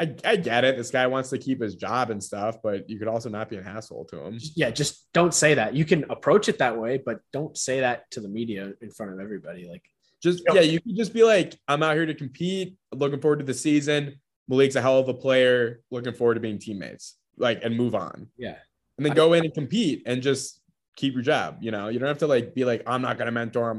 I, 0.00 0.14
I 0.24 0.36
get 0.36 0.64
it. 0.64 0.76
This 0.76 0.90
guy 0.90 1.06
wants 1.08 1.30
to 1.30 1.38
keep 1.38 1.60
his 1.60 1.74
job 1.74 2.10
and 2.10 2.22
stuff, 2.22 2.58
but 2.62 2.88
you 2.88 2.98
could 2.98 3.08
also 3.08 3.28
not 3.28 3.48
be 3.48 3.56
an 3.56 3.66
asshole 3.66 4.04
to 4.06 4.24
him. 4.24 4.38
Yeah, 4.54 4.70
just 4.70 5.12
don't 5.12 5.34
say 5.34 5.54
that. 5.54 5.74
You 5.74 5.84
can 5.84 6.04
approach 6.08 6.48
it 6.48 6.58
that 6.58 6.78
way, 6.78 7.02
but 7.04 7.20
don't 7.32 7.56
say 7.56 7.80
that 7.80 8.08
to 8.12 8.20
the 8.20 8.28
media 8.28 8.72
in 8.80 8.90
front 8.90 9.12
of 9.12 9.18
everybody. 9.18 9.68
Like, 9.68 9.82
just 10.22 10.42
yeah, 10.52 10.60
you 10.60 10.80
can 10.80 10.94
just 10.94 11.12
be 11.12 11.24
like, 11.24 11.58
I'm 11.66 11.82
out 11.82 11.96
here 11.96 12.06
to 12.06 12.14
compete. 12.14 12.76
Looking 12.92 13.20
forward 13.20 13.40
to 13.40 13.44
the 13.44 13.54
season. 13.54 14.20
Malik's 14.46 14.76
a 14.76 14.80
hell 14.80 14.98
of 14.98 15.08
a 15.08 15.14
player. 15.14 15.80
Looking 15.90 16.14
forward 16.14 16.34
to 16.34 16.40
being 16.40 16.58
teammates. 16.58 17.16
Like, 17.36 17.64
and 17.64 17.76
move 17.76 17.94
on. 17.96 18.28
Yeah, 18.36 18.56
and 18.96 19.06
then 19.06 19.14
go 19.14 19.32
in 19.32 19.44
and 19.44 19.54
compete 19.54 20.04
and 20.06 20.22
just 20.22 20.60
keep 20.94 21.14
your 21.14 21.22
job. 21.22 21.58
You 21.60 21.72
know, 21.72 21.88
you 21.88 21.98
don't 21.98 22.08
have 22.08 22.18
to 22.18 22.28
like 22.28 22.54
be 22.54 22.64
like, 22.64 22.82
I'm 22.86 23.02
not 23.02 23.18
gonna 23.18 23.32
mentor 23.32 23.70
him. 23.70 23.78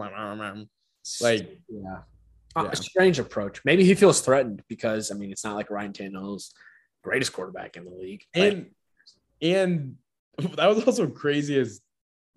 Like, 1.21 1.59
yeah 1.69 1.99
yeah. 2.55 2.69
a 2.71 2.75
strange 2.75 3.19
approach. 3.19 3.61
Maybe 3.65 3.83
he 3.83 3.95
feels 3.95 4.21
threatened 4.21 4.63
because 4.67 5.11
I 5.11 5.15
mean 5.15 5.31
it's 5.31 5.43
not 5.43 5.55
like 5.55 5.69
Ryan 5.69 5.93
Tannehill's 5.93 6.53
greatest 7.03 7.33
quarterback 7.33 7.77
in 7.77 7.85
the 7.85 7.91
league. 7.91 8.23
And 8.33 8.67
and 9.41 9.95
that 10.37 10.67
was 10.67 10.83
also 10.85 11.07
crazy 11.07 11.59
as 11.59 11.81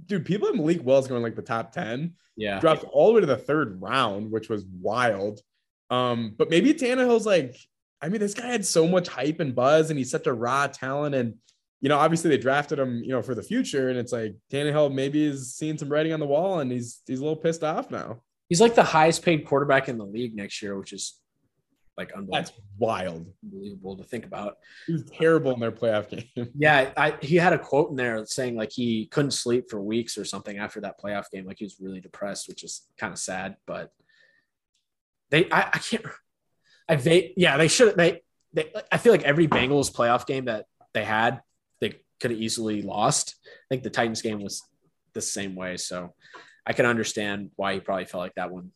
dude, 0.07 0.25
people 0.25 0.49
in 0.49 0.57
Malik 0.57 0.85
Willis 0.85 1.07
going 1.07 1.23
like 1.23 1.37
the 1.37 1.43
top 1.43 1.73
10. 1.73 2.15
Yeah. 2.37 2.61
Dropped 2.61 2.85
all 2.85 3.09
the 3.09 3.15
way 3.15 3.21
to 3.21 3.27
the 3.27 3.37
third 3.37 3.81
round, 3.81 4.31
which 4.31 4.49
was 4.49 4.65
wild. 4.81 5.41
Um, 5.91 6.35
but 6.37 6.51
maybe 6.51 6.73
Tannehill's 6.73 7.27
like, 7.27 7.57
I 8.01 8.09
mean, 8.09 8.21
this 8.21 8.35
guy 8.35 8.47
had 8.47 8.67
so 8.67 8.89
much 8.89 9.07
hype 9.09 9.39
and 9.39 9.55
buzz, 9.55 9.91
and 9.91 9.99
he's 9.99 10.11
such 10.11 10.27
a 10.27 10.33
raw 10.33 10.67
talent. 10.67 11.15
And 11.15 11.35
you 11.81 11.89
know, 11.89 11.99
obviously 11.99 12.31
they 12.31 12.39
drafted 12.39 12.79
him, 12.79 13.03
you 13.03 13.11
know, 13.11 13.23
for 13.23 13.35
the 13.35 13.43
future. 13.43 13.91
And 13.91 13.99
it's 13.99 14.13
like 14.13 14.37
Tannehill 14.51 14.95
maybe 14.95 15.25
is 15.25 15.55
seeing 15.55 15.77
some 15.77 15.89
writing 15.89 16.13
on 16.13 16.21
the 16.21 16.27
wall 16.27 16.61
and 16.61 16.71
he's 16.71 17.01
he's 17.07 17.19
a 17.19 17.23
little 17.23 17.37
pissed 17.37 17.65
off 17.65 17.91
now. 17.91 18.23
He's 18.53 18.61
like 18.61 18.75
the 18.75 18.83
highest 18.83 19.25
paid 19.25 19.47
quarterback 19.47 19.89
in 19.89 19.97
the 19.97 20.05
league 20.05 20.37
next 20.37 20.61
year, 20.61 20.79
which 20.79 20.93
is 20.93 21.19
like 21.97 22.13
unbelievable. 22.13 22.35
That's 22.35 22.53
wild. 22.77 23.27
Unbelievable 23.43 23.97
to 23.97 24.05
think 24.05 24.27
about. 24.27 24.59
He 24.87 24.93
was 24.93 25.05
terrible 25.05 25.55
in 25.55 25.61
their 25.61 25.73
playoff 25.73 26.11
game. 26.11 26.51
yeah, 26.59 26.93
I, 26.95 27.17
he 27.23 27.37
had 27.37 27.55
a 27.55 27.59
quote 27.59 27.89
in 27.89 27.97
there 27.97 28.27
saying 28.27 28.55
like 28.55 28.71
he 28.71 29.07
couldn't 29.07 29.31
sleep 29.31 29.71
for 29.71 29.81
weeks 29.81 30.19
or 30.19 30.27
something 30.27 30.59
after 30.59 30.83
that 30.83 31.01
playoff 31.01 31.31
game. 31.31 31.47
Like 31.47 31.61
he 31.61 31.65
was 31.65 31.81
really 31.81 32.03
depressed, 32.03 32.47
which 32.47 32.63
is 32.63 32.83
kind 32.99 33.11
of 33.11 33.19
sad. 33.19 33.57
But 33.67 33.91
they, 35.31 35.51
I, 35.51 35.71
I 35.73 35.79
can't. 35.79 36.05
I 36.91 36.97
they 36.97 37.33
yeah 37.39 37.57
they 37.57 37.69
should 37.69 37.97
they 37.97 38.21
they. 38.53 38.71
I 38.93 38.99
feel 38.99 39.15
like 39.15 39.23
every 39.23 39.49
Bengals 39.49 39.91
playoff 39.91 40.27
game 40.27 40.45
that 40.45 40.67
they 40.93 41.05
had, 41.05 41.41
they 41.81 41.95
could 42.21 42.33
have 42.33 42.41
easily 42.41 42.83
lost. 42.83 43.37
I 43.47 43.49
think 43.71 43.83
the 43.83 43.89
Titans 43.89 44.21
game 44.21 44.43
was 44.43 44.63
the 45.15 45.23
same 45.23 45.55
way. 45.55 45.79
So 45.79 46.13
I 46.67 46.73
can 46.73 46.87
understand 46.87 47.51
why 47.57 47.75
he 47.75 47.81
probably 47.81 48.05
felt 48.05 48.23
like 48.23 48.35
that 48.35 48.51
one 48.51 48.71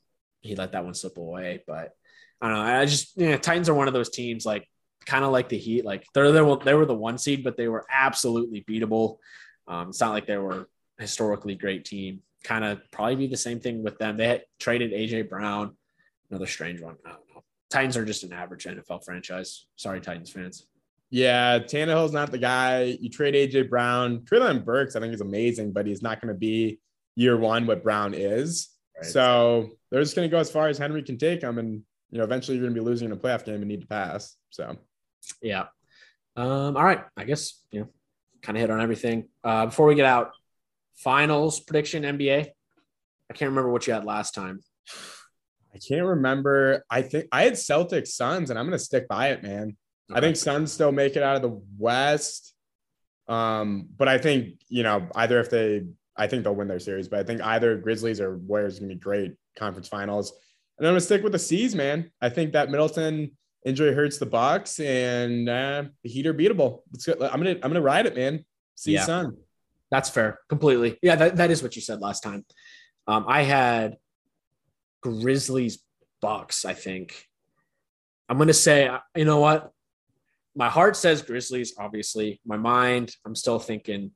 he 0.47 0.57
let 0.57 0.72
that 0.72 0.84
one 0.84 0.95
slip 0.95 1.18
away. 1.18 1.62
But 1.66 1.93
I 2.41 2.49
don't 2.49 2.57
know. 2.57 2.62
I 2.62 2.87
just 2.87 3.16
you 3.16 3.30
know, 3.30 3.39
Titans 3.39 3.68
are 3.68 3.74
one 3.74 3.89
of 3.89 3.95
those 3.95 4.11
teams 4.11 4.47
like 4.47 4.68
kind 5.05 5.24
of 5.24 5.32
like 5.32 5.49
the 5.49 5.59
Heat. 5.59 5.84
Like 5.84 6.07
they're 6.14 6.32
they 6.32 6.43
were, 6.43 6.59
they 6.59 6.74
were 6.74 6.87
the 6.87 6.95
one 6.95 7.18
seed, 7.18 7.45
but 7.45 7.57
they 7.57 7.68
were 7.68 7.84
absolutely 7.91 8.64
beatable. 8.68 9.18
Um, 9.68 9.89
it's 9.89 10.01
not 10.01 10.12
like 10.12 10.26
they 10.26 10.37
were 10.37 10.68
historically 10.99 11.55
great 11.55 11.84
team. 11.84 12.22
Kind 12.45 12.64
of 12.64 12.80
probably 12.93 13.16
be 13.16 13.26
the 13.26 13.37
same 13.37 13.61
thing 13.61 13.82
with 13.82 13.99
them. 13.99 14.16
They 14.16 14.28
had 14.28 14.45
traded 14.59 14.93
AJ 14.93 15.28
Brown, 15.28 15.76
another 16.30 16.47
strange 16.47 16.80
one. 16.80 16.97
I 17.05 17.11
don't 17.11 17.20
know. 17.34 17.43
Titans 17.70 17.97
are 17.97 18.05
just 18.05 18.22
an 18.22 18.32
average 18.32 18.64
NFL 18.64 19.05
franchise. 19.05 19.66
Sorry, 19.76 20.01
Titans 20.01 20.30
fans. 20.30 20.66
Yeah, 21.11 21.61
Tannehill's 21.61 22.12
not 22.12 22.30
the 22.30 22.39
guy. 22.39 22.97
You 23.01 23.09
trade 23.09 23.34
AJ 23.34 23.68
Brown. 23.68 24.20
Treylon 24.20 24.64
Burks, 24.64 24.97
I 24.97 25.01
think, 25.01 25.14
is 25.14 25.20
amazing, 25.20 25.72
but 25.72 25.87
he's 25.87 26.03
not 26.03 26.20
going 26.20 26.32
to 26.32 26.39
be 26.39 26.78
year 27.17 27.37
one 27.37 27.67
what 27.67 27.83
Brown 27.83 28.14
is. 28.14 28.69
Right. 28.97 29.11
So 29.11 29.71
they're 29.91 30.03
just 30.03 30.14
going 30.14 30.29
to 30.29 30.35
go 30.35 30.39
as 30.39 30.51
far 30.51 30.69
as 30.69 30.79
Henry 30.79 31.03
can 31.03 31.19
take 31.19 31.41
them, 31.41 31.59
and 31.59 31.83
you 32.11 32.19
know 32.19 32.25
eventually 32.25 32.57
you're 32.57 32.64
going 32.64 32.75
to 32.75 32.81
be 32.81 32.85
losing 32.85 33.07
in 33.07 33.12
a 33.12 33.17
playoff 33.17 33.45
game 33.45 33.57
and 33.57 33.67
need 33.67 33.81
to 33.81 33.87
pass. 33.89 34.37
So 34.51 34.77
yeah. 35.43 35.67
Um, 36.37 36.77
all 36.77 36.85
right, 36.85 37.03
I 37.17 37.25
guess 37.25 37.61
you 37.73 37.81
know 37.81 37.89
kind 38.43 38.57
of 38.57 38.61
hit 38.61 38.71
on 38.71 38.81
everything. 38.81 39.29
Uh, 39.43 39.67
before 39.67 39.87
we 39.87 39.95
get 39.97 40.07
out, 40.07 40.31
finals 40.95 41.61
prediction 41.61 42.05
NBA. 42.05 42.47
I 43.29 43.35
can't 43.35 43.51
remember 43.51 43.73
what 43.73 43.87
you 43.87 43.93
had 43.93 44.05
last 44.05 44.35
time. 44.35 44.61
I 45.75 45.79
can't 45.79 46.07
remember. 46.07 46.85
I 46.89 47.03
think 47.03 47.27
I 47.33 47.43
had 47.43 47.55
Celtics 47.55 48.09
Suns, 48.09 48.51
and 48.51 48.59
I'm 48.59 48.67
going 48.67 48.79
to 48.79 48.85
stick 48.85 49.09
by 49.09 49.31
it, 49.31 49.43
man. 49.43 49.77
Okay. 50.11 50.19
I 50.19 50.21
think 50.21 50.37
Suns 50.37 50.73
still 50.73 50.93
make 50.93 51.17
it 51.17 51.23
out 51.23 51.37
of 51.37 51.43
the 51.43 51.61
West. 51.79 52.55
Um, 53.29 53.89
but 53.97 54.07
I 54.09 54.19
think 54.19 54.61
you 54.69 54.85
know 54.85 55.09
either 55.14 55.41
if 55.41 55.51
they 55.51 55.83
I 56.19 56.27
think 56.27 56.45
they'll 56.45 56.55
win 56.55 56.69
their 56.69 56.79
series, 56.79 57.09
but 57.09 57.21
I 57.21 57.23
think 57.23 57.43
either 57.43 57.77
Grizzlies 57.77 58.21
or 58.21 58.37
Warriors 58.39 58.79
going 58.79 58.89
to 58.89 58.95
be 58.95 59.01
great 59.01 59.35
conference 59.59 59.89
finals. 59.89 60.33
And 60.79 60.87
I'm 60.87 60.93
going 60.93 61.01
to 61.01 61.05
stick 61.05 61.23
with 61.23 61.33
the 61.33 61.39
C's, 61.39 61.75
man. 61.75 62.11
I 62.21 62.29
think 62.29 62.53
that 62.53 62.71
Middleton 62.71 63.33
injury 63.64 63.93
hurts 63.93 64.19
the 64.19 64.27
Bucks, 64.27 64.79
and 64.81 65.49
uh, 65.49 65.85
the 66.03 66.09
Heat 66.09 66.27
are 66.27 66.35
beatable. 66.35 66.83
I'm 67.09 67.43
gonna 67.43 67.57
I'm 67.62 67.71
gonna 67.71 67.81
ride 67.81 68.07
it, 68.07 68.14
man. 68.14 68.45
See 68.77 68.93
yeah. 68.93 69.05
Sun. 69.05 69.37
That's 69.91 70.11
fair. 70.11 70.41
Completely. 70.49 70.99
Yeah, 71.03 71.17
that, 71.17 71.37
that 71.37 71.51
is 71.51 71.62
what 71.62 71.77
you 71.77 71.83
said 71.83 72.01
last 72.01 72.23
time. 72.23 72.45
Um, 73.07 73.25
I 73.29 73.43
had 73.43 73.97
Grizzlies 75.01 75.79
Bucks, 76.21 76.64
I 76.64 76.75
think. 76.75 77.27
I'm 78.29 78.37
going 78.37 78.49
to 78.49 78.55
say, 78.55 78.91
you 79.14 79.25
know 79.25 79.39
what? 79.39 79.71
My 80.57 80.69
heart 80.69 80.97
says 80.97 81.23
Grizzlies, 81.23 81.75
obviously. 81.79 82.41
My 82.45 82.57
mind, 82.57 83.14
I'm 83.25 83.37
still 83.37 83.61
thinking 83.61 84.11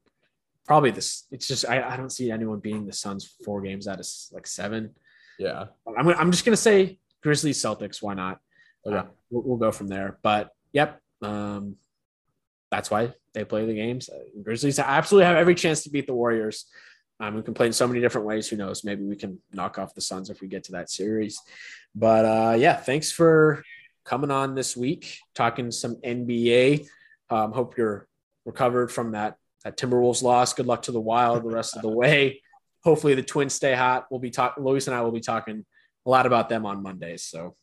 probably 0.70 0.92
this. 0.92 1.26
It's 1.32 1.48
just, 1.48 1.68
I, 1.68 1.82
I 1.82 1.96
don't 1.96 2.12
see 2.12 2.30
anyone 2.30 2.60
beating 2.60 2.86
the 2.86 2.92
Suns 2.92 3.34
four 3.44 3.60
games 3.60 3.88
out 3.88 3.98
of 3.98 4.06
like 4.30 4.46
seven. 4.46 4.94
Yeah. 5.36 5.64
I'm, 5.98 6.06
I'm 6.06 6.30
just 6.30 6.44
going 6.44 6.52
to 6.52 6.62
say 6.62 7.00
Grizzlies 7.24 7.60
Celtics. 7.60 8.00
Why 8.00 8.14
not? 8.14 8.38
Okay. 8.86 8.98
Uh, 8.98 9.04
we'll, 9.30 9.42
we'll, 9.42 9.56
go 9.56 9.72
from 9.72 9.88
there. 9.88 10.20
But 10.22 10.50
yep. 10.72 11.00
Um, 11.22 11.74
that's 12.70 12.88
why 12.88 13.14
they 13.34 13.44
play 13.44 13.66
the 13.66 13.74
games. 13.74 14.08
Uh, 14.08 14.20
Grizzlies 14.44 14.78
absolutely 14.78 15.26
have 15.26 15.36
every 15.36 15.56
chance 15.56 15.82
to 15.82 15.90
beat 15.90 16.06
the 16.06 16.14
Warriors. 16.14 16.66
Um, 17.18 17.34
we 17.34 17.42
can 17.42 17.52
play 17.52 17.66
in 17.66 17.72
so 17.72 17.88
many 17.88 18.00
different 18.00 18.28
ways. 18.28 18.46
Who 18.48 18.56
knows? 18.56 18.84
Maybe 18.84 19.02
we 19.02 19.16
can 19.16 19.40
knock 19.52 19.76
off 19.76 19.96
the 19.96 20.00
Suns 20.00 20.30
if 20.30 20.40
we 20.40 20.46
get 20.46 20.62
to 20.64 20.72
that 20.72 20.88
series. 20.88 21.40
But 21.96 22.24
uh, 22.24 22.54
yeah, 22.56 22.76
thanks 22.76 23.10
for 23.10 23.64
coming 24.04 24.30
on 24.30 24.54
this 24.54 24.76
week, 24.76 25.18
talking 25.34 25.72
some 25.72 25.96
NBA. 25.96 26.86
Um, 27.28 27.50
hope 27.50 27.76
you're 27.76 28.06
recovered 28.44 28.92
from 28.92 29.12
that 29.12 29.36
that 29.64 29.76
Timberwolves 29.76 30.22
loss. 30.22 30.52
Good 30.52 30.66
luck 30.66 30.82
to 30.82 30.92
the 30.92 31.00
Wild 31.00 31.44
the 31.44 31.50
rest 31.50 31.76
of 31.76 31.82
the 31.82 31.88
way. 31.88 32.42
Hopefully 32.82 33.14
the 33.14 33.22
Twins 33.22 33.54
stay 33.54 33.74
hot. 33.74 34.06
We'll 34.11 34.20
be 34.20 34.30
talking. 34.30 34.64
Luis 34.64 34.86
and 34.86 34.96
I 34.96 35.02
will 35.02 35.12
be 35.12 35.20
talking 35.20 35.64
a 36.06 36.11
lot 36.11 36.26
about 36.26 36.48
them 36.48 36.64
on 36.64 36.82
Mondays. 36.82 37.24
So, 37.24 37.56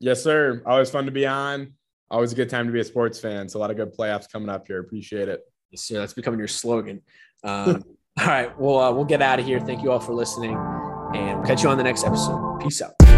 yes, 0.00 0.22
sir. 0.22 0.62
Always 0.66 0.90
fun 0.90 1.06
to 1.06 1.10
be 1.10 1.26
on. 1.26 1.74
Always 2.10 2.32
a 2.32 2.34
good 2.34 2.50
time 2.50 2.66
to 2.66 2.72
be 2.72 2.80
a 2.80 2.84
sports 2.84 3.20
fan. 3.20 3.48
So 3.48 3.58
a 3.58 3.60
lot 3.60 3.70
of 3.70 3.76
good 3.76 3.96
playoffs 3.96 4.30
coming 4.30 4.48
up 4.48 4.66
here. 4.66 4.80
Appreciate 4.80 5.28
it. 5.28 5.40
Yes, 5.70 5.82
sir. 5.82 5.98
That's 5.98 6.12
becoming 6.12 6.38
your 6.38 6.48
slogan. 6.48 7.02
Um, 7.44 7.84
all 8.20 8.26
right. 8.26 8.58
Well, 8.60 8.78
uh, 8.80 8.92
we'll 8.92 9.04
get 9.04 9.22
out 9.22 9.38
of 9.38 9.46
here. 9.46 9.60
Thank 9.60 9.82
you 9.82 9.92
all 9.92 10.00
for 10.00 10.12
listening, 10.12 10.56
and 11.14 11.38
we'll 11.38 11.46
catch 11.46 11.62
you 11.62 11.68
on 11.70 11.78
the 11.78 11.84
next 11.84 12.04
episode. 12.04 12.58
Peace 12.60 12.82
out. 12.82 13.09